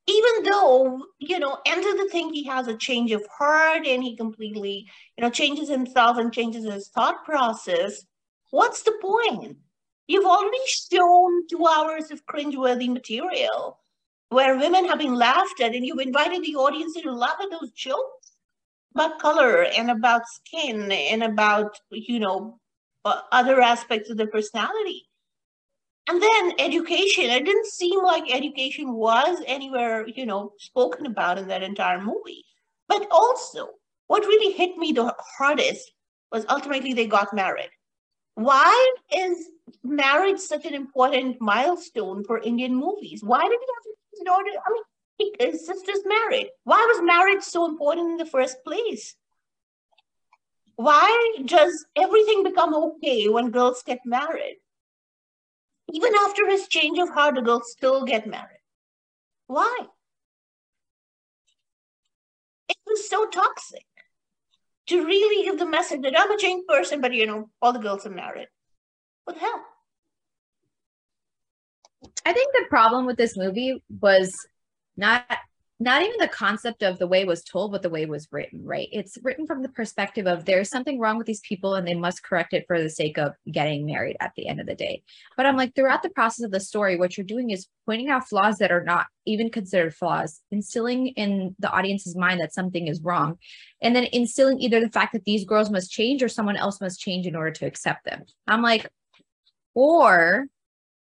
even 0.06 0.42
though 0.44 1.02
you 1.18 1.38
know 1.38 1.58
enter 1.66 1.92
the 1.96 2.08
thing 2.10 2.32
he 2.32 2.44
has 2.44 2.66
a 2.68 2.76
change 2.76 3.12
of 3.12 3.26
heart 3.26 3.86
and 3.86 4.02
he 4.02 4.16
completely 4.16 4.86
you 5.16 5.22
know 5.22 5.30
changes 5.30 5.68
himself 5.68 6.18
and 6.18 6.32
changes 6.32 6.64
his 6.64 6.88
thought 6.88 7.24
process. 7.24 8.04
What's 8.50 8.82
the 8.82 8.94
point? 9.00 9.56
You've 10.06 10.26
already 10.26 10.58
shown 10.66 11.46
two 11.48 11.66
hours 11.66 12.10
of 12.10 12.26
cringeworthy 12.26 12.92
material 12.92 13.80
where 14.28 14.58
women 14.58 14.84
have 14.86 14.98
been 14.98 15.14
laughed 15.14 15.60
at 15.60 15.74
and 15.74 15.84
you've 15.84 15.98
invited 15.98 16.42
the 16.42 16.56
audience 16.56 16.94
to 16.94 17.12
laugh 17.12 17.36
at 17.40 17.50
those 17.50 17.70
jokes 17.72 18.32
about 18.94 19.18
color 19.18 19.64
and 19.64 19.90
about 19.90 20.22
skin 20.28 20.90
and 20.92 21.22
about 21.22 21.78
you 21.90 22.20
know 22.20 22.58
other 23.04 23.60
aspects 23.60 24.10
of 24.10 24.16
their 24.16 24.26
personality 24.26 25.06
And 26.08 26.22
then 26.22 26.52
education, 26.58 27.24
it 27.30 27.44
didn't 27.46 27.66
seem 27.66 28.02
like 28.02 28.24
education 28.32 28.92
was 28.92 29.42
anywhere, 29.46 30.06
you 30.06 30.26
know, 30.26 30.52
spoken 30.58 31.06
about 31.06 31.38
in 31.38 31.48
that 31.48 31.62
entire 31.62 32.00
movie. 32.00 32.44
But 32.88 33.06
also, 33.10 33.70
what 34.06 34.24
really 34.24 34.52
hit 34.52 34.76
me 34.76 34.92
the 34.92 35.14
hardest 35.38 35.90
was 36.30 36.44
ultimately 36.48 36.92
they 36.92 37.06
got 37.06 37.32
married. 37.32 37.70
Why 38.34 38.94
is 39.16 39.48
marriage 39.82 40.40
such 40.40 40.66
an 40.66 40.74
important 40.74 41.40
milestone 41.40 42.24
for 42.24 42.38
Indian 42.38 42.74
movies? 42.74 43.22
Why 43.24 43.40
did 43.42 43.58
he 43.58 43.66
have 43.74 44.26
to 44.26 44.32
order? 44.32 44.50
I 44.66 44.72
mean, 45.18 45.32
his 45.40 45.66
sister's 45.66 46.02
married. 46.04 46.50
Why 46.64 46.84
was 46.92 47.02
marriage 47.02 47.42
so 47.42 47.64
important 47.64 48.10
in 48.10 48.16
the 48.16 48.26
first 48.26 48.62
place? 48.64 49.14
Why 50.76 51.36
does 51.46 51.86
everything 51.96 52.42
become 52.42 52.74
okay 52.74 53.28
when 53.28 53.52
girls 53.52 53.82
get 53.86 54.00
married? 54.04 54.56
Even 55.92 56.12
after 56.24 56.48
his 56.48 56.68
change 56.68 56.98
of 56.98 57.10
heart, 57.10 57.34
the 57.34 57.42
girls 57.42 57.70
still 57.70 58.04
get 58.04 58.26
married. 58.26 58.60
Why? 59.46 59.78
It 62.68 62.76
was 62.86 63.08
so 63.08 63.26
toxic 63.26 63.86
to 64.86 65.04
really 65.04 65.44
give 65.44 65.58
the 65.58 65.66
message 65.66 66.02
that 66.02 66.18
I'm 66.18 66.30
a 66.30 66.38
changed 66.38 66.66
person, 66.66 67.00
but 67.00 67.12
you 67.12 67.26
know, 67.26 67.50
all 67.60 67.72
the 67.72 67.78
girls 67.78 68.06
are 68.06 68.10
married. 68.10 68.48
What 69.24 69.34
the 69.34 69.40
hell? 69.40 69.62
I 72.26 72.32
think 72.32 72.52
the 72.52 72.66
problem 72.68 73.06
with 73.06 73.16
this 73.16 73.36
movie 73.36 73.82
was 74.00 74.34
not 74.96 75.24
not 75.80 76.02
even 76.02 76.14
the 76.20 76.28
concept 76.28 76.84
of 76.84 76.98
the 76.98 77.06
way 77.06 77.24
was 77.24 77.42
told, 77.42 77.72
but 77.72 77.82
the 77.82 77.90
way 77.90 78.06
was 78.06 78.28
written, 78.30 78.64
right? 78.64 78.88
It's 78.92 79.18
written 79.22 79.44
from 79.44 79.60
the 79.60 79.68
perspective 79.68 80.26
of 80.26 80.44
there's 80.44 80.70
something 80.70 81.00
wrong 81.00 81.18
with 81.18 81.26
these 81.26 81.40
people 81.40 81.74
and 81.74 81.86
they 81.86 81.94
must 81.94 82.22
correct 82.22 82.52
it 82.52 82.64
for 82.68 82.80
the 82.80 82.88
sake 82.88 83.18
of 83.18 83.32
getting 83.50 83.84
married 83.84 84.16
at 84.20 84.32
the 84.36 84.46
end 84.46 84.60
of 84.60 84.66
the 84.66 84.76
day. 84.76 85.02
But 85.36 85.46
I'm 85.46 85.56
like, 85.56 85.74
throughout 85.74 86.04
the 86.04 86.10
process 86.10 86.44
of 86.44 86.52
the 86.52 86.60
story, 86.60 86.96
what 86.96 87.16
you're 87.16 87.26
doing 87.26 87.50
is 87.50 87.66
pointing 87.86 88.08
out 88.08 88.28
flaws 88.28 88.58
that 88.58 88.70
are 88.70 88.84
not 88.84 89.06
even 89.26 89.50
considered 89.50 89.94
flaws, 89.94 90.40
instilling 90.52 91.08
in 91.08 91.56
the 91.58 91.70
audience's 91.70 92.14
mind 92.14 92.40
that 92.40 92.54
something 92.54 92.86
is 92.86 93.02
wrong, 93.02 93.36
and 93.82 93.96
then 93.96 94.04
instilling 94.04 94.60
either 94.60 94.78
the 94.78 94.90
fact 94.90 95.12
that 95.12 95.24
these 95.24 95.44
girls 95.44 95.70
must 95.70 95.90
change 95.90 96.22
or 96.22 96.28
someone 96.28 96.56
else 96.56 96.80
must 96.80 97.00
change 97.00 97.26
in 97.26 97.34
order 97.34 97.50
to 97.50 97.66
accept 97.66 98.04
them. 98.04 98.22
I'm 98.46 98.62
like, 98.62 98.88
or 99.74 100.46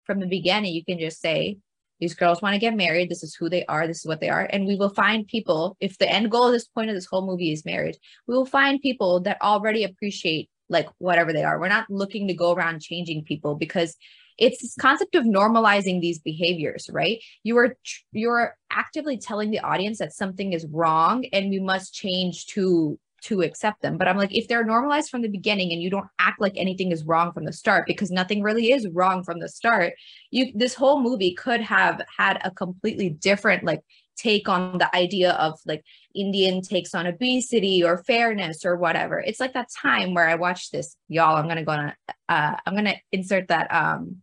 from 0.05 0.21
the 0.21 0.27
beginning, 0.27 0.75
you 0.75 0.85
can 0.85 0.99
just 0.99 1.21
say, 1.21 1.59
these 2.01 2.15
girls 2.15 2.41
want 2.41 2.55
to 2.55 2.61
get 2.61 2.77
married. 2.77 3.09
This 3.09 3.23
is 3.23 3.35
who 3.35 3.49
they 3.49 3.65
are. 3.67 3.87
This 3.87 4.01
is 4.01 4.07
what 4.07 4.21
they 4.21 4.29
are. 4.29 4.49
And 4.51 4.67
we 4.67 4.77
will 4.77 4.91
find 4.91 5.27
people, 5.27 5.77
if 5.81 5.99
the 5.99 6.11
end 6.11 6.31
goal 6.31 6.47
of 6.47 6.53
this 6.53 6.69
point 6.69 6.91
of 6.91 6.97
this 6.97 7.07
whole 7.07 7.27
movie 7.27 7.53
is 7.53 7.65
marriage, 7.65 7.99
we 8.27 8.35
will 8.35 8.47
find 8.47 8.81
people 8.81 9.21
that 9.21 9.41
already 9.43 9.85
appreciate 9.85 10.49
like 10.69 10.89
whatever 10.99 11.33
they 11.33 11.45
are. 11.45 11.59
We're 11.59 11.69
not 11.69 11.91
looking 11.91 12.29
to 12.29 12.35
go 12.35 12.53
around 12.53 12.83
changing 12.83 13.25
people 13.25 13.55
because 13.55 13.97
it's 14.37 14.63
this 14.63 14.77
concept 14.81 15.15
of 15.17 15.25
normalizing 15.25 16.01
these 16.01 16.21
behaviors, 16.21 16.89
right? 16.93 17.19
You 17.43 17.59
are 17.59 17.77
you're 18.13 18.57
actively 18.71 19.19
telling 19.19 19.51
the 19.51 19.61
audience 19.61 19.99
that 19.99 20.13
something 20.13 20.53
is 20.53 20.67
wrong 20.71 21.25
and 21.33 21.51
we 21.51 21.59
must 21.59 21.93
change 21.93 22.47
to 22.49 22.99
to 23.23 23.43
accept 23.43 23.83
them. 23.83 23.99
But 23.99 24.09
I'm 24.09 24.17
like, 24.17 24.35
if 24.35 24.49
they're 24.49 24.65
normalized 24.65 25.11
from 25.11 25.23
the 25.23 25.29
beginning 25.29 25.73
and 25.73 25.83
you 25.83 25.91
don't 25.91 26.09
act 26.19 26.41
like 26.41 26.55
anything 26.57 26.93
is 26.93 27.05
wrong 27.05 27.33
from 27.33 27.45
the 27.45 27.53
start, 27.53 27.87
because 27.87 28.11
nothing 28.11 28.43
really 28.43 28.73
is 28.73 28.89
wrong 28.89 29.23
from 29.23 29.41
the 29.41 29.49
start, 29.49 29.95
you 30.31 30.53
this 30.55 30.75
whole 30.75 31.01
movie 31.01 31.35
could 31.35 31.61
have 31.61 32.01
had 32.17 32.41
a 32.45 32.51
completely 32.51 33.11
different 33.11 33.65
like 33.65 33.83
take 34.17 34.49
on 34.49 34.79
the 34.79 34.95
idea 34.95 35.33
of 35.33 35.59
like 35.65 35.85
Indian 36.15 36.61
takes 36.61 36.95
on 36.95 37.07
obesity 37.07 37.85
or 37.85 38.03
fairness 38.05 38.65
or 38.65 38.77
whatever. 38.77 39.21
It's 39.21 39.41
like 39.41 39.55
that 39.55 39.69
time 39.71 40.13
where 40.13 40.29
I 40.29 40.35
watched 40.35 40.73
this, 40.73 40.97
y'all. 41.09 41.37
I'm 41.37 41.49
gonna 41.49 41.65
go 41.65 41.73
on. 41.73 41.95
Uh, 42.29 42.57
I'm 42.67 42.75
gonna 42.75 42.97
insert 43.13 43.49
that. 43.49 43.73
Um, 43.73 44.23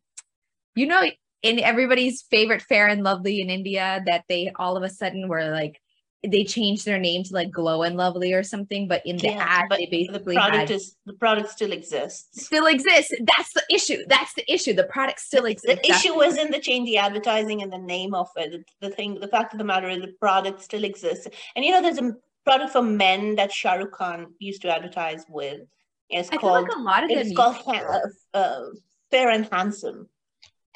you 0.76 0.86
know, 0.86 1.04
in 1.42 1.60
everybody's 1.60 2.24
favorite 2.24 2.62
Fair 2.62 2.88
and 2.88 3.04
Lovely 3.04 3.42
in 3.42 3.50
India, 3.50 4.02
that 4.06 4.26
they 4.28 4.52
all 4.56 4.78
of 4.78 4.84
a 4.84 4.90
sudden 4.90 5.28
were 5.28 5.50
like 5.50 5.80
they 6.28 6.44
changed 6.44 6.86
their 6.86 7.00
name 7.00 7.24
to 7.24 7.34
like 7.34 7.52
Glow 7.52 7.84
and 7.84 7.96
Lovely 7.98 8.34
or 8.34 8.44
something, 8.44 8.88
but 8.88 9.02
in 9.06 9.18
the 9.18 9.28
yeah, 9.28 9.46
ad 9.48 9.66
they 9.70 9.86
basically 9.86 10.36
the 10.36 10.40
product 10.40 10.70
had, 10.70 10.72
is 10.72 10.96
the 11.06 11.14
product 11.14 11.50
still 11.50 11.72
exists. 11.72 12.44
Still 12.44 12.68
exists. 12.68 13.14
That's 13.36 13.54
the 13.54 13.64
issue. 13.70 14.04
That's 14.08 14.34
the 14.34 14.52
issue. 14.52 14.74
The 14.74 14.86
product 14.86 15.20
still 15.20 15.46
exists. 15.46 15.82
The 15.82 15.92
issue 15.92 16.16
was 16.16 16.38
in 16.38 16.52
the 16.52 16.60
change 16.60 16.88
the 16.88 16.98
advertising 16.98 17.62
and 17.62 17.72
the 17.72 17.78
name 17.78 18.14
of 18.14 18.30
it. 18.36 18.64
The 18.82 18.90
thing, 18.90 19.20
the 19.20 19.28
fact 19.28 19.54
of 19.54 19.60
the 19.60 19.66
matter 19.66 19.90
is 19.90 20.02
the 20.02 20.14
product 20.20 20.62
still 20.62 20.84
exists. 20.84 21.28
And 21.56 21.64
you 21.64 21.72
know, 21.72 21.82
there's 21.82 22.00
a 22.00 22.16
product 22.44 22.72
for 22.72 22.82
men 22.82 23.36
that 23.36 23.52
Shah 23.52 23.74
Rukh 23.74 23.92
Khan 23.92 24.34
used 24.40 24.62
to 24.64 24.74
advertise 24.74 25.26
with. 25.30 25.62
It's 26.10 26.30
I 26.32 26.38
called 26.38 26.64
like 26.64 26.76
a 26.76 26.80
lot 26.80 27.04
of 27.04 27.10
them. 27.10 27.20
It's 27.20 27.36
called 27.36 27.58
uh, 27.68 28.00
uh, 28.34 28.66
Fair 29.12 29.30
and 29.30 29.48
Handsome. 29.52 30.08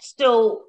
So, 0.02 0.64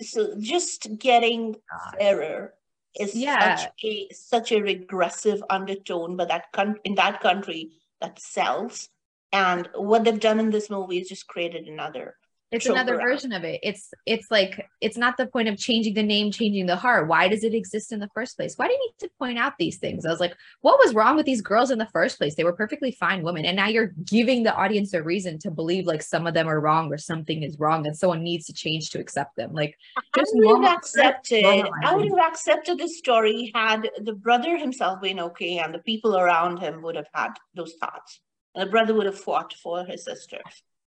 so 0.00 0.34
just 0.38 0.86
getting 0.98 1.52
God. 1.52 1.96
fairer 1.98 2.54
is 2.98 3.14
yeah. 3.14 3.56
such 3.56 3.84
a 3.84 4.08
such 4.12 4.52
a 4.52 4.60
regressive 4.60 5.42
undertone, 5.50 6.16
but 6.16 6.28
that 6.28 6.52
con- 6.52 6.80
in 6.84 6.94
that 6.96 7.20
country 7.20 7.72
that 8.00 8.18
sells. 8.18 8.88
And 9.32 9.68
what 9.74 10.04
they've 10.04 10.20
done 10.20 10.40
in 10.40 10.50
this 10.50 10.70
movie 10.70 10.98
is 10.98 11.08
just 11.08 11.26
created 11.26 11.66
another 11.66 12.16
it's 12.52 12.66
another 12.66 12.96
version 12.96 13.32
of 13.32 13.42
it. 13.42 13.58
It's 13.62 13.92
it's 14.06 14.30
like 14.30 14.68
it's 14.80 14.96
not 14.96 15.16
the 15.16 15.26
point 15.26 15.48
of 15.48 15.58
changing 15.58 15.94
the 15.94 16.02
name 16.02 16.30
changing 16.30 16.66
the 16.66 16.76
heart. 16.76 17.08
Why 17.08 17.26
does 17.26 17.42
it 17.42 17.54
exist 17.54 17.90
in 17.90 17.98
the 17.98 18.08
first 18.14 18.36
place? 18.36 18.54
Why 18.56 18.68
do 18.68 18.72
you 18.72 18.78
need 18.78 19.06
to 19.06 19.10
point 19.18 19.36
out 19.36 19.54
these 19.58 19.78
things? 19.78 20.06
I 20.06 20.10
was 20.10 20.20
like 20.20 20.36
what 20.60 20.78
was 20.78 20.94
wrong 20.94 21.16
with 21.16 21.26
these 21.26 21.40
girls 21.40 21.72
in 21.72 21.78
the 21.78 21.88
first 21.92 22.18
place? 22.18 22.36
They 22.36 22.44
were 22.44 22.52
perfectly 22.52 22.92
fine 22.92 23.24
women. 23.24 23.44
And 23.44 23.56
now 23.56 23.66
you're 23.66 23.92
giving 24.04 24.44
the 24.44 24.54
audience 24.54 24.94
a 24.94 25.02
reason 25.02 25.40
to 25.40 25.50
believe 25.50 25.86
like 25.86 26.02
some 26.02 26.26
of 26.26 26.34
them 26.34 26.48
are 26.48 26.60
wrong 26.60 26.92
or 26.92 26.98
something 26.98 27.42
is 27.42 27.58
wrong 27.58 27.84
and 27.84 27.96
someone 27.96 28.22
needs 28.22 28.46
to 28.46 28.52
change 28.52 28.90
to 28.90 29.00
accept 29.00 29.34
them. 29.36 29.52
Like 29.52 29.76
just 30.14 30.32
I 30.36 30.52
would 30.52 30.64
have 30.64 30.76
accepted 30.76 31.44
i 31.44 31.94
would 31.94 32.08
have 32.08 32.28
accepted 32.28 32.78
the 32.78 32.88
story 32.88 33.50
had 33.54 33.90
the 34.02 34.12
brother 34.12 34.56
himself 34.56 35.00
been 35.00 35.18
okay 35.18 35.58
and 35.58 35.74
the 35.74 35.80
people 35.80 36.16
around 36.16 36.58
him 36.58 36.80
would 36.82 36.96
have 36.96 37.08
had 37.12 37.32
those 37.54 37.74
thoughts. 37.80 38.20
And 38.54 38.66
the 38.66 38.70
brother 38.70 38.94
would 38.94 39.06
have 39.06 39.18
fought 39.18 39.52
for 39.54 39.84
his 39.84 40.04
sister 40.04 40.38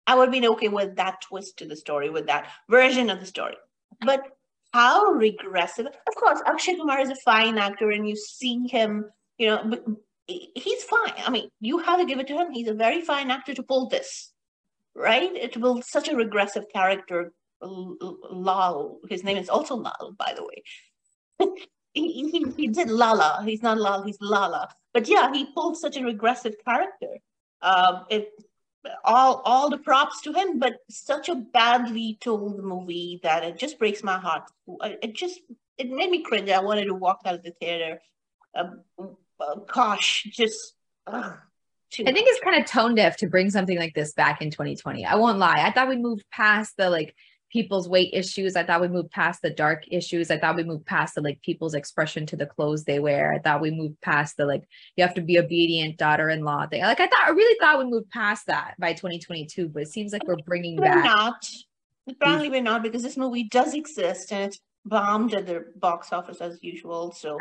I 0.09 0.15
would 0.15 0.31
been 0.31 0.47
okay 0.47 0.69
with 0.69 0.95
that 0.95 1.21
twist 1.21 1.57
to 1.57 1.67
the 1.67 1.75
story, 1.75 2.09
with 2.09 2.25
that 2.25 2.47
version 2.67 3.11
of 3.11 3.19
the 3.19 3.27
story. 3.27 3.55
But 4.03 4.23
how 4.73 5.11
regressive? 5.11 5.85
Of 5.85 6.15
course, 6.15 6.41
Akshay 6.47 6.77
Kumar 6.77 6.99
is 6.99 7.11
a 7.11 7.15
fine 7.23 7.59
actor, 7.59 7.91
and 7.91 8.09
you 8.09 8.15
see 8.15 8.67
him, 8.67 9.05
you 9.37 9.49
know, 9.49 9.95
he's 10.25 10.83
fine. 10.85 11.13
I 11.23 11.29
mean, 11.29 11.49
you 11.59 11.77
have 11.77 11.99
to 11.99 12.07
give 12.07 12.17
it 12.17 12.25
to 12.29 12.37
him. 12.39 12.51
He's 12.51 12.67
a 12.67 12.73
very 12.73 13.01
fine 13.01 13.29
actor 13.29 13.53
to 13.53 13.61
pull 13.61 13.87
this, 13.87 14.33
right? 14.95 15.51
To 15.53 15.59
pull 15.59 15.83
such 15.83 16.09
a 16.09 16.15
regressive 16.15 16.65
character. 16.73 17.31
Lal, 17.61 18.97
his 19.11 19.23
name 19.23 19.37
is 19.37 19.47
also 19.47 19.75
Lal, 19.75 20.15
by 20.17 20.33
the 20.35 20.43
way. 20.43 20.63
he, 21.93 22.31
he, 22.31 22.45
he 22.57 22.67
did 22.69 22.89
Lala. 22.89 23.43
He's 23.45 23.61
not 23.61 23.77
Lal, 23.77 24.01
he's 24.01 24.17
Lala. 24.19 24.69
But 24.91 25.07
yeah, 25.07 25.31
he 25.31 25.53
pulled 25.53 25.77
such 25.77 25.97
a 25.97 26.03
regressive 26.03 26.55
character. 26.65 27.19
Um, 27.61 28.05
it 28.09 28.31
all 29.03 29.41
all 29.45 29.69
the 29.69 29.77
props 29.77 30.21
to 30.21 30.31
him 30.31 30.59
but 30.59 30.73
such 30.89 31.29
a 31.29 31.35
badly 31.35 32.17
told 32.21 32.63
movie 32.63 33.19
that 33.23 33.43
it 33.43 33.57
just 33.57 33.77
breaks 33.77 34.03
my 34.03 34.17
heart 34.17 34.43
it 34.81 35.13
just 35.13 35.41
it 35.77 35.89
made 35.89 36.09
me 36.09 36.21
cringe 36.21 36.49
i 36.49 36.59
wanted 36.59 36.85
to 36.85 36.93
walk 36.93 37.19
out 37.25 37.35
of 37.35 37.43
the 37.43 37.51
theater 37.51 38.01
um, 38.55 38.81
uh, 39.39 39.55
gosh 39.71 40.27
just 40.31 40.75
uh, 41.07 41.33
I 41.91 42.11
think 42.11 42.27
it's 42.29 42.43
kind 42.43 42.61
of 42.61 42.69
tone 42.69 42.93
deaf 42.95 43.17
to 43.17 43.27
bring 43.27 43.49
something 43.49 43.77
like 43.77 43.95
this 43.95 44.13
back 44.13 44.43
in 44.43 44.51
2020. 44.51 45.05
I 45.05 45.15
won't 45.15 45.39
lie. 45.39 45.63
I 45.65 45.71
thought 45.71 45.89
we 45.89 45.97
moved 45.97 46.23
past 46.31 46.77
the 46.77 46.87
like 46.87 47.15
people's 47.51 47.89
weight 47.89 48.11
issues. 48.13 48.55
I 48.55 48.63
thought 48.63 48.81
we 48.81 48.87
moved 48.87 49.11
past 49.11 49.41
the 49.41 49.49
dark 49.49 49.83
issues. 49.89 50.29
I 50.29 50.37
thought 50.37 50.55
we 50.55 50.63
moved 50.63 50.85
past 50.85 51.15
the 51.15 51.21
like 51.21 51.41
people's 51.41 51.73
expression 51.73 52.25
to 52.27 52.35
the 52.35 52.45
clothes 52.45 52.83
they 52.83 52.99
wear. 52.99 53.33
I 53.33 53.39
thought 53.39 53.61
we 53.61 53.71
moved 53.71 53.99
past 54.01 54.37
the 54.37 54.45
like 54.45 54.63
you 54.95 55.03
have 55.03 55.15
to 55.15 55.21
be 55.21 55.39
obedient 55.39 55.97
daughter-in-law 55.97 56.67
thing. 56.67 56.81
Like 56.81 56.99
I 56.99 57.07
thought, 57.07 57.27
I 57.27 57.31
really 57.31 57.57
thought 57.59 57.79
we 57.79 57.85
moved 57.85 58.09
past 58.11 58.47
that 58.47 58.75
by 58.79 58.93
2022, 58.93 59.69
but 59.69 59.83
it 59.83 59.89
seems 59.89 60.13
like 60.13 60.27
we're 60.27 60.37
bringing 60.45 60.77
we're 60.77 60.83
back. 60.85 61.05
Not. 61.05 61.49
Apparently, 62.07 62.49
we're 62.49 62.61
not 62.61 62.83
because 62.83 63.03
this 63.03 63.17
movie 63.17 63.43
does 63.43 63.73
exist 63.73 64.31
and 64.31 64.45
it's 64.45 64.59
bombed 64.85 65.33
at 65.33 65.45
the 65.45 65.65
box 65.75 66.11
office 66.11 66.41
as 66.41 66.57
usual. 66.61 67.11
So 67.11 67.37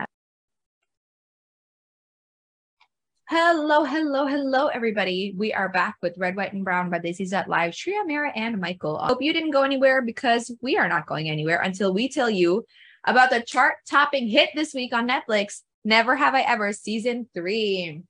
Hello, 3.31 3.85
hello, 3.85 4.27
hello, 4.27 4.69
everybody. 4.69 5.35
We 5.37 5.53
are 5.53 5.69
back 5.69 5.97
with 6.01 6.17
Red, 6.17 6.35
White, 6.35 6.55
and 6.55 6.65
Brown 6.65 6.89
by 6.89 6.99
Desi's 6.99 7.33
Live. 7.33 7.75
Shreya, 7.75 8.07
Mira, 8.07 8.33
and 8.35 8.59
Michael. 8.59 8.97
I 8.97 9.09
hope 9.09 9.21
you 9.21 9.35
didn't 9.35 9.51
go 9.51 9.65
anywhere 9.65 10.01
because 10.01 10.51
we 10.63 10.79
are 10.79 10.89
not 10.89 11.05
going 11.05 11.29
anywhere 11.29 11.61
until 11.61 11.93
we 11.93 12.09
tell 12.09 12.31
you 12.31 12.65
about 13.05 13.29
the 13.29 13.43
chart 13.43 13.75
topping 13.87 14.29
hit 14.29 14.49
this 14.55 14.73
week 14.73 14.95
on 14.95 15.07
Netflix, 15.07 15.61
Never 15.85 16.17
Have 16.17 16.35
I 16.35 16.41
Ever, 16.41 16.73
season 16.73 17.29
three. 17.35 18.01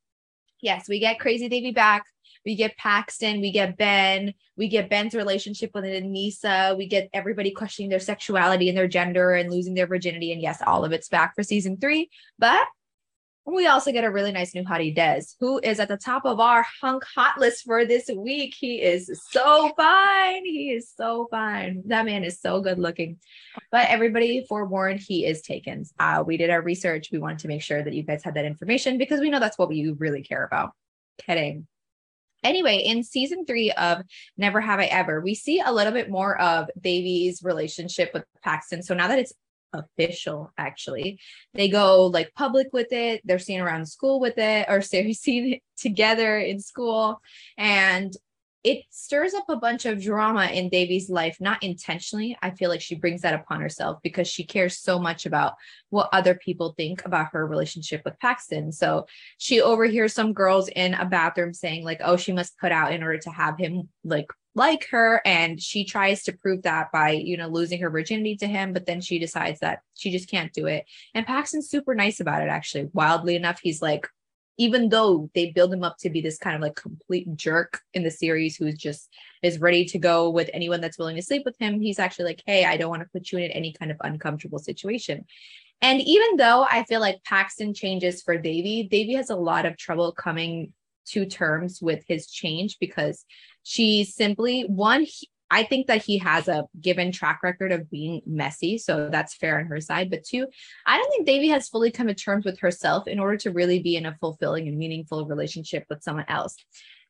Yes, 0.61 0.89
we 0.89 1.01
get 1.01 1.19
Crazy 1.19 1.49
David 1.49 1.75
back. 1.75 2.05
We 2.45 2.55
get 2.55 2.77
Paxton, 2.77 3.41
we 3.41 3.51
get 3.51 3.77
Ben, 3.77 4.35
we 4.57 4.69
get 4.69 4.89
Ben's 4.89 5.15
relationship 5.15 5.73
with 5.75 5.83
Aneesa, 5.83 6.79
we 6.79 6.87
get 6.87 7.11
everybody 7.13 7.51
questioning 7.51 7.91
their 7.91 7.99
sexuality 7.99 8.69
and 8.69 8.79
their 8.79 8.87
gender 8.87 9.33
and 9.33 9.51
losing 9.51 9.75
their 9.75 9.89
virginity. 9.89 10.33
And 10.33 10.41
yes, 10.41 10.63
all 10.65 10.85
of 10.85 10.93
it's 10.93 11.09
back 11.09 11.35
for 11.35 11.43
season 11.43 11.77
three. 11.77 12.09
But 12.39 12.65
We 13.51 13.67
also 13.67 13.93
get 13.93 14.05
a 14.05 14.11
really 14.11 14.31
nice 14.31 14.55
new 14.55 14.63
hottie, 14.63 14.95
Des, 14.95 15.23
who 15.41 15.59
is 15.63 15.81
at 15.81 15.89
the 15.89 15.97
top 15.97 16.27
of 16.27 16.39
our 16.39 16.67
hunk 16.83 17.03
hot 17.15 17.39
list 17.39 17.65
for 17.65 17.87
this 17.87 18.11
week. 18.15 18.55
He 18.55 18.83
is 18.83 19.11
so 19.31 19.73
fine. 19.75 20.45
He 20.45 20.73
is 20.73 20.93
so 20.95 21.29
fine. 21.31 21.83
That 21.87 22.05
man 22.05 22.25
is 22.25 22.39
so 22.43 22.61
good 22.61 22.79
looking. 22.79 23.17
But 23.73 23.89
everybody 23.89 24.45
forewarned, 24.47 25.01
he 25.01 25.25
is 25.25 25.41
taken. 25.41 25.85
Uh, 25.99 26.23
we 26.27 26.37
did 26.37 26.51
our 26.51 26.61
research. 26.61 27.09
We 27.11 27.21
wanted 27.21 27.39
to 27.39 27.49
make 27.49 27.63
sure 27.63 27.83
that 27.83 27.95
you 27.95 28.03
guys 28.03 28.23
had 28.23 28.35
that 28.35 28.45
information 28.45 28.99
because 28.99 29.19
we 29.19 29.31
know 29.31 29.41
that's 29.41 29.59
what 29.59 29.71
we 29.71 29.95
really 29.97 30.23
care 30.23 30.45
about. 30.45 30.73
Kidding. 31.17 31.67
Anyway, 32.45 32.83
in 32.85 33.03
season 33.03 33.47
three 33.47 33.73
of 33.73 34.03
Never 34.37 34.61
Have 34.61 34.79
I 34.79 34.85
Ever, 34.85 35.23
we 35.23 35.35
see 35.35 35.61
a 35.65 35.73
little 35.73 35.95
bit 35.95 36.11
more 36.11 36.39
of 36.39 36.69
Devi's 36.79 37.43
relationship 37.43 38.11
with 38.13 38.25
Paxton. 38.45 38.83
So 38.83 38.95
now 38.95 39.09
that 39.09 39.19
it's 39.19 39.33
official 39.73 40.53
actually 40.57 41.19
they 41.55 41.69
go 41.69 42.07
like 42.07 42.33
public 42.35 42.69
with 42.73 42.93
it 42.93 43.21
they're 43.25 43.39
seen 43.39 43.61
around 43.61 43.87
school 43.87 44.21
with 44.21 44.39
it 44.39 44.67
or 44.69 44.81
they're 44.93 45.13
seen 45.13 45.61
together 45.77 46.39
in 46.39 46.61
school 46.61 47.21
and 47.57 48.17
it 48.65 48.85
stirs 48.91 49.35
up 49.35 49.45
a 49.49 49.57
bunch 49.57 49.87
of 49.87 50.03
drama 50.03 50.47
in 50.47 50.69
Devi's 50.69 51.09
life, 51.09 51.39
not 51.41 51.63
intentionally. 51.63 52.37
I 52.43 52.51
feel 52.51 52.69
like 52.69 52.81
she 52.81 52.97
brings 52.97 53.23
that 53.23 53.35
upon 53.35 53.61
herself 53.61 53.99
because 54.03 54.27
she 54.27 54.45
cares 54.45 54.79
so 54.79 54.99
much 54.99 55.27
about 55.27 55.55
what 55.91 56.09
other 56.13 56.35
people 56.35 56.75
think 56.77 57.05
about 57.05 57.29
her 57.33 57.47
relationship 57.47 58.03
with 58.05 58.19
Paxton. 58.19 58.73
So 58.73 59.07
she 59.39 59.63
overhears 59.63 60.13
some 60.13 60.33
girls 60.33 60.69
in 60.69 60.95
a 60.95 61.07
bathroom 61.07 61.55
saying, 61.55 61.85
like, 61.85 62.01
oh, 62.05 62.17
she 62.17 62.33
must 62.33 62.59
put 62.59 62.73
out 62.73 62.93
in 62.93 63.03
order 63.03 63.19
to 63.19 63.31
have 63.31 63.57
him 63.59 63.89
like 64.03 64.27
like 64.55 64.87
her. 64.91 65.21
And 65.25 65.61
she 65.61 65.85
tries 65.85 66.25
to 66.25 66.33
prove 66.33 66.63
that 66.63 66.91
by, 66.93 67.11
you 67.11 67.37
know, 67.37 67.49
losing 67.49 67.81
her 67.81 67.91
virginity 67.91 68.37
to 68.37 68.47
him, 68.47 68.73
but 68.73 68.87
then 68.87 69.01
she 69.01 69.19
decides 69.19 69.61
that 69.61 69.81
she 69.95 70.11
just 70.11 70.31
can't 70.31 70.53
do 70.53 70.67
it. 70.67 70.85
And 71.15 71.27
Paxton's 71.27 71.71
super 71.71 71.95
nice 71.95 72.21
about 72.21 72.43
it, 72.43 72.49
actually. 72.49 72.89
Wildly 72.93 73.37
enough, 73.37 73.61
he's 73.63 73.83
like, 73.83 74.07
even 74.61 74.89
though 74.89 75.31
they 75.35 75.53
build 75.53 75.73
him 75.73 75.85
up 75.85 75.97
to 75.99 76.11
be 76.11 76.21
this 76.21 76.37
kind 76.37 76.57
of 76.57 76.63
like 76.63 76.75
complete 76.75 77.35
jerk 77.37 77.81
in 77.95 78.03
the 78.03 78.11
series 78.11 78.57
who's 78.57 78.77
just 78.77 79.09
is 79.41 79.61
ready 79.61 79.85
to 79.85 79.99
go 79.99 80.31
with 80.31 80.51
anyone 80.53 80.81
that's 80.81 80.99
willing 80.99 81.15
to 81.15 81.23
sleep 81.23 81.43
with 81.45 81.57
him, 81.61 81.81
he's 81.81 82.01
actually 82.01 82.25
like, 82.25 82.43
hey, 82.45 82.65
I 82.65 82.77
don't 82.77 82.91
want 82.91 83.03
to 83.03 83.09
put 83.13 83.31
you 83.31 83.39
in 83.39 83.53
any 83.53 83.73
kind 83.73 83.93
of 83.93 83.99
uncomfortable 84.01 84.59
situation. 84.59 85.25
And 85.81 86.01
even 86.01 86.37
though 86.37 86.67
I 86.69 86.83
feel 86.85 87.01
like 87.01 87.23
Paxton 87.23 87.73
changes 87.73 88.21
for 88.23 88.37
Devi 88.37 88.89
Devi 88.91 89.15
has 89.15 89.31
a 89.31 89.37
lot 89.37 89.65
of 89.65 89.77
trouble 89.77 90.11
coming 90.11 90.73
to 91.11 91.25
terms 91.25 91.81
with 91.81 92.05
his 92.07 92.27
change 92.27 92.79
because 92.81 93.25
she 93.69 94.03
simply 94.03 94.63
one 94.63 95.03
he, 95.03 95.29
I 95.51 95.63
think 95.63 95.89
that 95.89 96.03
he 96.03 96.17
has 96.19 96.49
a 96.49 96.65
given 96.81 97.13
track 97.13 97.41
record 97.43 97.71
of 97.71 97.91
being 97.91 98.23
messy. 98.27 98.79
So 98.79 99.11
that's 99.13 99.35
fair 99.35 99.59
on 99.59 99.67
her 99.67 99.79
side. 99.79 100.11
But 100.11 100.25
two, 100.25 100.47
I 100.87 100.97
don't 100.97 101.11
think 101.11 101.27
Devi 101.27 101.49
has 101.49 101.69
fully 101.69 101.91
come 101.91 102.07
to 102.07 102.15
terms 102.15 102.47
with 102.47 102.59
herself 102.61 103.07
in 103.07 103.19
order 103.19 103.37
to 103.39 103.51
really 103.51 103.83
be 103.83 103.97
in 103.97 104.07
a 104.07 104.17
fulfilling 104.21 104.69
and 104.69 104.79
meaningful 104.79 105.27
relationship 105.27 105.85
with 105.91 106.03
someone 106.03 106.25
else. 106.29 106.57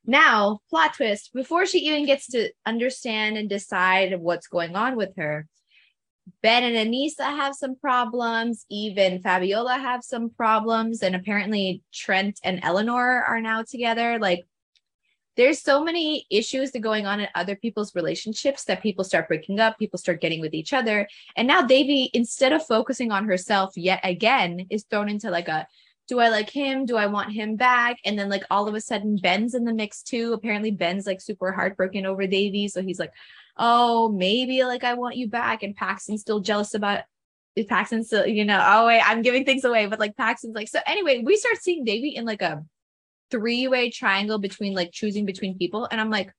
Now, 0.05 0.59
plot 0.69 0.95
twist 0.95 1.31
before 1.33 1.65
she 1.65 1.79
even 1.79 2.05
gets 2.05 2.27
to 2.31 2.49
understand 2.65 3.37
and 3.37 3.47
decide 3.49 4.19
what's 4.19 4.47
going 4.47 4.75
on 4.75 4.97
with 4.97 5.15
her, 5.15 5.47
Ben 6.43 6.65
and 6.65 6.75
Aneesa 6.75 7.23
have 7.23 7.55
some 7.55 7.77
problems. 7.77 8.65
Even 8.69 9.21
Fabiola 9.21 9.77
have 9.77 10.03
some 10.03 10.29
problems. 10.29 11.03
And 11.03 11.15
apparently, 11.15 11.83
Trent 11.93 12.37
and 12.43 12.59
Eleanor 12.63 13.23
are 13.23 13.39
now 13.39 13.63
together. 13.63 14.19
Like, 14.19 14.43
there's 15.39 15.61
so 15.61 15.81
many 15.81 16.27
issues 16.29 16.71
that 16.71 16.81
going 16.81 17.05
on 17.05 17.21
in 17.21 17.29
other 17.33 17.55
people's 17.55 17.95
relationships 17.95 18.65
that 18.65 18.83
people 18.83 19.05
start 19.05 19.29
breaking 19.29 19.57
up, 19.57 19.79
people 19.79 19.97
start 19.97 20.19
getting 20.19 20.41
with 20.41 20.53
each 20.53 20.73
other. 20.73 21.07
And 21.37 21.47
now 21.47 21.61
Devi, 21.61 22.11
instead 22.13 22.51
of 22.51 22.67
focusing 22.67 23.13
on 23.13 23.23
herself 23.23 23.77
yet 23.77 24.01
again, 24.03 24.67
is 24.69 24.83
thrown 24.83 25.07
into 25.07 25.31
like 25.31 25.47
a 25.47 25.65
do 26.09 26.19
I 26.19 26.27
like 26.27 26.49
him? 26.49 26.85
Do 26.85 26.97
I 26.97 27.05
want 27.05 27.31
him 27.31 27.55
back? 27.55 27.99
And 28.03 28.19
then 28.19 28.27
like 28.27 28.43
all 28.51 28.67
of 28.67 28.75
a 28.75 28.81
sudden 28.81 29.15
Ben's 29.15 29.53
in 29.53 29.63
the 29.63 29.73
mix 29.73 30.03
too. 30.03 30.33
Apparently 30.33 30.71
Ben's 30.71 31.07
like 31.07 31.21
super 31.21 31.53
heartbroken 31.53 32.05
over 32.05 32.27
Devi. 32.27 32.67
So 32.67 32.81
he's 32.81 32.99
like, 32.99 33.13
oh, 33.55 34.09
maybe 34.09 34.65
like 34.65 34.83
I 34.83 34.95
want 34.95 35.15
you 35.15 35.29
back. 35.29 35.63
And 35.63 35.73
Paxton's 35.73 36.19
still 36.19 36.41
jealous 36.41 36.73
about 36.73 37.03
Paxton's 37.69 38.07
still, 38.07 38.27
you 38.27 38.43
know, 38.43 38.61
oh 38.61 38.87
wait, 38.87 39.03
I'm 39.05 39.21
giving 39.21 39.45
things 39.45 39.63
away. 39.63 39.85
But 39.85 40.01
like 40.01 40.17
Paxton's 40.17 40.55
like, 40.55 40.67
so 40.67 40.79
anyway, 40.85 41.21
we 41.23 41.37
start 41.37 41.59
seeing 41.61 41.85
Devi 41.85 42.09
in 42.09 42.25
like 42.25 42.41
a 42.41 42.65
three-way 43.31 43.89
triangle 43.89 44.39
between 44.39 44.73
like 44.73 44.91
choosing 44.91 45.25
between 45.25 45.57
people. 45.57 45.87
And 45.91 45.99
i'm 46.01 46.09
like 46.09 46.31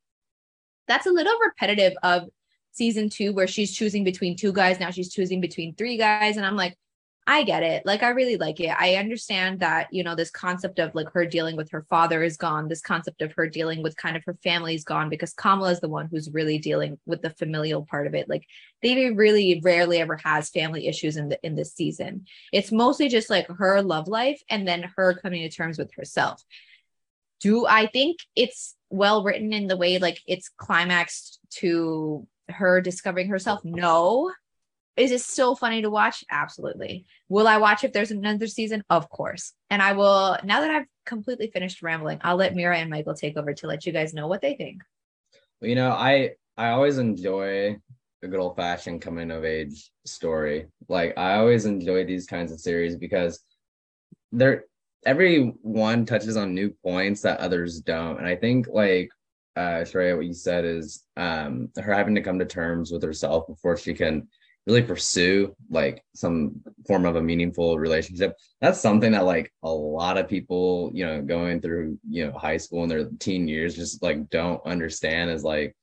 that's 0.89 1.07
a 1.07 1.11
little 1.11 1.39
repetitive 1.45 1.93
of 2.03 2.29
season 2.73 3.09
two 3.09 3.33
where 3.33 3.47
she's 3.47 3.77
choosing 3.77 4.05
between 4.05 4.37
two 4.37 4.53
guys. 4.53 4.81
Now 4.81 4.91
she's 4.91 5.13
choosing 5.13 5.41
between 5.41 5.75
three 5.75 5.97
guys. 5.97 6.37
And 6.37 6.47
i'm 6.47 6.57
like 6.57 6.77
i 7.27 7.45
get 7.45 7.63
it. 7.63 7.87
Like 7.87 8.03
i 8.03 8.09
really 8.09 8.37
like 8.37 8.59
it. 8.61 8.75
I 8.77 8.97
understand 8.97 9.61
that 9.61 9.89
you 9.93 10.03
know 10.03 10.17
this 10.17 10.31
concept 10.31 10.79
of 10.81 10.95
like 10.95 11.09
her 11.13 11.25
dealing 11.27 11.57
with 11.57 11.71
her 11.71 11.87
father 11.89 12.23
is 12.23 12.37
gone. 12.37 12.67
This 12.67 12.81
concept 12.81 13.23
of 13.23 13.33
her 13.33 13.49
dealing 13.49 13.83
with 13.83 13.97
kind 13.97 14.17
of 14.17 14.25
her 14.25 14.37
family 14.43 14.75
is 14.75 14.85
gone 14.85 15.09
because 15.09 15.33
kamala 15.33 15.71
is 15.71 15.81
the 15.81 15.89
one 15.89 16.09
who's 16.11 16.31
really 16.31 16.59
dealing 16.59 16.99
with 17.07 17.23
the 17.23 17.31
familial 17.31 17.87
part 17.87 18.07
of 18.07 18.15
it. 18.15 18.29
Like 18.29 18.47
they 18.83 19.11
really 19.11 19.61
rarely 19.63 19.99
ever 19.99 20.17
has 20.25 20.51
family 20.51 20.89
issues 20.89 21.17
in 21.17 21.29
the 21.29 21.39
in 21.45 21.55
this 21.55 21.75
season. 21.75 22.27
It's 22.53 22.73
mostly 22.73 23.09
just 23.09 23.31
like 23.31 23.47
her 23.47 23.81
love 23.83 24.09
life 24.09 24.43
and 24.49 24.67
then 24.67 24.91
her 24.97 25.15
coming 25.15 25.43
to 25.43 25.55
terms 25.55 25.79
with 25.79 25.93
herself 25.95 26.43
do 27.41 27.67
I 27.67 27.87
think 27.87 28.19
it's 28.37 28.77
well 28.91 29.23
written 29.23 29.53
in 29.53 29.67
the 29.67 29.77
way 29.77 29.99
like 29.99 30.21
it's 30.27 30.49
climaxed 30.49 31.41
to 31.57 32.27
her 32.49 32.81
discovering 32.81 33.29
herself? 33.29 33.65
No. 33.65 34.33
Is 34.97 35.13
it 35.13 35.23
still 35.23 35.57
funny 35.57 35.83
to 35.83 35.91
watch? 35.91 36.25
Absolutely. 36.31 37.07
Will 37.29 37.49
I 37.49 37.57
watch 37.57 37.85
if 37.85 37.93
there's 37.93 38.11
another 38.11 38.47
season? 38.47 38.85
Of 38.91 39.09
course. 39.09 39.55
And 39.71 39.81
I 39.81 39.93
will, 39.93 40.37
now 40.45 40.61
that 40.61 40.71
I've 40.71 40.87
completely 41.07 41.51
finished 41.51 41.81
rambling, 41.81 42.19
I'll 42.23 42.37
let 42.37 42.55
Mira 42.55 42.77
and 42.77 42.91
Michael 42.91 43.15
take 43.15 43.37
over 43.37 43.55
to 43.55 43.67
let 43.67 43.87
you 43.87 43.93
guys 43.93 44.13
know 44.13 44.27
what 44.27 44.43
they 44.43 44.55
think. 44.55 44.83
You 45.61 45.75
know, 45.75 45.91
I 45.91 46.33
I 46.57 46.71
always 46.71 46.99
enjoy 46.99 47.77
a 48.23 48.29
good 48.29 48.41
old 48.41 48.57
fashioned 48.57 49.01
coming 49.01 49.31
of 49.31 49.45
age 49.45 49.91
story. 50.05 50.67
Like 50.89 51.17
I 51.17 51.35
always 51.35 51.65
enjoy 51.65 52.05
these 52.05 52.27
kinds 52.27 52.53
of 52.53 52.61
series 52.61 52.97
because 52.97 53.43
they're 54.33 54.65
everyone 55.05 56.05
touches 56.07 56.37
on 56.37 56.55
new 56.55 56.71
points 56.85 57.23
that 57.23 57.41
others 57.41 57.81
don't. 57.81 58.19
And 58.19 58.27
I 58.27 58.37
think 58.37 58.67
like 58.69 59.11
uh 59.57 59.83
Shreya, 59.83 60.17
what 60.17 60.27
you 60.27 60.35
said 60.35 60.65
is 60.65 61.05
um 61.17 61.69
her 61.77 61.93
having 61.93 62.15
to 62.15 62.23
come 62.23 62.39
to 62.39 62.45
terms 62.45 62.91
with 62.93 63.03
herself 63.03 63.47
before 63.47 63.77
she 63.77 63.95
can 63.95 64.29
really 64.67 64.83
pursue 64.83 65.55
like 65.71 66.05
some 66.15 66.61
form 66.87 67.07
of 67.07 67.17
a 67.17 67.23
meaningful 67.23 67.79
relationship. 67.79 68.37
That's 68.61 68.81
something 68.81 69.13
that 69.13 69.25
like 69.25 69.53
a 69.63 69.71
lot 69.71 70.19
of 70.19 70.29
people, 70.29 70.91
you 70.93 71.07
know, 71.07 71.23
going 71.23 71.61
through, 71.61 71.99
you 72.09 72.27
know, 72.27 72.39
high 72.39 72.59
school 72.59 72.83
in 72.83 72.89
their 72.89 73.09
teen 73.19 73.49
years 73.49 73.75
just 73.75 74.03
like 74.03 74.29
don't 74.31 74.65
understand 74.67 75.31
is 75.31 75.43
like 75.43 75.75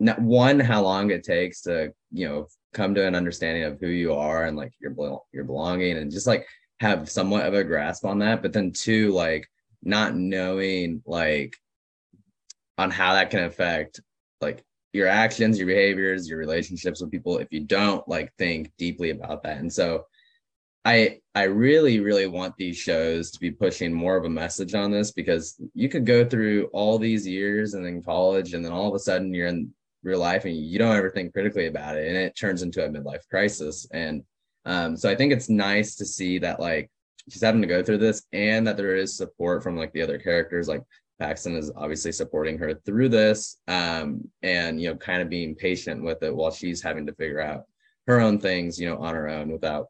not 0.00 0.20
one 0.20 0.60
how 0.60 0.82
long 0.82 1.10
it 1.10 1.24
takes 1.24 1.62
to, 1.62 1.92
you 2.12 2.28
know, 2.28 2.48
come 2.74 2.94
to 2.94 3.06
an 3.06 3.14
understanding 3.14 3.62
of 3.64 3.80
who 3.80 3.86
you 3.86 4.12
are 4.12 4.44
and 4.44 4.56
like 4.56 4.72
your 4.80 4.94
your 5.32 5.44
belonging 5.44 5.96
and 5.96 6.10
just 6.10 6.26
like 6.26 6.46
have 6.80 7.10
somewhat 7.10 7.46
of 7.46 7.54
a 7.54 7.64
grasp 7.64 8.04
on 8.04 8.18
that 8.18 8.42
but 8.42 8.52
then 8.52 8.72
two 8.72 9.12
like 9.12 9.48
not 9.82 10.14
knowing 10.14 11.02
like 11.06 11.56
on 12.78 12.90
how 12.90 13.14
that 13.14 13.30
can 13.30 13.44
affect 13.44 14.00
like 14.40 14.62
your 14.92 15.08
actions 15.08 15.58
your 15.58 15.66
behaviors 15.66 16.28
your 16.28 16.38
relationships 16.38 17.00
with 17.00 17.10
people 17.10 17.38
if 17.38 17.48
you 17.50 17.60
don't 17.60 18.06
like 18.08 18.32
think 18.38 18.70
deeply 18.78 19.10
about 19.10 19.42
that. 19.42 19.58
And 19.58 19.72
so 19.72 20.06
i 20.84 21.18
i 21.34 21.42
really 21.42 21.98
really 21.98 22.26
want 22.28 22.54
these 22.56 22.76
shows 22.76 23.32
to 23.32 23.40
be 23.40 23.50
pushing 23.50 23.92
more 23.92 24.16
of 24.16 24.24
a 24.24 24.30
message 24.30 24.72
on 24.74 24.90
this 24.90 25.10
because 25.10 25.60
you 25.74 25.88
could 25.88 26.06
go 26.06 26.24
through 26.24 26.66
all 26.72 26.96
these 26.96 27.26
years 27.26 27.74
and 27.74 27.84
then 27.84 28.02
college 28.02 28.54
and 28.54 28.64
then 28.64 28.72
all 28.72 28.88
of 28.88 28.94
a 28.94 28.98
sudden 28.98 29.34
you're 29.34 29.48
in 29.48 29.72
real 30.06 30.20
life 30.20 30.44
and 30.44 30.56
you 30.56 30.78
don't 30.78 30.96
ever 30.96 31.10
think 31.10 31.32
critically 31.32 31.66
about 31.66 31.96
it 31.96 32.06
and 32.06 32.16
it 32.16 32.36
turns 32.36 32.62
into 32.62 32.84
a 32.84 32.88
midlife 32.88 33.28
crisis. 33.28 33.86
And 33.92 34.22
um, 34.66 34.96
so 34.96 35.08
I 35.08 35.14
think 35.14 35.32
it's 35.32 35.48
nice 35.48 35.94
to 35.96 36.04
see 36.04 36.38
that 36.40 36.60
like 36.60 36.90
she's 37.30 37.42
having 37.42 37.62
to 37.62 37.68
go 37.68 37.82
through 37.82 37.98
this 37.98 38.22
and 38.32 38.66
that 38.66 38.76
there 38.76 38.96
is 38.96 39.16
support 39.16 39.62
from 39.62 39.76
like 39.76 39.92
the 39.92 40.02
other 40.02 40.18
characters. 40.18 40.68
Like 40.68 40.82
Paxton 41.18 41.56
is 41.56 41.72
obviously 41.76 42.12
supporting 42.12 42.58
her 42.58 42.74
through 42.74 43.08
this 43.08 43.58
um, 43.68 44.28
and, 44.42 44.80
you 44.80 44.88
know, 44.88 44.96
kind 44.96 45.22
of 45.22 45.30
being 45.30 45.54
patient 45.54 46.02
with 46.02 46.22
it 46.22 46.34
while 46.34 46.50
she's 46.50 46.82
having 46.82 47.06
to 47.06 47.14
figure 47.14 47.40
out 47.40 47.64
her 48.06 48.20
own 48.20 48.38
things, 48.38 48.78
you 48.78 48.88
know, 48.88 48.98
on 48.98 49.14
her 49.14 49.28
own 49.28 49.50
without 49.50 49.86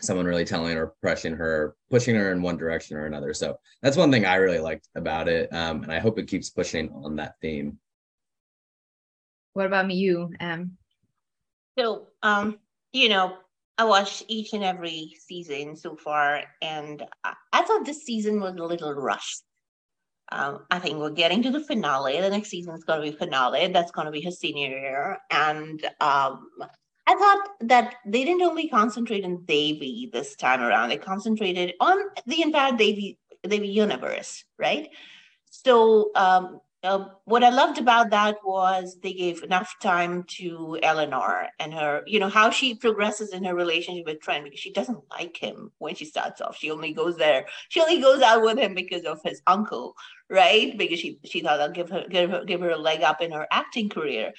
someone 0.00 0.26
really 0.26 0.44
telling 0.44 0.76
or 0.76 0.94
pushing 1.02 1.34
her, 1.34 1.74
pushing 1.90 2.14
her 2.14 2.32
in 2.32 2.42
one 2.42 2.56
direction 2.56 2.96
or 2.96 3.06
another. 3.06 3.32
So 3.34 3.58
that's 3.82 3.96
one 3.96 4.10
thing 4.10 4.26
I 4.26 4.36
really 4.36 4.58
liked 4.58 4.88
about 4.94 5.28
it. 5.28 5.52
Um, 5.52 5.82
and 5.82 5.92
I 5.92 6.00
hope 6.00 6.18
it 6.18 6.28
keeps 6.28 6.50
pushing 6.50 6.90
on 6.92 7.16
that 7.16 7.34
theme. 7.40 7.78
What 9.54 9.66
about 9.66 9.86
me, 9.86 9.94
you, 9.94 10.32
Em? 10.40 10.78
So, 11.78 12.08
um, 12.22 12.58
you 12.92 13.08
know, 13.08 13.36
I 13.82 13.84
watched 13.84 14.22
each 14.28 14.52
and 14.52 14.62
every 14.62 15.16
season 15.26 15.74
so 15.74 15.96
far, 15.96 16.44
and 16.62 17.04
I, 17.24 17.34
I 17.52 17.62
thought 17.64 17.84
this 17.84 18.04
season 18.04 18.38
was 18.38 18.54
a 18.54 18.64
little 18.64 18.94
rushed. 18.94 19.42
Um, 20.30 20.66
I 20.70 20.78
think 20.78 20.98
we're 20.98 21.10
getting 21.10 21.42
to 21.42 21.50
the 21.50 21.64
finale. 21.64 22.20
The 22.20 22.30
next 22.30 22.50
season 22.50 22.76
is 22.76 22.84
going 22.84 23.02
to 23.02 23.10
be 23.10 23.16
finale. 23.18 23.66
That's 23.72 23.90
going 23.90 24.04
to 24.04 24.12
be 24.12 24.20
her 24.20 24.30
senior 24.30 24.68
year, 24.68 25.18
and 25.32 25.84
um, 26.00 26.46
I 27.08 27.16
thought 27.16 27.48
that 27.62 27.96
they 28.06 28.24
didn't 28.24 28.42
only 28.42 28.68
concentrate 28.68 29.24
on 29.24 29.44
Devi 29.46 30.10
this 30.12 30.36
time 30.36 30.60
around, 30.60 30.90
they 30.90 30.96
concentrated 30.96 31.74
on 31.80 31.98
the 32.24 32.40
entire 32.42 32.76
Devi, 32.76 33.18
Devi 33.42 33.66
universe, 33.66 34.44
right? 34.60 34.90
So 35.50 36.12
um, 36.14 36.60
uh, 36.84 37.04
what 37.26 37.44
I 37.44 37.50
loved 37.50 37.78
about 37.78 38.10
that 38.10 38.38
was 38.44 38.98
they 39.02 39.12
gave 39.12 39.44
enough 39.44 39.76
time 39.80 40.24
to 40.38 40.78
Eleanor 40.82 41.46
and 41.60 41.72
her, 41.72 42.02
you 42.06 42.18
know, 42.18 42.28
how 42.28 42.50
she 42.50 42.74
progresses 42.74 43.32
in 43.32 43.44
her 43.44 43.54
relationship 43.54 44.04
with 44.04 44.20
Trent 44.20 44.44
because 44.44 44.58
she 44.58 44.72
doesn't 44.72 44.98
like 45.10 45.36
him 45.36 45.70
when 45.78 45.94
she 45.94 46.04
starts 46.04 46.40
off. 46.40 46.56
She 46.56 46.72
only 46.72 46.92
goes 46.92 47.16
there, 47.16 47.46
she 47.68 47.80
only 47.80 48.00
goes 48.00 48.20
out 48.20 48.42
with 48.42 48.58
him 48.58 48.74
because 48.74 49.04
of 49.04 49.20
his 49.24 49.40
uncle, 49.46 49.94
right? 50.28 50.76
Because 50.76 50.98
she 50.98 51.18
she 51.24 51.40
thought 51.40 51.58
that'll 51.58 51.74
give 51.74 51.90
her 51.90 52.04
give 52.10 52.30
her 52.30 52.44
give 52.44 52.60
her 52.60 52.70
a 52.70 52.76
leg 52.76 53.02
up 53.02 53.20
in 53.20 53.30
her 53.30 53.46
acting 53.52 53.88
career 53.88 54.32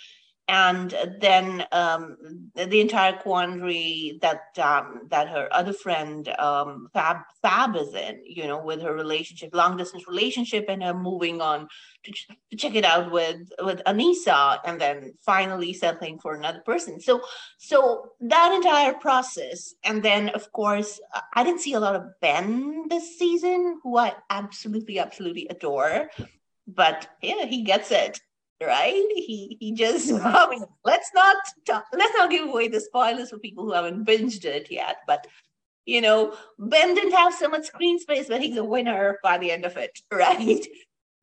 and 0.47 0.93
then 1.21 1.65
um, 1.71 2.51
the 2.55 2.81
entire 2.81 3.13
quandary 3.13 4.19
that 4.21 4.57
um, 4.61 5.03
that 5.09 5.29
her 5.29 5.47
other 5.51 5.71
friend 5.71 6.27
um, 6.37 6.89
Fab 6.93 7.17
Fab 7.41 7.75
is 7.77 7.93
in, 7.93 8.19
you 8.25 8.47
know, 8.47 8.61
with 8.61 8.81
her 8.81 8.93
relationship, 8.93 9.55
long 9.55 9.77
distance 9.77 10.05
relationship, 10.05 10.65
and 10.67 10.83
her 10.83 10.93
moving 10.93 11.39
on 11.39 11.69
to, 12.03 12.11
ch- 12.11 12.27
to 12.51 12.57
check 12.57 12.75
it 12.75 12.83
out 12.83 13.09
with 13.09 13.53
with 13.61 13.81
Aneesa, 13.85 14.59
and 14.65 14.81
then 14.81 15.13
finally 15.21 15.71
settling 15.71 16.19
for 16.19 16.35
another 16.35 16.59
person. 16.65 16.99
So 16.99 17.21
so 17.57 18.11
that 18.19 18.51
entire 18.53 18.95
process, 18.95 19.73
and 19.85 20.03
then 20.03 20.27
of 20.29 20.51
course 20.51 20.99
I 21.33 21.45
didn't 21.45 21.61
see 21.61 21.73
a 21.73 21.79
lot 21.79 21.95
of 21.95 22.03
Ben 22.19 22.89
this 22.89 23.17
season, 23.17 23.79
who 23.81 23.97
I 23.97 24.13
absolutely 24.29 24.99
absolutely 24.99 25.47
adore, 25.47 26.09
but 26.67 27.07
yeah, 27.21 27.45
he 27.45 27.61
gets 27.61 27.91
it 27.91 28.19
right? 28.61 29.05
He 29.15 29.57
he 29.59 29.73
just 29.73 30.11
I 30.23 30.49
mean, 30.49 30.63
let's 30.83 31.11
not 31.13 31.37
talk, 31.65 31.85
let's 31.93 32.17
not 32.17 32.29
give 32.29 32.47
away 32.47 32.67
the 32.67 32.81
spoilers 32.81 33.29
for 33.29 33.39
people 33.39 33.65
who 33.65 33.73
haven't 33.73 34.05
binged 34.05 34.45
it 34.45 34.67
yet. 34.69 34.97
But 35.07 35.27
you 35.85 36.01
know, 36.01 36.35
Ben 36.59 36.95
didn't 36.95 37.13
have 37.13 37.33
so 37.33 37.49
much 37.49 37.65
screen 37.65 37.99
space, 37.99 38.27
but 38.29 38.41
he's 38.41 38.57
a 38.57 38.63
winner 38.63 39.19
by 39.21 39.37
the 39.37 39.51
end 39.51 39.65
of 39.65 39.77
it, 39.77 39.99
right? 40.11 40.65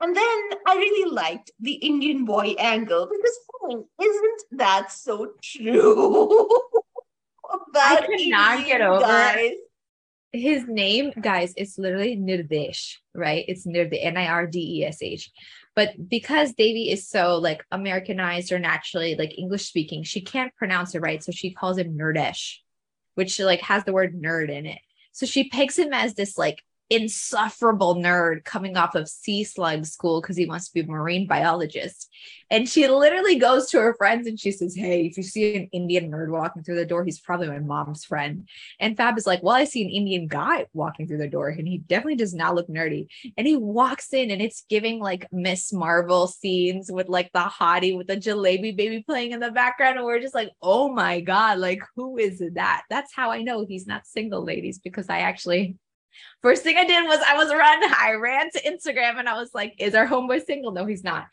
And 0.02 0.16
then 0.16 0.38
I 0.66 0.76
really 0.76 1.10
liked 1.10 1.50
the 1.60 1.72
Indian 1.72 2.24
boy 2.24 2.54
angle 2.58 3.06
because 3.06 3.38
oh, 3.62 3.86
isn't 4.00 4.58
that 4.58 4.90
so 4.92 5.32
true? 5.42 6.48
About 7.52 8.04
I 8.04 8.16
cannot 8.16 8.64
get 8.64 8.80
over 8.80 9.00
guys. 9.00 9.52
his 10.32 10.64
name, 10.68 11.12
guys. 11.20 11.52
It's 11.56 11.76
literally 11.78 12.16
Nirdesh, 12.16 12.94
right? 13.12 13.44
It's 13.48 13.66
Nirdesh, 13.66 13.98
N 14.00 14.16
I 14.16 14.28
R 14.28 14.46
D 14.46 14.78
E 14.78 14.84
S 14.84 15.02
H. 15.02 15.30
But 15.80 16.10
because 16.10 16.52
Devi 16.52 16.90
is 16.90 17.08
so 17.08 17.38
like 17.38 17.64
Americanized 17.72 18.52
or 18.52 18.58
naturally 18.58 19.14
like 19.14 19.38
English 19.38 19.64
speaking, 19.64 20.02
she 20.02 20.20
can't 20.20 20.54
pronounce 20.54 20.94
it 20.94 21.00
right. 21.00 21.24
So 21.24 21.32
she 21.32 21.54
calls 21.54 21.78
him 21.78 21.96
nerdish, 21.96 22.56
which 23.14 23.40
like 23.40 23.62
has 23.62 23.84
the 23.84 23.94
word 23.94 24.14
nerd 24.14 24.50
in 24.50 24.66
it. 24.66 24.80
So 25.12 25.24
she 25.24 25.48
pegs 25.48 25.78
him 25.78 25.94
as 25.94 26.12
this 26.12 26.36
like 26.36 26.62
insufferable 26.90 27.94
nerd 27.94 28.44
coming 28.44 28.76
off 28.76 28.96
of 28.96 29.08
sea 29.08 29.44
slug 29.44 29.86
school 29.86 30.20
because 30.20 30.36
he 30.36 30.46
wants 30.46 30.66
to 30.68 30.74
be 30.74 30.80
a 30.80 30.86
marine 30.86 31.26
biologist. 31.26 32.12
And 32.50 32.68
she 32.68 32.88
literally 32.88 33.36
goes 33.36 33.70
to 33.70 33.78
her 33.78 33.94
friends 33.94 34.26
and 34.26 34.38
she 34.38 34.50
says, 34.50 34.74
Hey, 34.74 35.06
if 35.06 35.16
you 35.16 35.22
see 35.22 35.54
an 35.54 35.68
Indian 35.72 36.10
nerd 36.10 36.30
walking 36.30 36.64
through 36.64 36.76
the 36.76 36.84
door, 36.84 37.04
he's 37.04 37.20
probably 37.20 37.46
my 37.46 37.60
mom's 37.60 38.04
friend. 38.04 38.48
And 38.80 38.96
Fab 38.96 39.16
is 39.16 39.26
like, 39.26 39.40
Well, 39.40 39.54
I 39.54 39.64
see 39.64 39.84
an 39.84 39.90
Indian 39.90 40.26
guy 40.26 40.66
walking 40.72 41.06
through 41.06 41.18
the 41.18 41.28
door 41.28 41.48
and 41.48 41.66
he 41.66 41.78
definitely 41.78 42.16
does 42.16 42.34
not 42.34 42.56
look 42.56 42.68
nerdy. 42.68 43.06
And 43.36 43.46
he 43.46 43.56
walks 43.56 44.12
in 44.12 44.32
and 44.32 44.42
it's 44.42 44.64
giving 44.68 44.98
like 44.98 45.28
Miss 45.30 45.72
Marvel 45.72 46.26
scenes 46.26 46.90
with 46.90 47.08
like 47.08 47.30
the 47.32 47.40
hottie 47.40 47.96
with 47.96 48.08
the 48.08 48.16
jalebi 48.16 48.76
baby 48.76 49.04
playing 49.06 49.30
in 49.30 49.38
the 49.38 49.52
background. 49.52 49.96
And 49.96 50.04
we're 50.04 50.20
just 50.20 50.34
like, 50.34 50.50
Oh 50.60 50.92
my 50.92 51.20
God, 51.20 51.58
like 51.58 51.82
who 51.94 52.18
is 52.18 52.42
that? 52.54 52.82
That's 52.90 53.14
how 53.14 53.30
I 53.30 53.42
know 53.42 53.64
he's 53.64 53.86
not 53.86 54.08
single, 54.08 54.44
ladies, 54.44 54.80
because 54.80 55.08
I 55.08 55.20
actually 55.20 55.76
First 56.42 56.62
thing 56.62 56.76
I 56.76 56.86
did 56.86 57.04
was 57.04 57.20
I 57.26 57.36
was 57.36 57.50
run. 57.50 57.94
I 57.98 58.12
ran 58.12 58.50
to 58.50 58.62
Instagram 58.62 59.18
and 59.18 59.28
I 59.28 59.34
was 59.34 59.50
like, 59.54 59.74
"Is 59.78 59.94
our 59.94 60.06
homeboy 60.06 60.44
single?" 60.44 60.72
No, 60.72 60.86
he's 60.86 61.04
not. 61.04 61.26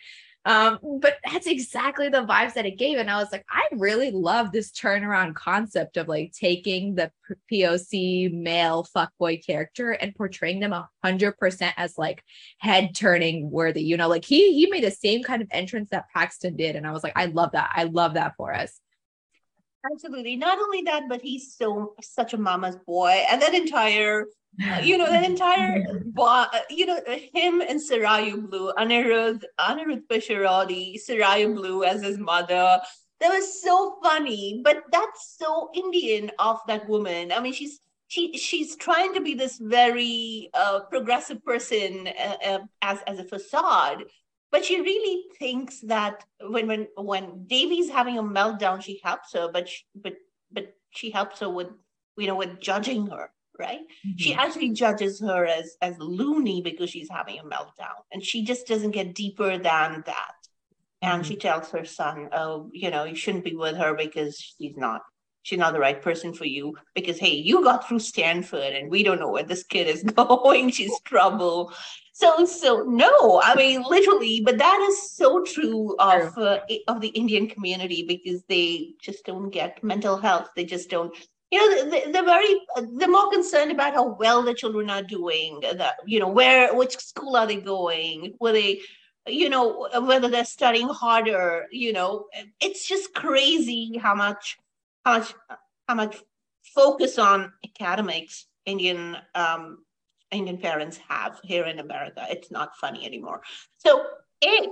Um, 0.47 0.79
but 1.01 1.17
that's 1.29 1.45
exactly 1.45 2.07
the 2.07 2.25
vibes 2.25 2.53
that 2.53 2.65
it 2.65 2.77
gave, 2.77 2.99
and 2.99 3.11
I 3.11 3.17
was 3.17 3.33
like, 3.33 3.45
I 3.49 3.67
really 3.73 4.11
love 4.11 4.53
this 4.53 4.71
turnaround 4.71 5.35
concept 5.35 5.97
of 5.97 6.07
like 6.07 6.31
taking 6.31 6.95
the 6.95 7.11
POC 7.51 8.31
male 8.31 8.87
fuckboy 8.95 9.45
character 9.45 9.91
and 9.91 10.15
portraying 10.15 10.61
them 10.61 10.71
a 10.71 10.87
hundred 11.03 11.33
percent 11.33 11.73
as 11.75 11.97
like 11.97 12.23
head 12.59 12.95
turning 12.95 13.51
worthy. 13.51 13.83
You 13.83 13.97
know, 13.97 14.07
like 14.07 14.23
he 14.23 14.53
he 14.53 14.69
made 14.69 14.85
the 14.85 14.91
same 14.91 15.21
kind 15.21 15.41
of 15.41 15.49
entrance 15.51 15.89
that 15.89 16.05
Paxton 16.15 16.55
did, 16.55 16.77
and 16.77 16.87
I 16.87 16.91
was 16.91 17.03
like, 17.03 17.17
I 17.17 17.25
love 17.25 17.51
that. 17.51 17.69
I 17.75 17.83
love 17.83 18.13
that 18.13 18.35
for 18.37 18.53
us. 18.53 18.79
Absolutely. 19.91 20.35
Not 20.35 20.59
only 20.59 20.81
that, 20.83 21.03
but 21.07 21.21
he's 21.21 21.53
so 21.55 21.93
such 22.01 22.33
a 22.33 22.37
mama's 22.37 22.75
boy, 22.75 23.23
and 23.29 23.41
that 23.41 23.53
entire 23.53 24.25
you 24.81 24.97
know, 24.97 25.09
the 25.09 25.23
entire, 25.31 25.83
you 26.69 26.85
know, 26.85 26.99
him 27.33 27.61
and 27.61 27.79
Sarayu 27.79 28.49
Blue, 28.49 28.73
Anirudh, 28.73 29.43
Anirudh 29.59 30.03
Pisharodi, 30.09 30.97
Sarayu 30.97 31.55
Blue 31.55 31.83
as 31.83 32.01
his 32.01 32.17
mother. 32.17 32.79
That 33.19 33.29
was 33.29 33.61
so 33.61 33.97
funny, 34.03 34.61
but 34.63 34.83
that's 34.91 35.37
so 35.39 35.71
Indian 35.73 36.31
of 36.37 36.59
that 36.67 36.87
woman. 36.87 37.31
I 37.31 37.39
mean, 37.39 37.53
she's 37.53 37.79
she 38.07 38.37
she's 38.37 38.75
trying 38.75 39.13
to 39.15 39.21
be 39.21 39.33
this 39.33 39.57
very 39.57 40.49
uh, 40.53 40.81
progressive 40.81 41.43
person 41.43 42.07
uh, 42.07 42.35
uh, 42.45 42.59
as 42.81 42.99
as 43.07 43.19
a 43.19 43.23
facade, 43.23 44.03
but 44.51 44.65
she 44.65 44.81
really 44.81 45.25
thinks 45.37 45.81
that 45.81 46.23
when 46.41 46.67
when 46.67 46.87
when 46.95 47.45
Devi's 47.47 47.89
having 47.89 48.17
a 48.17 48.23
meltdown, 48.23 48.81
she 48.81 49.01
helps 49.03 49.33
her, 49.33 49.49
but 49.51 49.69
she, 49.69 49.83
but 49.95 50.15
but 50.51 50.73
she 50.91 51.11
helps 51.11 51.39
her 51.39 51.49
with 51.49 51.67
you 52.17 52.27
know 52.27 52.35
with 52.35 52.59
judging 52.59 53.07
her 53.07 53.29
right? 53.59 53.79
Mm-hmm. 53.79 54.17
She 54.17 54.33
actually 54.33 54.69
judges 54.69 55.19
her 55.19 55.45
as 55.45 55.77
as 55.81 55.95
loony 55.99 56.61
because 56.61 56.89
she's 56.89 57.09
having 57.09 57.39
a 57.39 57.43
meltdown, 57.43 58.03
and 58.11 58.23
she 58.23 58.43
just 58.43 58.67
doesn't 58.67 58.91
get 58.91 59.15
deeper 59.15 59.57
than 59.57 60.03
that. 60.05 60.33
And 61.01 61.21
mm-hmm. 61.21 61.23
she 61.23 61.35
tells 61.35 61.69
her 61.71 61.85
son, 61.85 62.29
"Oh, 62.31 62.69
you 62.73 62.91
know, 62.91 63.03
you 63.03 63.15
shouldn't 63.15 63.43
be 63.43 63.55
with 63.55 63.75
her 63.77 63.93
because 63.93 64.37
she's 64.39 64.77
not 64.77 65.01
she's 65.47 65.57
not 65.57 65.71
the 65.71 65.79
right 65.79 66.01
person 66.01 66.33
for 66.33 66.43
you 66.43 66.75
because 66.93 67.17
hey 67.17 67.33
you 67.33 67.63
got 67.63 67.87
through 67.87 67.99
stanford 67.99 68.73
and 68.73 68.91
we 68.91 69.01
don't 69.01 69.19
know 69.19 69.31
where 69.31 69.43
this 69.43 69.63
kid 69.63 69.87
is 69.87 70.03
going. 70.15 70.69
She's 70.69 70.99
trouble. 71.01 71.73
So 72.11 72.45
so 72.45 72.83
no 72.87 73.41
i 73.43 73.55
mean 73.55 73.83
literally 73.87 74.41
but 74.41 74.57
that 74.57 74.79
is 74.89 75.11
so 75.11 75.43
true 75.43 75.95
of 75.99 76.37
uh, 76.37 76.59
of 76.87 76.99
the 76.99 77.09
indian 77.09 77.47
community 77.47 78.03
because 78.03 78.43
they 78.49 78.93
just 79.01 79.23
don't 79.25 79.49
get 79.49 79.83
mental 79.83 80.17
health. 80.17 80.49
They 80.55 80.65
just 80.65 80.89
don't 80.89 81.15
you 81.51 81.59
know 81.59 81.89
they're 82.11 82.31
very 82.35 82.53
they're 82.97 83.07
more 83.07 83.31
concerned 83.31 83.71
about 83.71 83.93
how 83.93 84.15
well 84.23 84.41
the 84.43 84.53
children 84.53 84.89
are 84.89 85.03
doing 85.03 85.61
that 85.61 85.95
you 86.05 86.19
know 86.19 86.27
where 86.39 86.75
which 86.75 86.97
school 86.97 87.37
are 87.37 87.47
they 87.47 87.61
going? 87.61 88.33
Were 88.41 88.51
they 88.51 88.81
you 89.27 89.49
know 89.49 89.87
whether 90.01 90.27
they're 90.27 90.45
studying 90.57 90.89
harder 90.89 91.65
you 91.71 91.91
know 91.93 92.25
it's 92.61 92.87
just 92.87 93.13
crazy 93.13 93.97
how 93.97 94.15
much 94.15 94.57
how 95.87 95.95
much 95.95 96.17
focus 96.75 97.17
on 97.17 97.51
academics 97.65 98.47
indian 98.65 99.17
um 99.35 99.79
indian 100.31 100.57
parents 100.57 100.97
have 101.07 101.39
here 101.43 101.65
in 101.65 101.79
america 101.79 102.25
it's 102.29 102.51
not 102.51 102.75
funny 102.77 103.05
anymore 103.05 103.41
so 103.77 104.05
it 104.41 104.69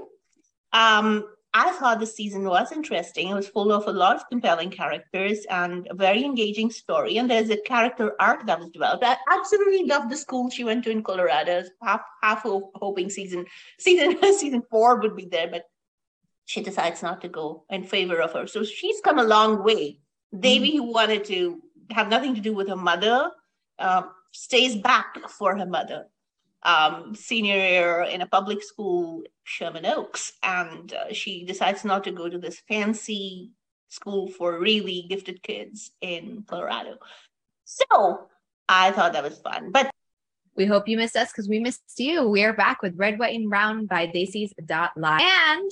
um 0.73 1.23
I 1.57 1.71
thought 1.71 2.01
the 2.01 2.05
season 2.05 2.43
was 2.43 2.73
interesting. 2.73 3.29
It 3.29 3.33
was 3.33 3.47
full 3.47 3.71
of 3.71 3.87
a 3.87 3.91
lot 3.91 4.17
of 4.17 4.27
compelling 4.27 4.69
characters 4.69 5.45
and 5.49 5.87
a 5.89 5.93
very 5.93 6.25
engaging 6.25 6.69
story. 6.69 7.15
And 7.17 7.31
there's 7.31 7.49
a 7.49 7.55
character 7.55 8.11
arc 8.19 8.45
that 8.45 8.59
was 8.59 8.71
developed. 8.71 9.05
I 9.05 9.15
absolutely 9.31 9.85
loved 9.85 10.09
the 10.09 10.17
school 10.17 10.49
she 10.49 10.65
went 10.65 10.83
to 10.83 10.89
in 10.89 11.01
Colorado. 11.01 11.63
Half 11.81 12.01
half 12.21 12.41
hoping 12.43 13.09
season 13.09 13.45
season 13.79 14.17
season 14.37 14.63
four 14.69 14.99
would 14.99 15.15
be 15.15 15.27
there, 15.31 15.47
but 15.47 15.63
she 16.43 16.61
decides 16.61 17.01
not 17.01 17.21
to 17.21 17.29
go 17.29 17.63
in 17.69 17.85
favor 17.85 18.21
of 18.21 18.33
her. 18.33 18.47
So 18.47 18.65
she's 18.65 18.99
come 18.99 19.19
a 19.19 19.23
long 19.23 19.63
way. 19.63 19.99
Devi, 20.37 20.73
mm-hmm. 20.73 20.77
who 20.77 20.93
wanted 20.93 21.25
to 21.25 21.61
have 21.91 22.09
nothing 22.09 22.35
to 22.35 22.41
do 22.41 22.53
with 22.53 22.67
her 22.69 22.75
mother, 22.75 23.31
uh, 23.79 24.03
stays 24.31 24.75
back 24.75 25.17
for 25.29 25.57
her 25.57 25.65
mother 25.65 26.05
um, 26.65 27.13
senior 27.15 27.55
year 27.55 28.01
in 28.01 28.21
a 28.21 28.27
public 28.27 28.63
school, 28.63 29.23
Sherman 29.43 29.85
Oaks, 29.85 30.33
and 30.41 30.91
uh, 30.93 31.13
she 31.13 31.45
decides 31.45 31.85
not 31.85 32.03
to 32.05 32.11
go 32.11 32.27
to 32.27 32.39
this 32.39 32.61
fancy 32.67 33.51
school 33.89 34.27
for 34.27 34.59
really 34.59 35.05
gifted 35.07 35.43
kids 35.43 35.91
in 36.01 36.43
Colorado. 36.47 36.97
So 37.65 38.27
I 38.67 38.91
thought 38.91 39.13
that 39.13 39.23
was 39.23 39.37
fun. 39.37 39.71
But 39.71 39.91
we 40.57 40.65
hope 40.65 40.87
you 40.87 40.97
missed 40.97 41.15
us 41.15 41.31
because 41.31 41.47
we 41.47 41.59
missed 41.59 41.83
you. 41.97 42.27
We 42.27 42.43
are 42.43 42.53
back 42.53 42.81
with 42.81 42.97
Red, 42.97 43.19
White, 43.19 43.35
and 43.35 43.49
Brown 43.49 43.85
by 43.85 44.07
Desis 44.07 44.51
Dot 44.65 44.91
Live. 44.97 45.21
And 45.21 45.71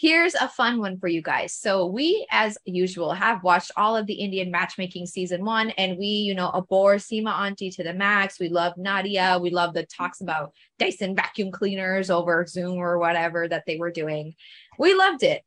Here's 0.00 0.34
a 0.34 0.48
fun 0.48 0.80
one 0.80 0.98
for 0.98 1.08
you 1.08 1.20
guys. 1.20 1.52
So 1.52 1.84
we, 1.84 2.26
as 2.30 2.56
usual, 2.64 3.12
have 3.12 3.44
watched 3.44 3.70
all 3.76 3.98
of 3.98 4.06
the 4.06 4.14
Indian 4.14 4.50
matchmaking 4.50 5.04
season 5.04 5.44
one, 5.44 5.68
and 5.72 5.98
we, 5.98 6.06
you 6.06 6.34
know, 6.34 6.50
abhor 6.54 6.94
Seema 6.94 7.38
Auntie 7.38 7.70
to 7.72 7.84
the 7.84 7.92
max. 7.92 8.40
We 8.40 8.48
love 8.48 8.78
Nadia. 8.78 9.38
We 9.38 9.50
love 9.50 9.74
the 9.74 9.84
talks 9.84 10.22
about 10.22 10.54
Dyson 10.78 11.14
vacuum 11.14 11.50
cleaners 11.50 12.08
over 12.08 12.46
Zoom 12.46 12.78
or 12.78 12.98
whatever 12.98 13.46
that 13.46 13.64
they 13.66 13.76
were 13.76 13.90
doing. 13.90 14.36
We 14.78 14.94
loved 14.94 15.22
it. 15.22 15.42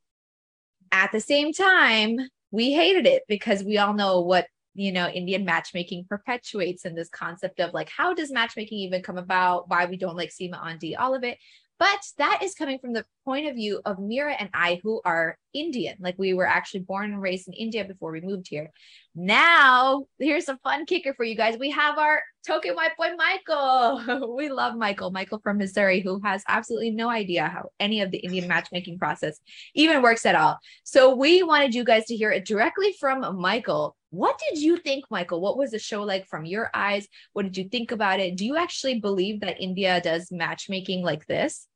At 0.91 1.11
the 1.11 1.19
same 1.19 1.51
time, 1.51 2.19
we 2.51 2.73
hated 2.73 3.07
it 3.07 3.23
because 3.27 3.63
we 3.63 3.79
all 3.79 3.95
know 3.95 4.21
what 4.21 4.45
you 4.75 4.91
know 4.91 5.07
indian 5.07 5.45
matchmaking 5.45 6.03
perpetuates 6.09 6.83
in 6.83 6.95
this 6.95 7.09
concept 7.09 7.59
of 7.59 7.73
like 7.75 7.89
how 7.95 8.11
does 8.11 8.31
matchmaking 8.31 8.79
even 8.79 9.03
come 9.03 9.19
about 9.19 9.69
why 9.69 9.85
we 9.85 9.97
don't 9.97 10.17
like 10.17 10.31
seema 10.31 10.59
auntie 10.65 10.95
all 10.95 11.13
of 11.13 11.23
it 11.23 11.37
but 11.83 11.99
that 12.17 12.39
is 12.41 12.55
coming 12.55 12.79
from 12.79 12.93
the 12.93 13.03
point 13.25 13.45
of 13.45 13.55
view 13.55 13.81
of 13.83 13.99
Mira 13.99 14.31
and 14.31 14.49
I, 14.53 14.79
who 14.83 15.01
are 15.03 15.37
Indian. 15.53 15.97
Like 15.99 16.15
we 16.17 16.33
were 16.33 16.47
actually 16.47 16.79
born 16.79 17.11
and 17.11 17.21
raised 17.21 17.49
in 17.49 17.53
India 17.53 17.83
before 17.83 18.13
we 18.13 18.21
moved 18.21 18.47
here. 18.47 18.71
Now, 19.15 20.05
here's 20.17 20.47
a 20.47 20.57
fun 20.63 20.85
kicker 20.85 21.13
for 21.13 21.25
you 21.25 21.35
guys. 21.35 21.57
We 21.59 21.71
have 21.71 21.97
our 21.97 22.23
token 22.47 22.75
white 22.75 22.95
boy, 22.97 23.09
Michael. 23.17 24.33
we 24.37 24.47
love 24.47 24.77
Michael, 24.77 25.11
Michael 25.11 25.41
from 25.43 25.57
Missouri, 25.57 25.99
who 25.99 26.21
has 26.23 26.41
absolutely 26.47 26.91
no 26.91 27.09
idea 27.09 27.49
how 27.49 27.67
any 27.81 27.99
of 27.99 28.11
the 28.11 28.19
Indian 28.19 28.47
matchmaking 28.47 28.97
process 28.97 29.41
even 29.75 30.01
works 30.01 30.25
at 30.25 30.35
all. 30.35 30.59
So 30.85 31.13
we 31.13 31.43
wanted 31.43 31.75
you 31.75 31.83
guys 31.83 32.05
to 32.05 32.15
hear 32.15 32.31
it 32.31 32.45
directly 32.45 32.95
from 32.97 33.41
Michael. 33.41 33.97
What 34.11 34.39
did 34.47 34.61
you 34.61 34.77
think, 34.77 35.03
Michael? 35.11 35.41
What 35.41 35.57
was 35.57 35.71
the 35.71 35.79
show 35.79 36.03
like 36.03 36.29
from 36.29 36.45
your 36.45 36.69
eyes? 36.73 37.09
What 37.33 37.43
did 37.43 37.57
you 37.57 37.67
think 37.67 37.91
about 37.91 38.21
it? 38.21 38.37
Do 38.37 38.45
you 38.45 38.55
actually 38.55 39.01
believe 39.01 39.41
that 39.41 39.59
India 39.59 39.99
does 39.99 40.31
matchmaking 40.31 41.03
like 41.03 41.27
this? 41.27 41.67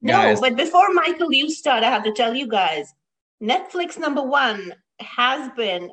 No, 0.00 0.36
but 0.40 0.56
before 0.56 0.92
Michael, 0.92 1.32
you 1.32 1.50
start, 1.50 1.82
I 1.82 1.90
have 1.90 2.04
to 2.04 2.12
tell 2.12 2.34
you 2.34 2.46
guys 2.46 2.92
Netflix 3.42 3.98
number 3.98 4.22
one 4.22 4.72
has 5.00 5.50
been 5.56 5.90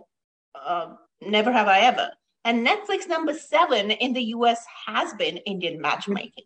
uh, 0.54 0.94
Never 1.22 1.52
Have 1.52 1.68
I 1.68 1.80
Ever. 1.82 2.12
And 2.46 2.66
Netflix 2.66 3.08
number 3.08 3.34
seven 3.34 3.92
in 3.92 4.14
the 4.14 4.24
US 4.36 4.64
has 4.86 5.14
been 5.16 5.38
Indian 5.38 5.82
matchmaking. 5.82 6.46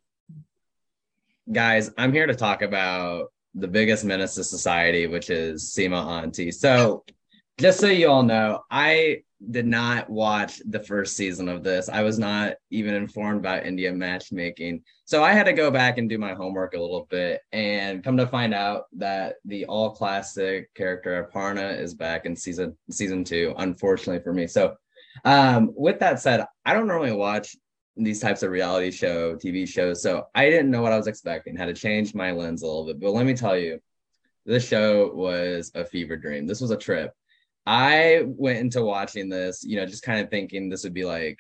Guys, 1.51 1.91
I'm 1.97 2.13
here 2.13 2.25
to 2.25 2.35
talk 2.35 2.61
about 2.61 3.31
the 3.53 3.67
biggest 3.67 4.05
menace 4.05 4.35
to 4.35 4.43
society, 4.43 5.07
which 5.07 5.29
is 5.29 5.63
Seema 5.63 6.03
Auntie. 6.03 6.51
So, 6.51 7.03
just 7.59 7.79
so 7.79 7.87
you 7.87 8.09
all 8.09 8.23
know, 8.23 8.63
I 8.71 9.23
did 9.51 9.65
not 9.65 10.09
watch 10.09 10.61
the 10.65 10.79
first 10.79 11.17
season 11.17 11.49
of 11.49 11.63
this. 11.63 11.89
I 11.89 12.01
was 12.01 12.19
not 12.19 12.53
even 12.69 12.93
informed 12.93 13.39
about 13.39 13.65
India 13.65 13.91
matchmaking. 13.91 14.83
So 15.05 15.23
I 15.23 15.33
had 15.33 15.45
to 15.45 15.53
go 15.53 15.69
back 15.71 15.97
and 15.97 16.09
do 16.09 16.17
my 16.17 16.33
homework 16.33 16.73
a 16.73 16.79
little 16.79 17.07
bit 17.09 17.41
and 17.51 18.03
come 18.03 18.17
to 18.17 18.27
find 18.27 18.53
out 18.53 18.85
that 18.93 19.35
the 19.45 19.65
all 19.65 19.91
classic 19.91 20.73
character 20.75 21.29
Aparna 21.29 21.77
is 21.79 21.93
back 21.93 22.25
in 22.25 22.35
season 22.35 22.77
season 22.89 23.23
2 23.23 23.55
unfortunately 23.57 24.23
for 24.23 24.33
me. 24.33 24.47
So 24.47 24.75
um 25.25 25.71
with 25.75 25.99
that 25.99 26.19
said, 26.19 26.45
I 26.65 26.73
don't 26.73 26.87
normally 26.87 27.11
watch 27.11 27.55
these 27.95 28.19
types 28.19 28.43
of 28.43 28.51
reality 28.51 28.91
show 28.91 29.35
TV 29.35 29.67
shows. 29.67 30.01
So 30.01 30.27
I 30.33 30.49
didn't 30.49 30.71
know 30.71 30.81
what 30.81 30.91
I 30.91 30.97
was 30.97 31.07
expecting. 31.07 31.55
Had 31.55 31.67
to 31.67 31.73
change 31.73 32.15
my 32.15 32.31
lens 32.31 32.63
a 32.63 32.65
little 32.65 32.85
bit. 32.85 32.99
But 32.99 33.11
let 33.11 33.25
me 33.25 33.35
tell 33.35 33.57
you, 33.57 33.79
this 34.45 34.67
show 34.67 35.11
was 35.13 35.71
a 35.75 35.85
fever 35.85 36.17
dream. 36.17 36.47
This 36.47 36.59
was 36.59 36.71
a 36.71 36.77
trip 36.77 37.13
I 37.65 38.23
went 38.25 38.59
into 38.59 38.83
watching 38.83 39.29
this, 39.29 39.63
you 39.63 39.77
know, 39.77 39.85
just 39.85 40.03
kind 40.03 40.19
of 40.19 40.29
thinking 40.29 40.69
this 40.69 40.83
would 40.83 40.93
be 40.93 41.05
like 41.05 41.39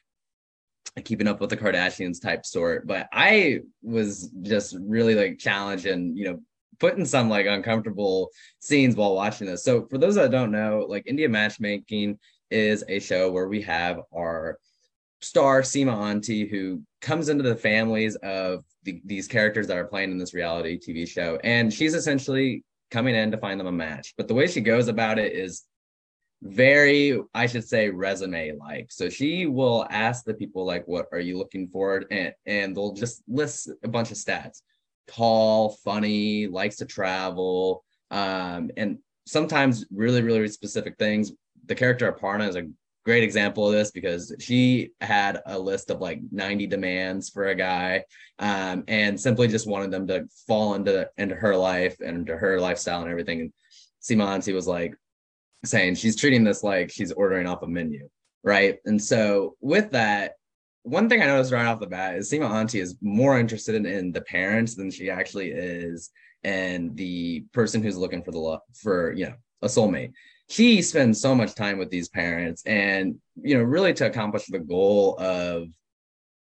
keeping 1.03 1.27
up 1.27 1.41
with 1.41 1.49
the 1.49 1.57
Kardashians 1.57 2.21
type 2.21 2.45
sort, 2.45 2.87
but 2.87 3.09
I 3.11 3.61
was 3.81 4.29
just 4.41 4.77
really 4.79 5.15
like 5.15 5.39
challenged 5.39 5.85
and, 5.85 6.17
you 6.17 6.25
know, 6.25 6.39
putting 6.79 7.05
some 7.05 7.29
like 7.29 7.45
uncomfortable 7.45 8.29
scenes 8.59 8.95
while 8.95 9.15
watching 9.15 9.47
this. 9.47 9.63
So 9.63 9.85
for 9.89 9.97
those 9.97 10.15
that 10.15 10.31
don't 10.31 10.51
know, 10.51 10.85
like 10.87 11.03
India 11.07 11.29
Matchmaking 11.29 12.19
is 12.51 12.83
a 12.87 12.99
show 12.99 13.31
where 13.31 13.47
we 13.47 13.61
have 13.63 14.01
our 14.15 14.59
star 15.21 15.61
Seema 15.61 15.93
Auntie 15.93 16.47
who 16.47 16.81
comes 17.01 17.29
into 17.29 17.43
the 17.43 17.55
families 17.55 18.15
of 18.17 18.63
the, 18.83 19.01
these 19.05 19.27
characters 19.27 19.67
that 19.67 19.77
are 19.77 19.85
playing 19.85 20.11
in 20.11 20.17
this 20.17 20.33
reality 20.33 20.77
TV 20.77 21.07
show, 21.07 21.39
and 21.43 21.73
she's 21.73 21.93
essentially 21.93 22.63
coming 22.91 23.15
in 23.15 23.31
to 23.31 23.37
find 23.37 23.59
them 23.59 23.67
a 23.67 23.71
match. 23.71 24.13
But 24.17 24.27
the 24.27 24.33
way 24.33 24.47
she 24.47 24.61
goes 24.61 24.87
about 24.87 25.17
it 25.17 25.33
is 25.33 25.63
very 26.43 27.17
i 27.33 27.45
should 27.45 27.63
say 27.63 27.89
resume 27.89 28.51
like 28.59 28.91
so 28.91 29.09
she 29.09 29.45
will 29.45 29.87
ask 29.89 30.25
the 30.25 30.33
people 30.33 30.65
like 30.65 30.85
what 30.87 31.07
are 31.13 31.19
you 31.19 31.37
looking 31.37 31.67
for? 31.67 32.03
And 32.11 32.33
and 32.45 32.75
they'll 32.75 32.93
just 32.93 33.23
list 33.27 33.69
a 33.83 33.87
bunch 33.87 34.11
of 34.11 34.17
stats. 34.17 34.61
Tall 35.07 35.77
funny 35.83 36.47
likes 36.47 36.75
to 36.77 36.85
travel 36.85 37.83
um 38.11 38.71
and 38.75 38.97
sometimes 39.25 39.85
really 39.91 40.21
really 40.21 40.47
specific 40.49 40.97
things. 40.97 41.31
The 41.65 41.75
character 41.75 42.11
aparna 42.11 42.49
is 42.49 42.57
a 42.57 42.67
great 43.05 43.23
example 43.23 43.67
of 43.67 43.73
this 43.73 43.91
because 43.91 44.35
she 44.39 44.91
had 45.01 45.41
a 45.45 45.57
list 45.57 45.89
of 45.89 46.01
like 46.01 46.19
90 46.31 46.67
demands 46.67 47.29
for 47.29 47.47
a 47.47 47.55
guy 47.55 48.03
um, 48.39 48.83
and 48.87 49.19
simply 49.19 49.47
just 49.47 49.67
wanted 49.67 49.91
them 49.91 50.07
to 50.07 50.25
fall 50.47 50.75
into 50.75 51.09
into 51.17 51.35
her 51.35 51.55
life 51.55 51.95
and 51.99 52.17
into 52.17 52.35
her 52.35 52.59
lifestyle 52.59 53.01
and 53.01 53.09
everything. 53.09 53.51
And 54.09 54.21
Auntie 54.21 54.53
was 54.53 54.67
like 54.67 54.93
saying 55.65 55.95
she's 55.95 56.15
treating 56.15 56.43
this 56.43 56.63
like 56.63 56.91
she's 56.91 57.11
ordering 57.11 57.47
off 57.47 57.63
a 57.63 57.67
menu, 57.67 58.07
right? 58.43 58.77
And 58.85 59.01
so 59.01 59.55
with 59.61 59.91
that, 59.91 60.33
one 60.83 61.07
thing 61.07 61.21
I 61.21 61.27
noticed 61.27 61.53
right 61.53 61.65
off 61.65 61.79
the 61.79 61.87
bat 61.87 62.15
is 62.15 62.29
Seema 62.29 62.49
Auntie 62.49 62.81
is 62.81 62.97
more 63.01 63.39
interested 63.39 63.75
in, 63.75 63.85
in 63.85 64.11
the 64.11 64.21
parents 64.21 64.75
than 64.75 64.91
she 64.91 65.09
actually 65.09 65.51
is 65.51 66.11
and 66.43 66.95
the 66.97 67.45
person 67.53 67.81
who's 67.81 67.97
looking 67.97 68.21
for 68.21 68.31
the 68.31 68.39
love 68.39 68.59
for 68.73 69.13
you 69.13 69.27
know 69.27 69.35
a 69.61 69.67
soulmate. 69.67 70.11
She 70.49 70.81
spends 70.81 71.21
so 71.21 71.33
much 71.33 71.55
time 71.55 71.77
with 71.77 71.89
these 71.89 72.09
parents 72.09 72.63
and 72.65 73.15
you 73.41 73.57
know 73.57 73.63
really 73.63 73.93
to 73.93 74.05
accomplish 74.05 74.45
the 74.47 74.59
goal 74.59 75.17
of 75.19 75.69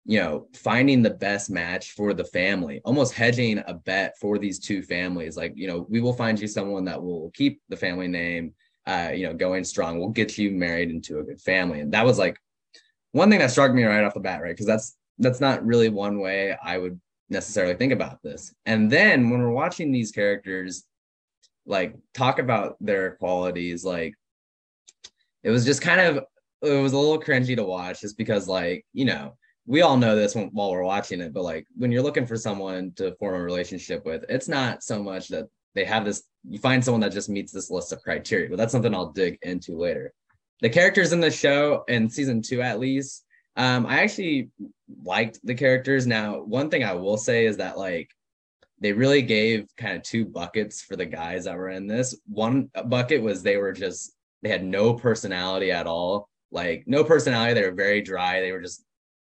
you 0.06 0.18
know 0.18 0.48
finding 0.54 1.02
the 1.02 1.10
best 1.10 1.50
match 1.50 1.92
for 1.92 2.12
the 2.14 2.24
family 2.24 2.80
almost 2.84 3.14
hedging 3.14 3.62
a 3.66 3.74
bet 3.74 4.14
for 4.20 4.36
these 4.36 4.58
two 4.58 4.82
families 4.82 5.36
like 5.36 5.52
you 5.54 5.68
know 5.68 5.86
we 5.88 6.00
will 6.00 6.12
find 6.12 6.40
you 6.40 6.48
someone 6.48 6.84
that 6.84 7.00
will 7.00 7.30
keep 7.34 7.60
the 7.68 7.76
family 7.76 8.08
name 8.08 8.52
uh, 8.86 9.10
you 9.14 9.26
know, 9.26 9.34
going 9.34 9.64
strong 9.64 9.98
We'll 9.98 10.08
get 10.08 10.36
you 10.38 10.50
married 10.50 10.90
into 10.90 11.18
a 11.18 11.22
good 11.22 11.40
family. 11.40 11.80
And 11.80 11.92
that 11.92 12.04
was 12.04 12.18
like 12.18 12.36
one 13.12 13.30
thing 13.30 13.38
that 13.38 13.50
struck 13.50 13.72
me 13.72 13.84
right 13.84 14.04
off 14.04 14.14
the 14.14 14.20
bat, 14.20 14.42
right? 14.42 14.50
Because 14.50 14.66
that's 14.66 14.96
that's 15.18 15.40
not 15.40 15.64
really 15.64 15.88
one 15.88 16.18
way 16.18 16.56
I 16.62 16.78
would 16.78 17.00
necessarily 17.28 17.74
think 17.74 17.92
about 17.92 18.22
this. 18.22 18.54
And 18.66 18.90
then 18.90 19.30
when 19.30 19.40
we're 19.40 19.50
watching 19.50 19.92
these 19.92 20.10
characters 20.10 20.84
like 21.66 21.94
talk 22.14 22.38
about 22.38 22.76
their 22.80 23.12
qualities, 23.16 23.84
like 23.84 24.14
it 25.42 25.50
was 25.50 25.64
just 25.64 25.82
kind 25.82 26.00
of 26.00 26.24
it 26.62 26.82
was 26.82 26.92
a 26.92 26.98
little 26.98 27.20
cringy 27.20 27.56
to 27.56 27.64
watch 27.64 28.00
just 28.00 28.16
because 28.16 28.48
like, 28.48 28.86
you 28.92 29.04
know, 29.04 29.36
we 29.66 29.82
all 29.82 29.96
know 29.96 30.16
this 30.16 30.34
when, 30.34 30.48
while 30.48 30.70
we're 30.70 30.82
watching 30.82 31.20
it, 31.20 31.32
but 31.32 31.42
like 31.42 31.66
when 31.76 31.92
you're 31.92 32.02
looking 32.02 32.26
for 32.26 32.36
someone 32.36 32.92
to 32.96 33.14
form 33.16 33.34
a 33.34 33.42
relationship 33.42 34.04
with, 34.04 34.24
it's 34.28 34.48
not 34.48 34.82
so 34.82 35.02
much 35.02 35.28
that 35.28 35.48
they 35.74 35.84
have 35.84 36.04
this 36.04 36.22
you 36.48 36.58
find 36.58 36.84
someone 36.84 37.00
that 37.00 37.12
just 37.12 37.28
meets 37.28 37.52
this 37.52 37.70
list 37.70 37.92
of 37.92 38.02
criteria 38.02 38.48
but 38.48 38.58
that's 38.58 38.72
something 38.72 38.94
i'll 38.94 39.12
dig 39.12 39.38
into 39.42 39.76
later. 39.76 40.12
The 40.60 40.70
characters 40.70 41.12
in 41.12 41.20
the 41.20 41.30
show 41.30 41.84
in 41.88 42.08
season 42.08 42.42
two 42.42 42.62
at 42.62 42.80
least 42.80 43.24
um 43.56 43.86
i 43.86 44.00
actually 44.00 44.50
liked 45.04 45.40
the 45.44 45.54
characters. 45.54 46.06
Now 46.06 46.42
one 46.42 46.70
thing 46.70 46.84
i 46.84 46.92
will 46.92 47.16
say 47.16 47.46
is 47.46 47.56
that 47.58 47.78
like 47.78 48.08
they 48.82 48.92
really 48.92 49.22
gave 49.22 49.68
kind 49.76 49.96
of 49.96 50.02
two 50.02 50.24
buckets 50.24 50.82
for 50.82 50.96
the 50.96 51.06
guys 51.06 51.44
that 51.44 51.56
were 51.56 51.68
in 51.68 51.86
this. 51.86 52.16
One 52.26 52.68
bucket 52.86 53.22
was 53.22 53.42
they 53.42 53.56
were 53.56 53.72
just 53.72 54.12
they 54.42 54.48
had 54.48 54.64
no 54.64 54.92
personality 54.94 55.70
at 55.70 55.86
all. 55.86 56.28
Like 56.50 56.82
no 56.86 57.04
personality 57.04 57.54
they 57.54 57.62
were 57.62 57.74
very 57.74 58.02
dry. 58.02 58.40
They 58.40 58.50
were 58.50 58.60
just 58.60 58.84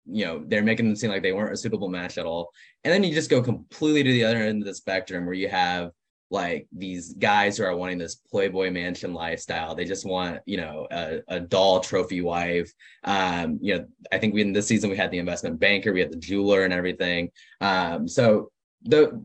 you 0.05 0.25
know 0.25 0.43
they're 0.47 0.63
making 0.63 0.87
them 0.87 0.95
seem 0.95 1.11
like 1.11 1.21
they 1.21 1.33
weren't 1.33 1.53
a 1.53 1.57
suitable 1.57 1.89
match 1.89 2.17
at 2.17 2.25
all. 2.25 2.49
And 2.85 2.93
then 2.93 3.03
you 3.03 3.13
just 3.13 3.29
go 3.29 3.41
completely 3.41 4.03
to 4.03 4.11
the 4.11 4.23
other 4.23 4.37
end 4.37 4.61
of 4.61 4.67
the 4.67 4.73
spectrum 4.73 5.25
where 5.25 5.35
you 5.35 5.49
have 5.49 5.91
like 6.31 6.65
these 6.71 7.13
guys 7.13 7.57
who 7.57 7.65
are 7.65 7.75
wanting 7.75 7.97
this 7.97 8.15
playboy 8.15 8.71
mansion 8.71 9.13
lifestyle. 9.13 9.75
They 9.75 9.85
just 9.85 10.05
want 10.05 10.39
you 10.45 10.57
know 10.57 10.87
a, 10.89 11.19
a 11.27 11.39
doll 11.39 11.81
trophy 11.81 12.21
wife. 12.21 12.71
Um 13.03 13.59
you 13.61 13.77
know 13.77 13.85
i 14.11 14.17
think 14.17 14.33
we 14.33 14.41
in 14.41 14.53
this 14.53 14.67
season 14.67 14.89
we 14.89 14.97
had 14.97 15.11
the 15.11 15.19
investment 15.19 15.59
banker 15.59 15.93
we 15.93 15.99
had 15.99 16.11
the 16.11 16.17
jeweler 16.17 16.63
and 16.63 16.73
everything. 16.73 17.29
Um 17.59 18.07
so 18.07 18.51
the 18.83 19.21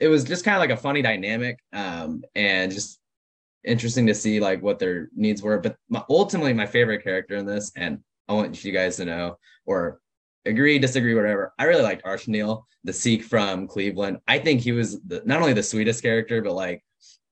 it 0.00 0.08
was 0.08 0.24
just 0.24 0.44
kind 0.44 0.56
of 0.56 0.60
like 0.60 0.76
a 0.76 0.76
funny 0.76 1.00
dynamic 1.00 1.58
um 1.72 2.22
and 2.34 2.72
just 2.72 3.00
interesting 3.64 4.06
to 4.06 4.14
see 4.14 4.40
like 4.40 4.62
what 4.62 4.78
their 4.78 5.08
needs 5.14 5.42
were. 5.42 5.58
But 5.58 5.76
my, 5.88 6.02
ultimately 6.10 6.52
my 6.52 6.66
favorite 6.66 7.04
character 7.04 7.36
in 7.36 7.46
this 7.46 7.72
and 7.76 8.00
i 8.28 8.32
want 8.32 8.64
you 8.64 8.72
guys 8.72 8.96
to 8.96 9.04
know 9.04 9.38
or 9.64 10.00
agree, 10.48 10.78
disagree, 10.78 11.14
whatever. 11.14 11.52
I 11.58 11.64
really 11.64 11.82
liked 11.82 12.04
Arshneel, 12.04 12.64
the 12.84 12.92
Sikh 12.92 13.22
from 13.22 13.68
Cleveland. 13.68 14.18
I 14.26 14.38
think 14.38 14.60
he 14.60 14.72
was 14.72 15.00
the, 15.02 15.22
not 15.24 15.40
only 15.40 15.52
the 15.52 15.62
sweetest 15.62 16.02
character, 16.02 16.42
but 16.42 16.54
like 16.54 16.84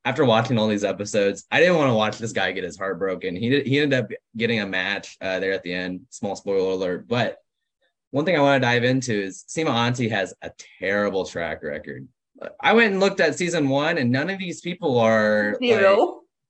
after 0.05 0.25
watching 0.25 0.59
all 0.59 0.69
these 0.69 0.85
episodes, 0.85 1.45
I 1.51 1.59
didn't 1.61 1.77
want 1.77 1.91
to 1.91 1.95
watch 1.95 2.19
this 2.19 2.33
guy 2.33 2.53
get 2.53 2.65
his 2.65 2.79
heart 2.79 2.99
broken. 2.99 3.35
He 3.35 3.49
did, 3.49 3.67
he 3.67 3.81
ended 3.81 3.99
up 3.99 4.11
getting 4.37 4.61
a 4.61 4.67
match 4.67 5.17
uh, 5.21 5.41
there 5.41 5.53
at 5.53 5.63
the 5.63 5.73
end. 5.73 6.03
Small 6.11 6.37
spoiler 6.37 6.73
alert. 6.73 7.09
But 7.09 7.39
one 8.11 8.25
thing 8.25 8.37
I 8.37 8.41
want 8.41 8.63
to 8.63 8.67
dive 8.67 8.85
into 8.85 9.13
is 9.13 9.45
Sima 9.49 9.71
Auntie 9.71 10.09
has 10.09 10.33
a 10.43 10.51
terrible 10.79 11.25
track 11.27 11.63
record. 11.63 12.07
I 12.61 12.75
went 12.75 12.93
and 12.93 13.01
looked 13.01 13.21
at 13.21 13.37
season 13.37 13.69
one, 13.69 13.99
and 13.99 14.11
none 14.11 14.31
of 14.31 14.39
these 14.39 14.61
people 14.61 14.99
are 14.99 15.57
like, 15.61 15.81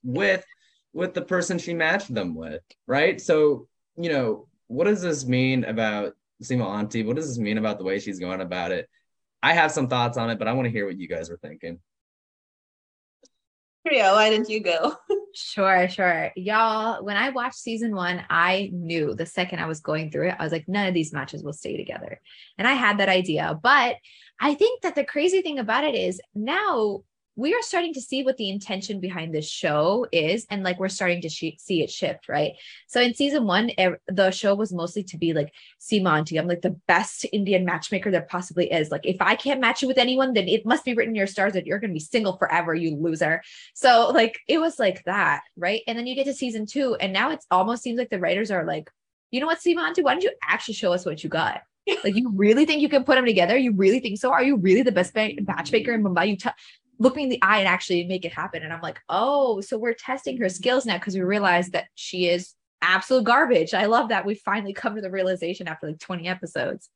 with 0.02 0.44
with 0.92 1.14
the 1.14 1.22
person 1.22 1.58
she 1.58 1.74
matched 1.74 2.12
them 2.12 2.34
with, 2.34 2.62
right? 2.86 3.20
So 3.20 3.68
you 3.96 4.10
know, 4.10 4.48
what 4.66 4.84
does 4.84 5.02
this 5.02 5.26
mean 5.26 5.64
about 5.64 6.14
Seema 6.42 6.66
Auntie. 6.66 7.02
What 7.02 7.16
does 7.16 7.28
this 7.28 7.38
mean 7.38 7.58
about 7.58 7.78
the 7.78 7.84
way 7.84 7.98
she's 7.98 8.18
going 8.18 8.40
about 8.40 8.72
it? 8.72 8.88
I 9.42 9.52
have 9.52 9.72
some 9.72 9.88
thoughts 9.88 10.18
on 10.18 10.30
it, 10.30 10.38
but 10.38 10.48
I 10.48 10.52
want 10.52 10.66
to 10.66 10.72
hear 10.72 10.86
what 10.86 10.98
you 10.98 11.08
guys 11.08 11.30
are 11.30 11.36
thinking. 11.36 11.78
Shreya, 13.86 14.12
why 14.14 14.30
didn't 14.30 14.48
you 14.48 14.60
go? 14.60 14.96
Sure, 15.38 15.86
sure. 15.86 16.32
Y'all, 16.34 17.04
when 17.04 17.18
I 17.18 17.28
watched 17.28 17.56
season 17.56 17.94
one, 17.94 18.24
I 18.30 18.70
knew 18.72 19.14
the 19.14 19.26
second 19.26 19.58
I 19.58 19.66
was 19.66 19.80
going 19.80 20.10
through 20.10 20.28
it, 20.28 20.36
I 20.38 20.42
was 20.42 20.50
like, 20.50 20.66
none 20.66 20.86
of 20.86 20.94
these 20.94 21.12
matches 21.12 21.42
will 21.42 21.52
stay 21.52 21.76
together. 21.76 22.22
And 22.56 22.66
I 22.66 22.72
had 22.72 22.96
that 23.00 23.10
idea. 23.10 23.60
But 23.62 23.96
I 24.40 24.54
think 24.54 24.80
that 24.80 24.94
the 24.94 25.04
crazy 25.04 25.42
thing 25.42 25.58
about 25.58 25.84
it 25.84 25.94
is 25.94 26.22
now 26.34 27.02
we 27.36 27.54
are 27.54 27.62
starting 27.62 27.92
to 27.92 28.00
see 28.00 28.24
what 28.24 28.38
the 28.38 28.48
intention 28.48 28.98
behind 28.98 29.34
this 29.34 29.48
show 29.48 30.06
is 30.10 30.46
and 30.50 30.62
like 30.62 30.80
we're 30.80 30.88
starting 30.88 31.20
to 31.20 31.28
sh- 31.28 31.58
see 31.58 31.82
it 31.82 31.90
shift 31.90 32.28
right? 32.28 32.52
So 32.88 33.00
in 33.00 33.14
season 33.14 33.46
one 33.46 33.70
er- 33.78 34.00
the 34.08 34.30
show 34.30 34.54
was 34.54 34.72
mostly 34.72 35.04
to 35.04 35.18
be 35.18 35.34
like 35.34 35.52
Seema 35.80 36.16
Auntie 36.16 36.38
i'm 36.38 36.48
like 36.48 36.62
the 36.62 36.76
best 36.88 37.26
indian 37.32 37.64
matchmaker 37.64 38.10
there 38.10 38.22
possibly 38.22 38.72
is. 38.72 38.90
Like 38.90 39.06
if 39.06 39.20
i 39.20 39.34
can't 39.34 39.60
match 39.60 39.82
you 39.82 39.88
with 39.88 39.98
anyone 39.98 40.32
then 40.32 40.48
it 40.48 40.64
must 40.66 40.84
be 40.84 40.94
written 40.94 41.12
in 41.12 41.16
your 41.16 41.26
stars 41.26 41.52
that 41.52 41.66
you're 41.66 41.78
going 41.78 41.90
to 41.90 41.94
be 41.94 42.00
single 42.00 42.36
forever 42.38 42.74
you 42.74 42.96
loser. 42.96 43.42
So 43.74 44.10
like 44.12 44.40
it 44.48 44.58
was 44.58 44.78
like 44.78 45.04
that 45.04 45.42
right? 45.56 45.82
And 45.86 45.98
then 45.98 46.06
you 46.06 46.14
get 46.14 46.24
to 46.24 46.34
season 46.34 46.66
two 46.66 46.96
and 46.96 47.12
now 47.12 47.30
it 47.30 47.44
almost 47.50 47.82
seems 47.82 47.98
like 47.98 48.10
the 48.10 48.18
writers 48.18 48.50
are 48.50 48.64
like 48.64 48.90
you 49.30 49.40
know 49.40 49.46
what 49.46 49.58
Seema 49.58 49.86
Auntie 49.86 50.02
why 50.02 50.12
don't 50.12 50.24
you 50.24 50.32
actually 50.42 50.74
show 50.74 50.92
us 50.92 51.04
what 51.04 51.22
you 51.22 51.28
got? 51.28 51.62
Like 52.02 52.16
you 52.16 52.32
really 52.34 52.66
think 52.66 52.82
you 52.82 52.88
can 52.88 53.04
put 53.04 53.14
them 53.14 53.24
together? 53.24 53.56
You 53.56 53.72
really 53.72 54.00
think 54.00 54.18
so? 54.18 54.32
Are 54.32 54.42
you 54.42 54.56
really 54.56 54.82
the 54.82 54.92
best 54.92 55.14
matchmaker 55.14 55.92
in 55.92 56.02
Mumbai? 56.02 56.28
You 56.30 56.36
t- 56.36 56.50
look 56.98 57.16
me 57.16 57.24
in 57.24 57.28
the 57.28 57.42
eye 57.42 57.58
and 57.58 57.68
actually 57.68 58.04
make 58.04 58.24
it 58.24 58.32
happen. 58.32 58.62
And 58.62 58.72
I'm 58.72 58.80
like, 58.80 59.00
oh, 59.08 59.60
so 59.60 59.78
we're 59.78 59.94
testing 59.94 60.38
her 60.38 60.48
skills 60.48 60.86
now 60.86 60.98
because 60.98 61.14
we 61.14 61.20
realize 61.20 61.70
that 61.70 61.86
she 61.94 62.28
is 62.28 62.54
absolute 62.82 63.24
garbage. 63.24 63.74
I 63.74 63.86
love 63.86 64.10
that 64.10 64.26
we 64.26 64.34
finally 64.34 64.72
come 64.72 64.94
to 64.94 65.00
the 65.00 65.10
realization 65.10 65.68
after 65.68 65.88
like 65.88 65.98
20 65.98 66.28
episodes. 66.28 66.88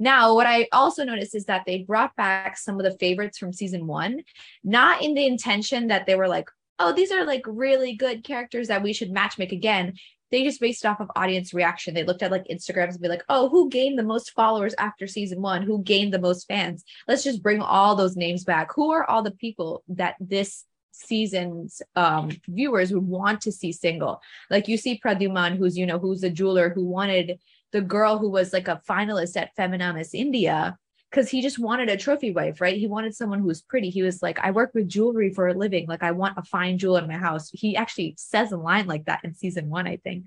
Now, 0.00 0.34
what 0.34 0.46
I 0.46 0.68
also 0.72 1.04
noticed 1.04 1.34
is 1.34 1.44
that 1.44 1.62
they 1.66 1.78
brought 1.78 2.16
back 2.16 2.58
some 2.58 2.80
of 2.80 2.84
the 2.84 2.98
favorites 2.98 3.38
from 3.38 3.52
season 3.52 3.86
one, 3.86 4.22
not 4.64 5.02
in 5.02 5.14
the 5.14 5.26
intention 5.26 5.88
that 5.88 6.06
they 6.06 6.16
were 6.16 6.28
like, 6.28 6.48
oh, 6.80 6.92
these 6.92 7.12
are 7.12 7.24
like 7.24 7.42
really 7.46 7.94
good 7.94 8.24
characters 8.24 8.68
that 8.68 8.82
we 8.82 8.92
should 8.92 9.12
matchmake 9.12 9.52
again 9.52 9.94
they 10.34 10.42
just 10.42 10.60
based 10.60 10.84
off 10.84 11.00
of 11.00 11.10
audience 11.14 11.54
reaction. 11.54 11.94
They 11.94 12.02
looked 12.02 12.22
at 12.24 12.32
like 12.32 12.48
Instagrams 12.48 12.94
and 12.94 13.00
be 13.00 13.08
like, 13.08 13.22
oh, 13.28 13.48
who 13.48 13.70
gained 13.70 13.96
the 13.96 14.02
most 14.02 14.32
followers 14.32 14.74
after 14.78 15.06
season 15.06 15.40
one? 15.40 15.62
Who 15.62 15.80
gained 15.84 16.12
the 16.12 16.18
most 16.18 16.48
fans? 16.48 16.82
Let's 17.06 17.22
just 17.22 17.40
bring 17.40 17.62
all 17.62 17.94
those 17.94 18.16
names 18.16 18.42
back. 18.42 18.74
Who 18.74 18.90
are 18.90 19.08
all 19.08 19.22
the 19.22 19.30
people 19.30 19.84
that 19.90 20.16
this 20.18 20.64
season's 20.90 21.80
um, 21.94 22.32
viewers 22.48 22.92
would 22.92 23.06
want 23.06 23.42
to 23.42 23.52
see 23.52 23.70
single? 23.70 24.20
Like 24.50 24.66
you 24.66 24.76
see 24.76 25.00
Pradhyuman, 25.04 25.56
who's, 25.56 25.78
you 25.78 25.86
know, 25.86 26.00
who's 26.00 26.24
a 26.24 26.30
jeweler 26.30 26.68
who 26.68 26.84
wanted 26.84 27.38
the 27.70 27.80
girl 27.80 28.18
who 28.18 28.28
was 28.28 28.52
like 28.52 28.66
a 28.66 28.82
finalist 28.88 29.36
at 29.36 29.54
Femina 29.54 29.92
Miss 29.94 30.14
India 30.14 30.76
because 31.14 31.30
he 31.30 31.40
just 31.40 31.60
wanted 31.60 31.88
a 31.88 31.96
trophy 31.96 32.32
wife, 32.32 32.60
right? 32.60 32.76
He 32.76 32.88
wanted 32.88 33.14
someone 33.14 33.38
who 33.38 33.46
was 33.46 33.62
pretty. 33.62 33.88
He 33.88 34.02
was 34.02 34.20
like, 34.20 34.40
I 34.40 34.50
work 34.50 34.72
with 34.74 34.88
jewelry 34.88 35.30
for 35.30 35.46
a 35.46 35.54
living. 35.54 35.86
Like, 35.86 36.02
I 36.02 36.10
want 36.10 36.36
a 36.36 36.42
fine 36.42 36.76
jewel 36.76 36.96
in 36.96 37.06
my 37.06 37.14
house. 37.14 37.50
He 37.52 37.76
actually 37.76 38.16
says 38.18 38.50
a 38.50 38.56
line 38.56 38.88
like 38.88 39.04
that 39.04 39.20
in 39.22 39.32
season 39.32 39.70
one, 39.70 39.86
I 39.86 39.98
think. 39.98 40.24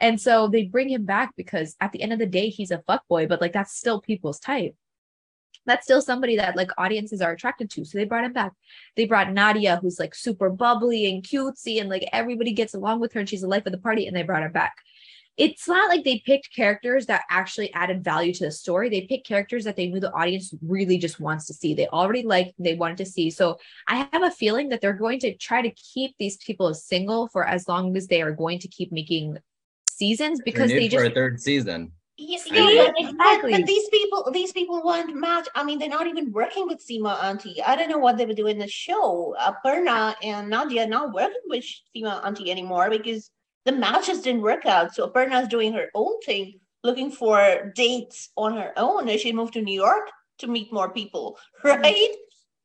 And 0.00 0.20
so 0.20 0.46
they 0.46 0.64
bring 0.64 0.90
him 0.90 1.06
back 1.06 1.32
because 1.34 1.76
at 1.80 1.92
the 1.92 2.02
end 2.02 2.12
of 2.12 2.18
the 2.18 2.26
day, 2.26 2.50
he's 2.50 2.70
a 2.70 2.82
fuck 2.86 3.08
boy, 3.08 3.26
but 3.26 3.40
like 3.40 3.54
that's 3.54 3.78
still 3.78 4.02
people's 4.02 4.38
type. 4.38 4.74
That's 5.64 5.84
still 5.84 6.02
somebody 6.02 6.36
that 6.36 6.56
like 6.56 6.72
audiences 6.76 7.22
are 7.22 7.32
attracted 7.32 7.70
to. 7.70 7.86
So 7.86 7.96
they 7.96 8.04
brought 8.04 8.24
him 8.24 8.34
back. 8.34 8.52
They 8.96 9.06
brought 9.06 9.32
Nadia, 9.32 9.78
who's 9.80 9.98
like 9.98 10.14
super 10.14 10.50
bubbly 10.50 11.10
and 11.10 11.22
cutesy, 11.22 11.80
and 11.80 11.88
like 11.88 12.06
everybody 12.12 12.52
gets 12.52 12.74
along 12.74 13.00
with 13.00 13.14
her, 13.14 13.20
and 13.20 13.28
she's 13.28 13.40
the 13.40 13.48
life 13.48 13.64
of 13.64 13.72
the 13.72 13.78
party, 13.78 14.06
and 14.06 14.14
they 14.14 14.24
brought 14.24 14.42
her 14.42 14.50
back 14.50 14.74
it's 15.38 15.68
not 15.68 15.88
like 15.88 16.04
they 16.04 16.18
picked 16.18 16.54
characters 16.54 17.06
that 17.06 17.22
actually 17.30 17.72
added 17.72 18.02
value 18.02 18.34
to 18.34 18.44
the 18.44 18.50
story. 18.50 18.88
They 18.88 19.02
picked 19.02 19.26
characters 19.26 19.64
that 19.64 19.76
they 19.76 19.86
knew 19.86 20.00
the 20.00 20.12
audience 20.12 20.52
really 20.60 20.98
just 20.98 21.20
wants 21.20 21.46
to 21.46 21.54
see. 21.54 21.74
They 21.74 21.86
already 21.86 22.24
liked, 22.24 22.54
they 22.58 22.74
wanted 22.74 22.98
to 22.98 23.06
see. 23.06 23.30
So 23.30 23.58
I 23.86 24.08
have 24.12 24.24
a 24.24 24.32
feeling 24.32 24.68
that 24.70 24.80
they're 24.80 24.92
going 24.92 25.20
to 25.20 25.36
try 25.36 25.62
to 25.62 25.70
keep 25.70 26.16
these 26.18 26.36
people 26.38 26.74
single 26.74 27.28
for 27.28 27.46
as 27.46 27.68
long 27.68 27.96
as 27.96 28.08
they 28.08 28.20
are 28.20 28.32
going 28.32 28.58
to 28.58 28.68
keep 28.68 28.90
making 28.90 29.38
seasons 29.88 30.40
because 30.44 30.70
they 30.70 30.88
just 30.88 31.04
for 31.04 31.10
a 31.10 31.14
third 31.14 31.40
season. 31.40 31.92
Yeah, 32.20 32.38
yeah, 32.50 32.90
exactly. 32.96 33.52
But, 33.52 33.60
but, 33.60 33.66
these 33.66 33.88
people, 33.90 34.30
these 34.32 34.50
people 34.50 34.82
weren't 34.84 35.14
match. 35.14 35.46
I 35.54 35.62
mean, 35.62 35.78
they're 35.78 35.88
not 35.88 36.08
even 36.08 36.32
working 36.32 36.66
with 36.66 36.84
Seema 36.84 37.22
Auntie. 37.22 37.62
I 37.62 37.76
don't 37.76 37.88
know 37.88 37.98
what 37.98 38.18
they 38.18 38.26
were 38.26 38.34
doing 38.34 38.56
in 38.56 38.58
the 38.58 38.66
show. 38.66 39.36
Uh, 39.38 39.52
Aparna 39.52 40.16
and 40.24 40.50
Nadia 40.50 40.84
not 40.84 41.12
working 41.12 41.38
with 41.46 41.64
Seema 41.94 42.24
Auntie 42.24 42.50
anymore 42.50 42.90
because 42.90 43.30
the 43.64 43.72
matches 43.72 44.22
didn't 44.22 44.42
work 44.42 44.66
out. 44.66 44.94
So 44.94 45.08
Aparna's 45.08 45.48
doing 45.48 45.72
her 45.72 45.88
own 45.94 46.20
thing, 46.22 46.60
looking 46.82 47.10
for 47.10 47.72
dates 47.74 48.30
on 48.36 48.56
her 48.56 48.72
own. 48.76 49.08
And 49.08 49.20
she 49.20 49.32
moved 49.32 49.54
to 49.54 49.62
New 49.62 49.74
York 49.74 50.10
to 50.38 50.46
meet 50.46 50.72
more 50.72 50.90
people, 50.90 51.38
right? 51.64 51.82
Mm-hmm. 51.84 52.14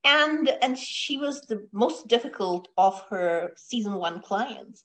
And 0.06 0.50
and 0.62 0.78
she 0.78 1.18
was 1.18 1.42
the 1.42 1.66
most 1.72 2.08
difficult 2.08 2.68
of 2.78 3.02
her 3.10 3.54
season 3.56 3.94
one 3.94 4.22
clients. 4.22 4.84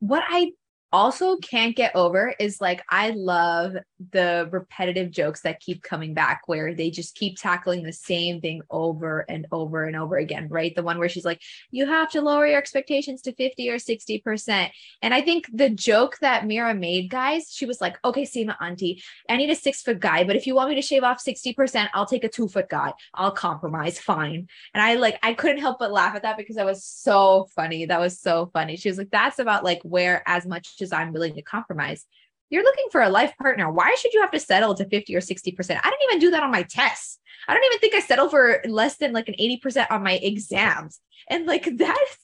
What 0.00 0.24
I 0.28 0.52
also 0.92 1.36
can't 1.36 1.76
get 1.76 1.94
over 1.94 2.34
is 2.38 2.60
like 2.60 2.82
I 2.90 3.10
love 3.10 3.74
the 4.12 4.48
repetitive 4.50 5.10
jokes 5.10 5.42
that 5.42 5.60
keep 5.60 5.82
coming 5.82 6.14
back 6.14 6.42
where 6.46 6.74
they 6.74 6.90
just 6.90 7.14
keep 7.14 7.38
tackling 7.38 7.82
the 7.82 7.92
same 7.92 8.40
thing 8.40 8.62
over 8.70 9.26
and 9.28 9.46
over 9.52 9.84
and 9.84 9.96
over 9.96 10.16
again, 10.16 10.48
right? 10.48 10.74
The 10.74 10.82
one 10.82 10.98
where 10.98 11.08
she's 11.08 11.24
like, 11.24 11.42
you 11.70 11.86
have 11.86 12.10
to 12.12 12.22
lower 12.22 12.46
your 12.46 12.58
expectations 12.58 13.20
to 13.22 13.34
50 13.34 13.68
or 13.70 13.76
60%. 13.76 14.70
And 15.02 15.12
I 15.12 15.20
think 15.20 15.46
the 15.52 15.70
joke 15.70 16.18
that 16.20 16.46
Mira 16.46 16.74
made, 16.74 17.10
guys, 17.10 17.50
she 17.52 17.66
was 17.66 17.80
like, 17.80 17.98
okay, 18.04 18.22
Seema 18.22 18.56
Auntie, 18.60 19.02
I 19.28 19.36
need 19.36 19.50
a 19.50 19.54
six 19.54 19.82
foot 19.82 20.00
guy, 20.00 20.24
but 20.24 20.36
if 20.36 20.46
you 20.46 20.54
want 20.54 20.70
me 20.70 20.76
to 20.76 20.82
shave 20.82 21.02
off 21.02 21.22
60%, 21.22 21.88
I'll 21.92 22.06
take 22.06 22.24
a 22.24 22.28
two 22.28 22.48
foot 22.48 22.68
guy. 22.68 22.92
I'll 23.14 23.32
compromise, 23.32 23.98
fine. 23.98 24.48
And 24.72 24.82
I 24.82 24.94
like, 24.94 25.18
I 25.22 25.34
couldn't 25.34 25.58
help 25.60 25.78
but 25.80 25.92
laugh 25.92 26.14
at 26.14 26.22
that 26.22 26.36
because 26.36 26.56
that 26.56 26.66
was 26.66 26.84
so 26.84 27.48
funny. 27.54 27.84
That 27.84 28.00
was 28.00 28.18
so 28.18 28.50
funny. 28.54 28.76
She 28.76 28.88
was 28.88 28.96
like, 28.96 29.10
that's 29.10 29.38
about 29.38 29.64
like 29.64 29.80
where 29.82 30.22
as 30.26 30.46
much 30.46 30.77
as 30.82 30.92
I'm 30.92 31.12
willing 31.12 31.34
to 31.34 31.42
compromise. 31.42 32.04
You're 32.50 32.64
looking 32.64 32.86
for 32.90 33.02
a 33.02 33.10
life 33.10 33.34
partner. 33.36 33.70
Why 33.70 33.94
should 33.98 34.14
you 34.14 34.22
have 34.22 34.30
to 34.30 34.40
settle 34.40 34.74
to 34.74 34.88
50 34.88 35.14
or 35.14 35.20
60%? 35.20 35.80
I 35.82 35.90
don't 35.90 36.02
even 36.10 36.18
do 36.18 36.30
that 36.30 36.42
on 36.42 36.50
my 36.50 36.62
tests. 36.62 37.18
I 37.46 37.54
don't 37.54 37.64
even 37.64 37.78
think 37.78 37.94
I 37.94 38.00
settle 38.00 38.28
for 38.28 38.62
less 38.66 38.96
than 38.96 39.12
like 39.12 39.28
an 39.28 39.34
80% 39.38 39.90
on 39.90 40.02
my 40.02 40.14
exams. 40.14 41.00
And 41.28 41.46
like 41.46 41.68
that's 41.76 42.16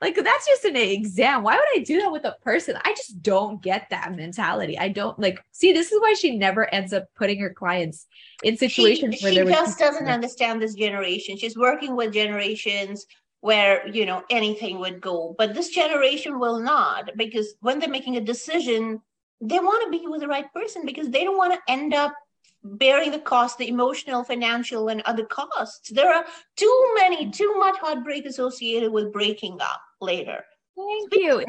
like 0.00 0.16
that's 0.16 0.46
just 0.46 0.64
an 0.64 0.76
exam. 0.76 1.42
Why 1.42 1.54
would 1.54 1.80
I 1.80 1.84
do 1.84 2.00
that 2.00 2.12
with 2.12 2.24
a 2.24 2.36
person? 2.42 2.76
I 2.82 2.92
just 2.94 3.22
don't 3.22 3.62
get 3.62 3.88
that 3.90 4.14
mentality. 4.14 4.78
I 4.78 4.88
don't 4.88 5.18
like 5.18 5.40
see 5.52 5.72
this 5.72 5.92
is 5.92 6.00
why 6.00 6.14
she 6.14 6.36
never 6.36 6.72
ends 6.72 6.92
up 6.92 7.06
putting 7.16 7.40
her 7.40 7.50
clients 7.50 8.06
in 8.42 8.56
situations 8.56 9.16
she, 9.16 9.24
where 9.24 9.32
she 9.32 9.44
just 9.44 9.78
doesn't 9.78 10.08
understand 10.08 10.62
this 10.62 10.74
generation. 10.74 11.36
She's 11.36 11.56
working 11.56 11.96
with 11.96 12.12
generations 12.12 13.06
where 13.40 13.86
you 13.88 14.06
know 14.06 14.22
anything 14.30 14.78
would 14.78 15.00
go. 15.00 15.34
But 15.38 15.54
this 15.54 15.68
generation 15.68 16.38
will 16.38 16.60
not 16.60 17.10
because 17.16 17.54
when 17.60 17.78
they're 17.78 17.88
making 17.88 18.16
a 18.16 18.20
decision 18.20 19.00
they 19.40 19.58
want 19.58 19.84
to 19.84 19.98
be 19.98 20.06
with 20.06 20.20
the 20.20 20.28
right 20.28 20.52
person 20.52 20.84
because 20.84 21.10
they 21.10 21.24
don't 21.24 21.36
want 21.36 21.52
to 21.52 21.72
end 21.72 21.94
up 21.94 22.12
bearing 22.64 23.12
the 23.12 23.20
cost 23.20 23.58
the 23.58 23.68
emotional 23.68 24.24
financial 24.24 24.88
and 24.88 25.00
other 25.02 25.24
costs. 25.24 25.90
There 25.90 26.12
are 26.12 26.24
too 26.56 26.92
many 26.96 27.30
too 27.30 27.54
much 27.58 27.76
heartbreak 27.78 28.26
associated 28.26 28.92
with 28.92 29.12
breaking 29.12 29.60
up 29.60 29.80
later. 30.00 30.44
Thank 30.76 31.14
you. 31.14 31.44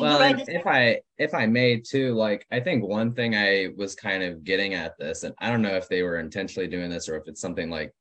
Well, 0.00 0.18
right 0.18 0.44
if 0.48 0.66
i 0.66 1.00
if 1.16 1.32
i 1.32 1.46
may 1.46 1.78
too 1.78 2.14
like 2.14 2.44
i 2.50 2.58
think 2.58 2.84
one 2.84 3.14
thing 3.14 3.36
i 3.36 3.68
was 3.76 3.94
kind 3.94 4.24
of 4.24 4.42
getting 4.42 4.74
at 4.74 4.98
this 4.98 5.22
and 5.22 5.32
i 5.38 5.48
don't 5.48 5.62
know 5.62 5.76
if 5.76 5.88
they 5.88 6.02
were 6.02 6.18
intentionally 6.18 6.68
doing 6.68 6.90
this 6.90 7.08
or 7.08 7.16
if 7.16 7.28
it's 7.28 7.40
something 7.40 7.70
like 7.70 7.92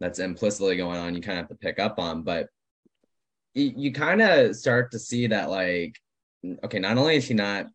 that's 0.00 0.18
implicitly 0.18 0.76
going 0.76 0.98
on 0.98 1.14
you 1.14 1.22
kind 1.22 1.38
of 1.38 1.44
have 1.44 1.48
to 1.48 1.54
pick 1.54 1.78
up 1.78 1.98
on 1.98 2.22
but 2.22 2.48
you, 3.54 3.92
kind 3.92 4.22
of 4.22 4.54
start 4.56 4.90
to 4.92 4.98
see 4.98 5.26
that 5.26 5.50
like 5.50 5.96
okay 6.62 6.78
not 6.78 6.98
only 6.98 7.16
is 7.16 7.24
she 7.24 7.34
not 7.34 7.66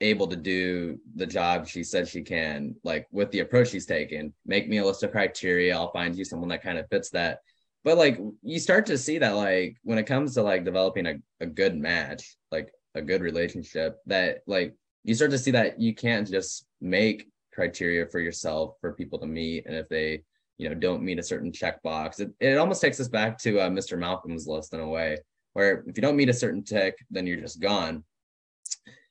able 0.00 0.26
to 0.26 0.36
do 0.36 0.98
the 1.14 1.26
job 1.26 1.66
she 1.66 1.82
said 1.82 2.06
she 2.06 2.22
can 2.22 2.74
like 2.84 3.06
with 3.10 3.30
the 3.30 3.40
approach 3.40 3.68
she's 3.68 3.86
taken 3.86 4.32
make 4.44 4.68
me 4.68 4.78
a 4.78 4.84
list 4.84 5.02
of 5.02 5.10
criteria 5.10 5.74
i'll 5.74 5.92
find 5.92 6.16
you 6.16 6.24
someone 6.24 6.48
that 6.48 6.62
kind 6.62 6.78
of 6.78 6.86
fits 6.88 7.10
that 7.10 7.38
but 7.82 7.96
like 7.96 8.18
you 8.42 8.58
start 8.58 8.84
to 8.84 8.98
see 8.98 9.18
that 9.18 9.36
like 9.36 9.76
when 9.84 9.98
it 9.98 10.06
comes 10.06 10.34
to 10.34 10.42
like 10.42 10.64
developing 10.64 11.06
a, 11.06 11.14
a 11.40 11.46
good 11.46 11.76
match 11.76 12.36
like 12.50 12.70
a 12.94 13.00
good 13.00 13.22
relationship 13.22 13.98
that 14.06 14.38
like 14.46 14.74
you 15.04 15.14
start 15.14 15.30
to 15.30 15.38
see 15.38 15.50
that 15.50 15.80
you 15.80 15.94
can't 15.94 16.28
just 16.28 16.66
make 16.80 17.28
criteria 17.52 18.06
for 18.06 18.20
yourself 18.20 18.76
for 18.80 18.92
people 18.92 19.18
to 19.18 19.26
meet 19.26 19.64
and 19.66 19.74
if 19.74 19.88
they 19.88 20.22
you 20.58 20.68
know 20.68 20.74
don't 20.74 21.02
meet 21.02 21.18
a 21.18 21.22
certain 21.22 21.52
checkbox. 21.52 22.20
It, 22.20 22.30
it 22.40 22.58
almost 22.58 22.80
takes 22.80 23.00
us 23.00 23.08
back 23.08 23.38
to 23.38 23.60
uh, 23.60 23.70
Mr. 23.70 23.98
Malcolm's 23.98 24.46
list 24.46 24.74
in 24.74 24.80
a 24.80 24.88
way, 24.88 25.18
where 25.52 25.84
if 25.86 25.96
you 25.96 26.02
don't 26.02 26.16
meet 26.16 26.28
a 26.28 26.34
certain 26.34 26.64
tick, 26.64 26.96
then 27.10 27.26
you're 27.26 27.40
just 27.40 27.60
gone. 27.60 28.04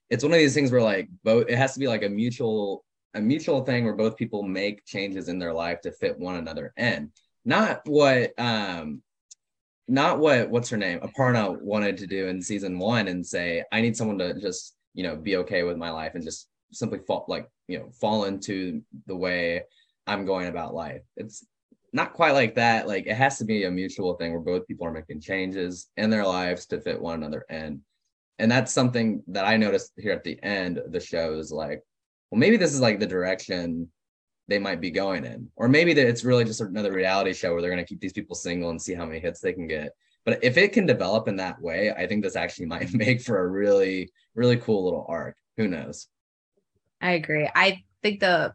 It's 0.10 0.24
one 0.24 0.34
of 0.34 0.40
these 0.40 0.54
things 0.54 0.72
where 0.72 0.82
like 0.82 1.10
both 1.24 1.48
it 1.50 1.58
has 1.58 1.74
to 1.74 1.80
be 1.80 1.88
like 1.88 2.04
a 2.04 2.10
mutual 2.10 2.84
a 3.14 3.22
mutual 3.22 3.64
thing 3.64 3.86
where 3.86 3.96
both 3.96 4.18
people 4.18 4.44
make 4.44 4.86
changes 4.86 5.30
in 5.30 5.40
their 5.40 5.54
life 5.54 5.82
to 5.82 5.92
fit 5.92 6.20
one 6.20 6.36
another 6.36 6.74
in. 6.78 7.12
Not 7.46 7.82
what 7.86 8.32
um 8.38 9.02
not 9.88 10.20
what 10.20 10.50
what's 10.50 10.70
her 10.70 10.78
name 10.78 11.00
Aparna 11.00 11.60
wanted 11.62 11.98
to 11.98 12.08
do 12.08 12.28
in 12.28 12.42
season 12.42 12.80
one 12.80 13.08
and 13.08 13.26
say 13.26 13.64
I 13.72 13.82
need 13.82 13.96
someone 13.96 14.18
to 14.18 14.40
just 14.40 14.76
you 14.94 15.04
know 15.04 15.16
be 15.16 15.38
okay 15.38 15.64
with 15.64 15.78
my 15.78 15.92
life 15.92 16.16
and 16.16 16.24
just 16.24 16.48
simply 16.72 17.00
fall 17.08 17.26
like 17.28 17.48
you 17.68 17.80
know 17.80 17.90
fall 18.00 18.26
into 18.26 18.82
the 19.06 19.16
way 19.16 19.64
I'm 20.08 20.26
going 20.26 20.48
about 20.48 20.74
life. 20.74 21.02
It's 21.18 21.46
not 21.94 22.14
quite 22.14 22.34
like 22.34 22.56
that. 22.56 22.88
Like 22.88 23.08
it 23.08 23.16
has 23.16 23.38
to 23.38 23.46
be 23.46 23.64
a 23.64 23.72
mutual 23.72 24.16
thing 24.16 24.32
where 24.32 24.42
both 24.42 24.68
people 24.68 24.86
are 24.86 24.92
making 24.92 25.22
changes 25.22 25.88
in 25.98 26.10
their 26.10 26.26
lives 26.26 26.66
to 26.68 26.82
fit 26.82 27.02
one 27.02 27.16
another 27.16 27.46
in. 27.50 27.82
And 28.38 28.52
that's 28.52 28.74
something 28.74 29.24
that 29.28 29.46
I 29.46 29.56
noticed 29.56 29.94
here 29.98 30.12
at 30.12 30.24
the 30.24 30.42
end 30.44 30.78
of 30.78 30.92
the 30.92 31.00
show 31.00 31.36
is 31.36 31.52
like, 31.52 31.82
well, 32.30 32.40
maybe 32.40 32.58
this 32.58 32.74
is 32.74 32.82
like 32.82 33.00
the 33.00 33.08
direction 33.08 33.90
they 34.48 34.60
might 34.60 34.82
be 34.82 34.92
going 34.92 35.26
in. 35.26 35.50
Or 35.56 35.68
maybe 35.68 35.94
that 35.94 36.08
it's 36.08 36.26
really 36.26 36.44
just 36.44 36.62
another 36.62 36.92
reality 36.92 37.34
show 37.34 37.54
where 37.54 37.62
they're 37.62 37.72
going 37.72 37.84
to 37.84 37.88
keep 37.88 38.02
these 38.02 38.14
people 38.14 38.36
single 38.36 38.72
and 38.72 38.82
see 38.82 38.94
how 38.94 39.06
many 39.06 39.20
hits 39.20 39.40
they 39.40 39.54
can 39.54 39.68
get. 39.68 39.94
But 40.26 40.44
if 40.44 40.58
it 40.58 40.74
can 40.74 40.86
develop 40.86 41.28
in 41.28 41.38
that 41.38 41.62
way, 41.62 41.92
I 41.92 42.08
think 42.08 42.24
this 42.24 42.36
actually 42.36 42.66
might 42.66 42.94
make 42.94 43.22
for 43.22 43.40
a 43.40 43.48
really, 43.48 44.12
really 44.34 44.58
cool 44.58 44.84
little 44.84 45.06
arc. 45.08 45.38
Who 45.58 45.68
knows? 45.68 46.08
I 47.00 47.12
agree. 47.12 47.50
I 47.56 47.84
think 48.02 48.20
the 48.20 48.54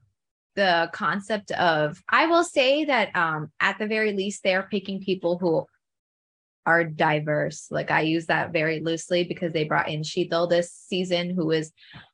the 0.57 0.91
concept 0.93 1.51
of 1.53 2.03
I 2.09 2.27
will 2.27 2.45
say 2.45 2.85
that 2.85 3.15
um 3.17 3.51
at 3.61 3.79
the 3.79 3.87
very 3.87 4.13
least 4.13 4.43
they're 4.43 4.69
picking 4.71 5.01
people 5.01 5.39
who 5.39 5.67
are 6.67 6.85
diverse. 6.85 7.67
Like 7.71 7.91
I 7.91 8.03
use 8.03 8.27
that 8.27 8.53
very 8.53 8.81
loosely 8.81 9.25
because 9.25 9.53
they 9.53 9.65
brought 9.65 9.89
in 9.89 10.03
Sheetal 10.03 10.49
this 10.49 10.73
season 10.73 11.31
who 11.31 11.51
is 11.51 11.73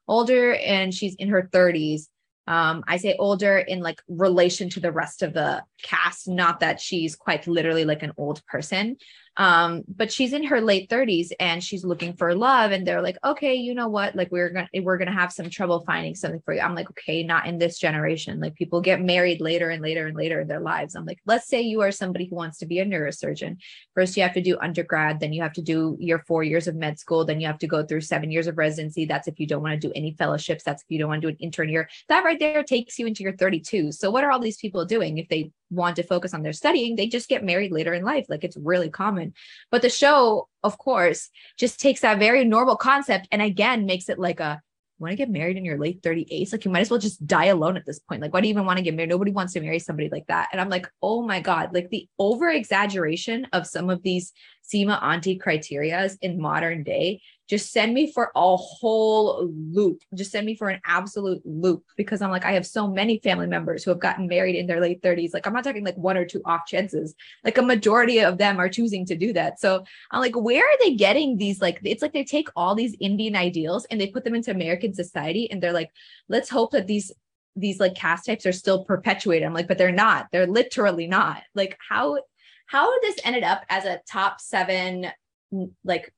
older 0.08 0.54
and 0.54 0.94
she's 0.94 1.14
in 1.16 1.28
her 1.28 1.48
30s. 1.52 2.02
Um, 2.46 2.84
I 2.86 2.96
say 2.96 3.16
older 3.18 3.58
in 3.58 3.80
like 3.80 4.00
relation 4.08 4.70
to 4.70 4.80
the 4.80 4.92
rest 4.92 5.22
of 5.22 5.34
the 5.34 5.64
cast, 5.82 6.28
not 6.28 6.60
that 6.60 6.80
she's 6.80 7.16
quite 7.16 7.48
literally 7.48 7.84
like 7.84 8.04
an 8.04 8.12
old 8.16 8.44
person. 8.46 8.96
Um, 9.36 9.84
but 9.88 10.10
she's 10.10 10.32
in 10.32 10.44
her 10.44 10.60
late 10.60 10.88
30s 10.88 11.32
and 11.38 11.62
she's 11.62 11.84
looking 11.84 12.14
for 12.14 12.34
love. 12.34 12.72
And 12.72 12.86
they're 12.86 13.02
like, 13.02 13.18
okay, 13.24 13.54
you 13.54 13.74
know 13.74 13.88
what? 13.88 14.16
Like 14.16 14.30
we're 14.30 14.50
gonna 14.50 14.68
we're 14.82 14.98
gonna 14.98 15.12
have 15.12 15.32
some 15.32 15.50
trouble 15.50 15.84
finding 15.86 16.14
something 16.14 16.40
for 16.44 16.54
you. 16.54 16.60
I'm 16.60 16.74
like, 16.74 16.90
okay, 16.90 17.22
not 17.22 17.46
in 17.46 17.58
this 17.58 17.78
generation. 17.78 18.40
Like 18.40 18.54
people 18.54 18.80
get 18.80 19.02
married 19.02 19.40
later 19.40 19.70
and 19.70 19.82
later 19.82 20.06
and 20.06 20.16
later 20.16 20.40
in 20.40 20.48
their 20.48 20.60
lives. 20.60 20.94
I'm 20.94 21.04
like, 21.04 21.20
let's 21.26 21.48
say 21.48 21.60
you 21.60 21.82
are 21.82 21.92
somebody 21.92 22.26
who 22.28 22.36
wants 22.36 22.58
to 22.58 22.66
be 22.66 22.78
a 22.78 22.86
neurosurgeon. 22.86 23.58
First, 23.94 24.16
you 24.16 24.22
have 24.22 24.34
to 24.34 24.42
do 24.42 24.58
undergrad, 24.58 25.20
then 25.20 25.32
you 25.32 25.42
have 25.42 25.52
to 25.54 25.62
do 25.62 25.96
your 26.00 26.20
four 26.20 26.42
years 26.42 26.66
of 26.66 26.74
med 26.74 26.98
school, 26.98 27.24
then 27.24 27.40
you 27.40 27.46
have 27.46 27.58
to 27.58 27.66
go 27.66 27.84
through 27.84 28.00
seven 28.00 28.30
years 28.30 28.46
of 28.46 28.58
residency. 28.58 29.04
That's 29.04 29.28
if 29.28 29.38
you 29.38 29.46
don't 29.46 29.62
want 29.62 29.80
to 29.80 29.86
do 29.86 29.92
any 29.94 30.12
fellowships, 30.12 30.64
that's 30.64 30.82
if 30.82 30.90
you 30.90 30.98
don't 30.98 31.08
want 31.08 31.22
to 31.22 31.28
do 31.28 31.32
an 31.32 31.38
intern 31.40 31.68
year. 31.68 31.88
That 32.08 32.24
right 32.24 32.38
there 32.38 32.62
takes 32.62 32.98
you 32.98 33.06
into 33.06 33.22
your 33.22 33.36
32. 33.36 33.92
So 33.92 34.10
what 34.10 34.24
are 34.24 34.30
all 34.30 34.40
these 34.40 34.56
people 34.56 34.84
doing 34.84 35.18
if 35.18 35.28
they 35.28 35.52
want 35.70 35.96
to 35.96 36.02
focus 36.02 36.34
on 36.34 36.42
their 36.42 36.52
studying, 36.52 36.96
they 36.96 37.06
just 37.06 37.28
get 37.28 37.44
married 37.44 37.72
later 37.72 37.94
in 37.94 38.04
life. 38.04 38.26
Like 38.28 38.44
it's 38.44 38.56
really 38.56 38.90
common. 38.90 39.34
But 39.70 39.82
the 39.82 39.90
show, 39.90 40.48
of 40.62 40.78
course, 40.78 41.30
just 41.58 41.80
takes 41.80 42.00
that 42.00 42.18
very 42.18 42.44
normal 42.44 42.76
concept 42.76 43.28
and 43.32 43.42
again 43.42 43.86
makes 43.86 44.08
it 44.08 44.18
like 44.18 44.40
a 44.40 44.62
want 44.98 45.12
to 45.12 45.16
get 45.16 45.28
married 45.28 45.58
in 45.58 45.64
your 45.64 45.78
late 45.78 46.00
30s 46.00 46.52
like 46.52 46.64
you 46.64 46.70
might 46.70 46.80
as 46.80 46.90
well 46.90 46.98
just 46.98 47.26
die 47.26 47.46
alone 47.46 47.76
at 47.76 47.84
this 47.84 47.98
point. 47.98 48.22
Like 48.22 48.32
why 48.32 48.40
do 48.40 48.48
you 48.48 48.52
even 48.52 48.64
want 48.64 48.78
to 48.78 48.82
get 48.82 48.94
married? 48.94 49.10
Nobody 49.10 49.30
wants 49.30 49.52
to 49.52 49.60
marry 49.60 49.78
somebody 49.78 50.08
like 50.08 50.26
that. 50.28 50.48
And 50.52 50.60
i'm 50.60 50.70
like 50.70 50.90
oh 51.02 51.22
my 51.22 51.40
god. 51.40 51.74
Like 51.74 51.90
the 51.90 52.08
over 52.18 52.48
exaggeration 52.48 53.46
of 53.52 53.66
some 53.66 53.90
of 53.90 54.02
these 54.02 54.32
sima 54.64 55.02
auntie 55.02 55.38
criterias 55.38 56.16
in 56.22 56.40
modern 56.40 56.82
day 56.82 57.20
just 57.48 57.72
send 57.72 57.94
me 57.94 58.10
for 58.12 58.32
a 58.34 58.56
whole 58.56 59.48
loop. 59.54 60.02
Just 60.14 60.32
send 60.32 60.46
me 60.46 60.56
for 60.56 60.68
an 60.68 60.80
absolute 60.84 61.40
loop 61.44 61.84
because 61.96 62.20
I'm 62.20 62.30
like, 62.30 62.44
I 62.44 62.52
have 62.52 62.66
so 62.66 62.88
many 62.88 63.20
family 63.20 63.46
members 63.46 63.84
who 63.84 63.90
have 63.90 64.00
gotten 64.00 64.26
married 64.26 64.56
in 64.56 64.66
their 64.66 64.80
late 64.80 65.00
30s. 65.02 65.32
Like, 65.32 65.46
I'm 65.46 65.52
not 65.52 65.62
talking 65.62 65.84
like 65.84 65.96
one 65.96 66.16
or 66.16 66.24
two 66.24 66.42
off 66.44 66.66
chances. 66.66 67.14
Like, 67.44 67.58
a 67.58 67.62
majority 67.62 68.20
of 68.20 68.38
them 68.38 68.58
are 68.58 68.68
choosing 68.68 69.06
to 69.06 69.16
do 69.16 69.32
that. 69.34 69.60
So 69.60 69.84
I'm 70.10 70.20
like, 70.20 70.36
where 70.36 70.64
are 70.64 70.78
they 70.80 70.94
getting 70.94 71.36
these? 71.36 71.60
Like, 71.60 71.78
it's 71.84 72.02
like 72.02 72.12
they 72.12 72.24
take 72.24 72.48
all 72.56 72.74
these 72.74 72.96
Indian 73.00 73.36
ideals 73.36 73.86
and 73.90 74.00
they 74.00 74.08
put 74.08 74.24
them 74.24 74.34
into 74.34 74.50
American 74.50 74.92
society 74.92 75.50
and 75.50 75.62
they're 75.62 75.72
like, 75.72 75.90
let's 76.28 76.50
hope 76.50 76.72
that 76.72 76.86
these 76.86 77.12
these 77.58 77.80
like 77.80 77.94
cast 77.94 78.26
types 78.26 78.44
are 78.44 78.52
still 78.52 78.84
perpetuated. 78.84 79.46
I'm 79.46 79.54
like, 79.54 79.66
but 79.66 79.78
they're 79.78 79.90
not. 79.90 80.26
They're 80.30 80.46
literally 80.46 81.06
not. 81.06 81.42
Like, 81.54 81.78
how 81.88 82.18
how 82.66 83.00
this 83.00 83.16
ended 83.24 83.44
up 83.44 83.64
as 83.70 83.84
a 83.84 84.00
top 84.10 84.40
seven 84.40 85.06
like 85.84 86.12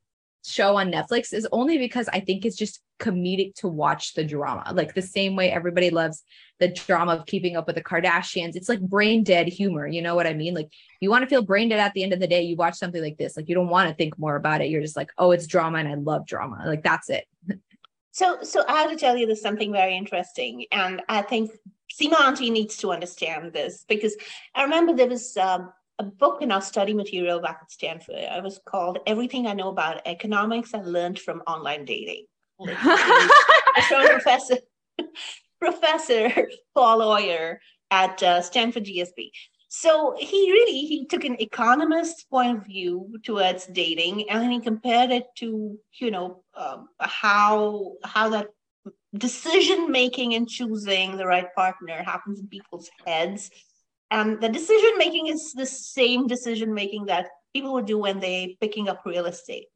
show 0.45 0.77
on 0.77 0.91
Netflix 0.91 1.33
is 1.33 1.47
only 1.53 1.79
because 1.79 2.09
I 2.09 2.21
think 2.21 2.45
it's 2.45 2.57
just 2.57 2.81
comedic 2.99 3.55
to 3.57 3.69
watch 3.69 4.15
the 4.15 4.25
drama. 4.25 4.73
Like 4.75 4.95
the 4.95 5.03
same 5.03 5.37
way 5.37 5.51
everybody 5.51 5.91
loves 5.91 6.23
the 6.59 6.69
drama 6.69 7.15
of 7.15 7.27
keeping 7.27 7.57
up 7.57 7.67
with 7.67 7.77
the 7.77 7.83
Kardashians. 7.83 8.57
It's 8.57 8.69
like 8.69 8.81
brain 8.81 9.23
dead 9.23 9.49
humor. 9.49 9.87
You 9.87 10.03
know 10.03 10.15
what 10.15 10.27
I 10.27 10.35
mean? 10.35 10.55
Like 10.55 10.71
you 11.01 11.11
want 11.11 11.23
to 11.23 11.29
feel 11.29 11.43
brain 11.43 11.69
dead 11.69 11.81
at 11.81 11.95
the 11.95 12.03
end 12.03 12.13
of 12.13 12.21
the 12.21 12.27
day, 12.27 12.43
you 12.43 12.57
watch 12.57 12.75
something 12.75 13.03
like 13.03 13.19
this. 13.19 13.37
Like 13.37 13.49
you 13.49 13.55
don't 13.55 13.69
want 13.69 13.89
to 13.89 13.95
think 13.95 14.19
more 14.19 14.37
about 14.37 14.61
it. 14.61 14.71
You're 14.71 14.83
just 14.83 14.97
like, 14.97 15.11
oh, 15.19 15.31
it's 15.31 15.47
drama 15.47 15.79
and 15.79 15.89
I 15.89 15.95
love 15.95 16.27
drama. 16.27 16.63
Like 16.67 16.83
that's 16.83 17.11
it. 17.11 17.27
So 18.11 18.39
so 18.43 18.65
I 18.67 18.83
have 18.83 18.91
to 18.91 18.97
tell 18.97 19.17
you 19.17 19.27
there's 19.27 19.41
something 19.41 19.71
very 19.71 19.97
interesting. 19.97 20.67
And 20.73 21.03
I 21.09 21.23
think 21.23 21.53
Sima 21.93 22.21
Auntie 22.21 22.51
needs 22.51 22.77
to 22.79 22.91
understand 22.91 23.53
this 23.53 23.85
because 23.89 24.17
I 24.55 24.65
remember 24.65 24.93
there 24.93 25.09
was 25.09 25.37
um, 25.37 25.73
a 25.99 26.05
book 26.05 26.43
in 26.43 26.53
our 26.53 26.61
study 26.61 26.95
material 26.95 27.41
back 27.41 27.59
at 27.63 27.71
Stanford. 27.71 28.17
It 28.17 28.43
was 28.43 28.61
called 28.65 28.99
Everything 29.07 29.47
I 29.47 29.53
Know 29.55 29.69
About 29.69 30.03
Economics 30.07 30.75
I 30.75 30.81
Learned 30.81 31.19
from 31.19 31.43
Online 31.47 31.85
Dating. 31.85 32.27
from 33.89 34.07
Professor, 34.07 34.59
Professor 35.61 36.49
Paul 36.75 37.03
Oyer 37.03 37.61
at 37.91 38.23
uh, 38.23 38.43
Stanford 38.43 38.85
GSB. 38.85 39.31
So 39.69 40.17
he 40.19 40.51
really 40.51 40.81
he 40.87 41.07
took 41.07 41.25
an 41.25 41.41
economist's 41.41 42.25
point 42.25 42.59
of 42.59 42.67
view 42.67 43.15
towards 43.23 43.67
dating, 43.67 44.31
and 44.31 44.51
he 44.51 44.61
compared 44.61 45.11
it 45.11 45.27
to 45.37 45.79
you 46.01 46.11
know 46.11 46.43
um, 46.55 46.89
how 46.99 47.93
how 48.03 48.31
that 48.31 48.49
decision 49.15 49.91
making 49.91 50.35
and 50.35 50.49
choosing 50.49 51.17
the 51.17 51.27
right 51.27 51.55
partner 51.55 52.03
happens 52.03 52.41
in 52.41 52.49
people's 52.49 52.91
heads 53.07 53.51
and 54.11 54.41
the 54.41 54.49
decision 54.49 54.93
making 54.97 55.27
is 55.27 55.53
the 55.53 55.67
same 55.67 56.27
decision 56.27 56.73
making 56.73 57.07
that 57.07 57.29
people 57.55 57.73
would 57.75 57.87
do 57.87 57.99
when 57.99 58.21
they 58.21 58.57
picking 58.61 58.89
up 58.89 59.03
real 59.05 59.27
estate. 59.27 59.67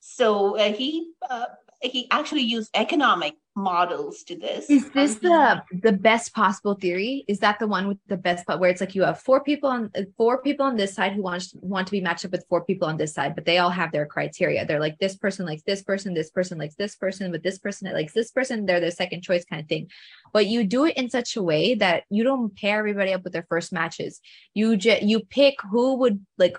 So 0.00 0.56
uh, 0.58 0.72
he 0.72 1.12
uh, 1.28 1.46
he 1.82 2.08
actually 2.10 2.42
used 2.42 2.70
economic 2.74 3.34
models 3.56 4.22
to 4.24 4.36
this. 4.36 4.68
Is 4.68 4.90
this 4.90 5.16
the 5.16 5.62
the 5.82 5.92
best 5.92 6.34
possible 6.34 6.74
theory? 6.74 7.24
Is 7.26 7.38
that 7.40 7.58
the 7.58 7.66
one 7.66 7.88
with 7.88 7.98
the 8.06 8.16
best 8.16 8.46
part 8.46 8.60
where 8.60 8.70
it's 8.70 8.80
like 8.80 8.94
you 8.94 9.02
have 9.02 9.20
four 9.20 9.42
people 9.42 9.70
on 9.70 9.90
uh, 9.96 10.02
four 10.16 10.42
people 10.42 10.66
on 10.66 10.76
this 10.76 10.94
side 10.94 11.14
who 11.14 11.22
want 11.22 11.46
want 11.62 11.86
to 11.86 11.92
be 11.92 12.00
matched 12.00 12.26
up 12.26 12.32
with 12.32 12.44
four 12.48 12.64
people 12.64 12.86
on 12.86 12.98
this 12.98 13.14
side, 13.14 13.34
but 13.34 13.46
they 13.46 13.58
all 13.58 13.70
have 13.70 13.90
their 13.92 14.06
criteria. 14.06 14.66
They're 14.66 14.80
like 14.80 14.98
this 14.98 15.16
person 15.16 15.46
likes 15.46 15.62
this 15.62 15.82
person, 15.82 16.12
this 16.12 16.30
person 16.30 16.58
likes 16.58 16.76
this 16.76 16.94
person, 16.94 17.32
but 17.32 17.42
this 17.42 17.58
person 17.58 17.92
likes 17.92 18.12
this 18.12 18.30
person. 18.30 18.66
They're 18.66 18.80
their 18.80 18.90
second 18.90 19.22
choice 19.22 19.44
kind 19.44 19.62
of 19.62 19.68
thing. 19.68 19.90
But 20.32 20.46
you 20.46 20.64
do 20.64 20.84
it 20.84 20.96
in 20.96 21.08
such 21.08 21.36
a 21.36 21.42
way 21.42 21.74
that 21.76 22.04
you 22.10 22.24
don't 22.24 22.54
pair 22.54 22.78
everybody 22.78 23.14
up 23.14 23.24
with 23.24 23.32
their 23.32 23.46
first 23.48 23.72
matches. 23.72 24.20
You 24.52 24.76
just 24.76 25.02
you 25.02 25.20
pick 25.20 25.54
who 25.70 25.96
would 25.96 26.24
like 26.36 26.58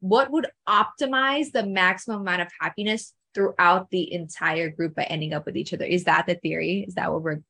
what 0.00 0.30
would 0.30 0.46
optimize 0.68 1.50
the 1.52 1.66
maximum 1.66 2.20
amount 2.20 2.42
of 2.42 2.48
happiness 2.60 3.14
throughout 3.34 3.90
the 3.90 4.12
entire 4.12 4.70
group 4.70 4.94
by 4.94 5.04
ending 5.04 5.32
up 5.32 5.46
with 5.46 5.56
each 5.56 5.72
other. 5.72 5.84
Is 5.84 6.04
that 6.04 6.26
the 6.26 6.34
theory? 6.34 6.84
Is 6.86 6.94
that 6.94 7.12
what 7.12 7.22
we're? 7.22 7.40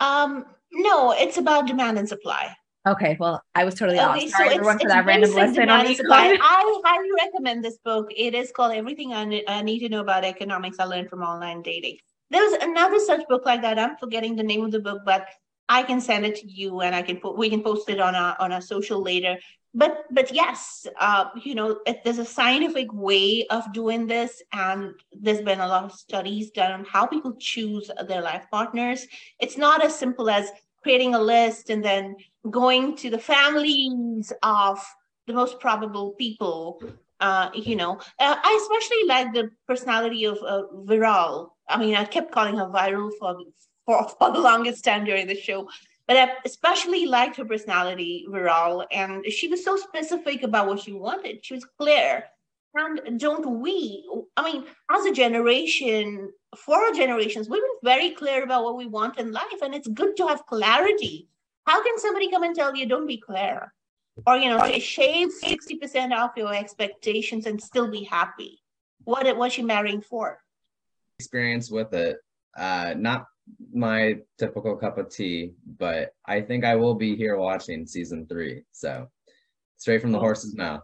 Um, 0.00 0.44
no, 0.72 1.12
it's 1.12 1.38
about 1.38 1.66
demand 1.66 1.98
and 1.98 2.08
supply. 2.08 2.54
Okay, 2.86 3.16
well, 3.18 3.42
I 3.54 3.64
was 3.64 3.74
totally 3.74 3.98
okay, 3.98 4.06
off. 4.06 4.30
Sorry, 4.30 4.48
so 4.48 4.54
everyone, 4.56 4.78
for 4.78 4.88
that 4.88 5.06
random 5.06 5.32
lesson 5.32 5.70
on 5.70 5.86
I 6.10 6.38
highly 6.84 7.10
recommend 7.18 7.64
this 7.64 7.78
book. 7.78 8.08
It 8.14 8.34
is 8.34 8.52
called 8.52 8.74
Everything 8.74 9.14
I, 9.14 9.42
I 9.48 9.62
Need 9.62 9.78
to 9.80 9.88
Know 9.88 10.00
About 10.00 10.24
Economics 10.24 10.78
I 10.78 10.84
Learned 10.84 11.08
from 11.08 11.22
Online 11.22 11.62
Dating. 11.62 11.96
There's 12.28 12.52
another 12.54 12.98
such 12.98 13.26
book 13.28 13.46
like 13.46 13.62
that. 13.62 13.78
I'm 13.78 13.96
forgetting 13.96 14.36
the 14.36 14.42
name 14.42 14.64
of 14.64 14.70
the 14.70 14.80
book, 14.80 15.00
but 15.06 15.26
I 15.68 15.82
can 15.82 16.00
send 16.00 16.26
it 16.26 16.36
to 16.36 16.46
you 16.46 16.80
and 16.82 16.94
I 16.94 17.02
can 17.02 17.18
put 17.18 17.38
we 17.38 17.48
can 17.48 17.62
post 17.62 17.88
it 17.88 18.00
on 18.00 18.14
our 18.14 18.36
on 18.38 18.52
our 18.52 18.60
social 18.60 19.00
later 19.02 19.38
but 19.74 20.04
but 20.10 20.32
yes 20.32 20.86
uh, 21.00 21.26
you 21.42 21.54
know 21.54 21.80
it, 21.86 22.02
there's 22.04 22.18
a 22.18 22.24
scientific 22.24 22.92
way 22.92 23.46
of 23.48 23.70
doing 23.72 24.06
this 24.06 24.42
and 24.52 24.94
there's 25.12 25.40
been 25.40 25.60
a 25.60 25.66
lot 25.66 25.84
of 25.84 25.92
studies 25.92 26.50
done 26.50 26.72
on 26.72 26.84
how 26.84 27.06
people 27.06 27.34
choose 27.38 27.90
their 28.08 28.22
life 28.22 28.46
partners. 28.50 29.06
It's 29.40 29.58
not 29.58 29.84
as 29.84 29.98
simple 29.98 30.30
as 30.30 30.50
creating 30.82 31.14
a 31.14 31.20
list 31.20 31.70
and 31.70 31.84
then 31.84 32.16
going 32.50 32.96
to 32.96 33.10
the 33.10 33.18
families 33.18 34.32
of 34.42 34.84
the 35.26 35.32
most 35.32 35.58
probable 35.58 36.12
people 36.12 36.82
uh, 37.20 37.48
you 37.54 37.76
know. 37.76 37.92
Uh, 38.18 38.36
i 38.42 38.60
especially 38.62 39.08
like 39.08 39.32
the 39.32 39.50
personality 39.66 40.24
of 40.24 40.38
uh, 40.46 40.62
viral. 40.84 41.50
I 41.68 41.78
mean 41.78 41.96
i 41.96 42.04
kept 42.04 42.32
calling 42.32 42.56
her 42.56 42.66
viral 42.66 43.10
for, 43.18 43.36
for, 43.86 44.08
for 44.18 44.30
the 44.30 44.40
longest 44.40 44.84
time 44.84 45.04
during 45.04 45.26
the 45.26 45.40
show 45.40 45.68
but 46.06 46.16
I 46.16 46.32
especially 46.44 47.06
liked 47.06 47.36
her 47.36 47.44
personality, 47.44 48.26
Viral, 48.28 48.84
and 48.92 49.24
she 49.26 49.48
was 49.48 49.64
so 49.64 49.76
specific 49.76 50.42
about 50.42 50.66
what 50.66 50.80
she 50.80 50.92
wanted. 50.92 51.44
She 51.44 51.54
was 51.54 51.64
clear. 51.78 52.24
And 52.76 53.20
don't 53.20 53.60
we, 53.60 54.04
I 54.36 54.52
mean, 54.52 54.64
as 54.90 55.06
a 55.06 55.12
generation, 55.12 56.30
for 56.56 56.76
our 56.76 56.92
generations, 56.92 57.48
we've 57.48 57.62
been 57.62 57.70
very 57.84 58.10
clear 58.10 58.42
about 58.42 58.64
what 58.64 58.76
we 58.76 58.86
want 58.86 59.18
in 59.18 59.32
life, 59.32 59.62
and 59.62 59.74
it's 59.74 59.88
good 59.88 60.16
to 60.16 60.26
have 60.26 60.44
clarity. 60.46 61.28
How 61.66 61.82
can 61.82 61.98
somebody 61.98 62.30
come 62.30 62.42
and 62.42 62.54
tell 62.54 62.74
you, 62.74 62.86
don't 62.86 63.06
be 63.06 63.16
clear? 63.16 63.72
Or, 64.26 64.36
you 64.36 64.50
know, 64.50 64.78
shave 64.78 65.28
60% 65.42 66.12
off 66.12 66.32
your 66.36 66.54
expectations 66.54 67.46
and 67.46 67.62
still 67.62 67.90
be 67.90 68.04
happy. 68.04 68.60
What 69.04 69.36
was 69.36 69.52
she 69.52 69.62
marrying 69.62 70.00
for? 70.02 70.40
Experience 71.18 71.70
with 71.70 71.94
it. 71.94 72.18
Uh, 72.56 72.94
not 72.96 73.26
my 73.72 74.18
typical 74.38 74.76
cup 74.76 74.98
of 74.98 75.10
tea, 75.10 75.52
but 75.78 76.14
I 76.26 76.40
think 76.40 76.64
I 76.64 76.76
will 76.76 76.94
be 76.94 77.16
here 77.16 77.36
watching 77.36 77.86
season 77.86 78.26
three. 78.26 78.62
So 78.72 79.08
straight 79.76 80.00
from 80.00 80.12
the 80.12 80.18
horse's 80.18 80.56
mouth. 80.56 80.82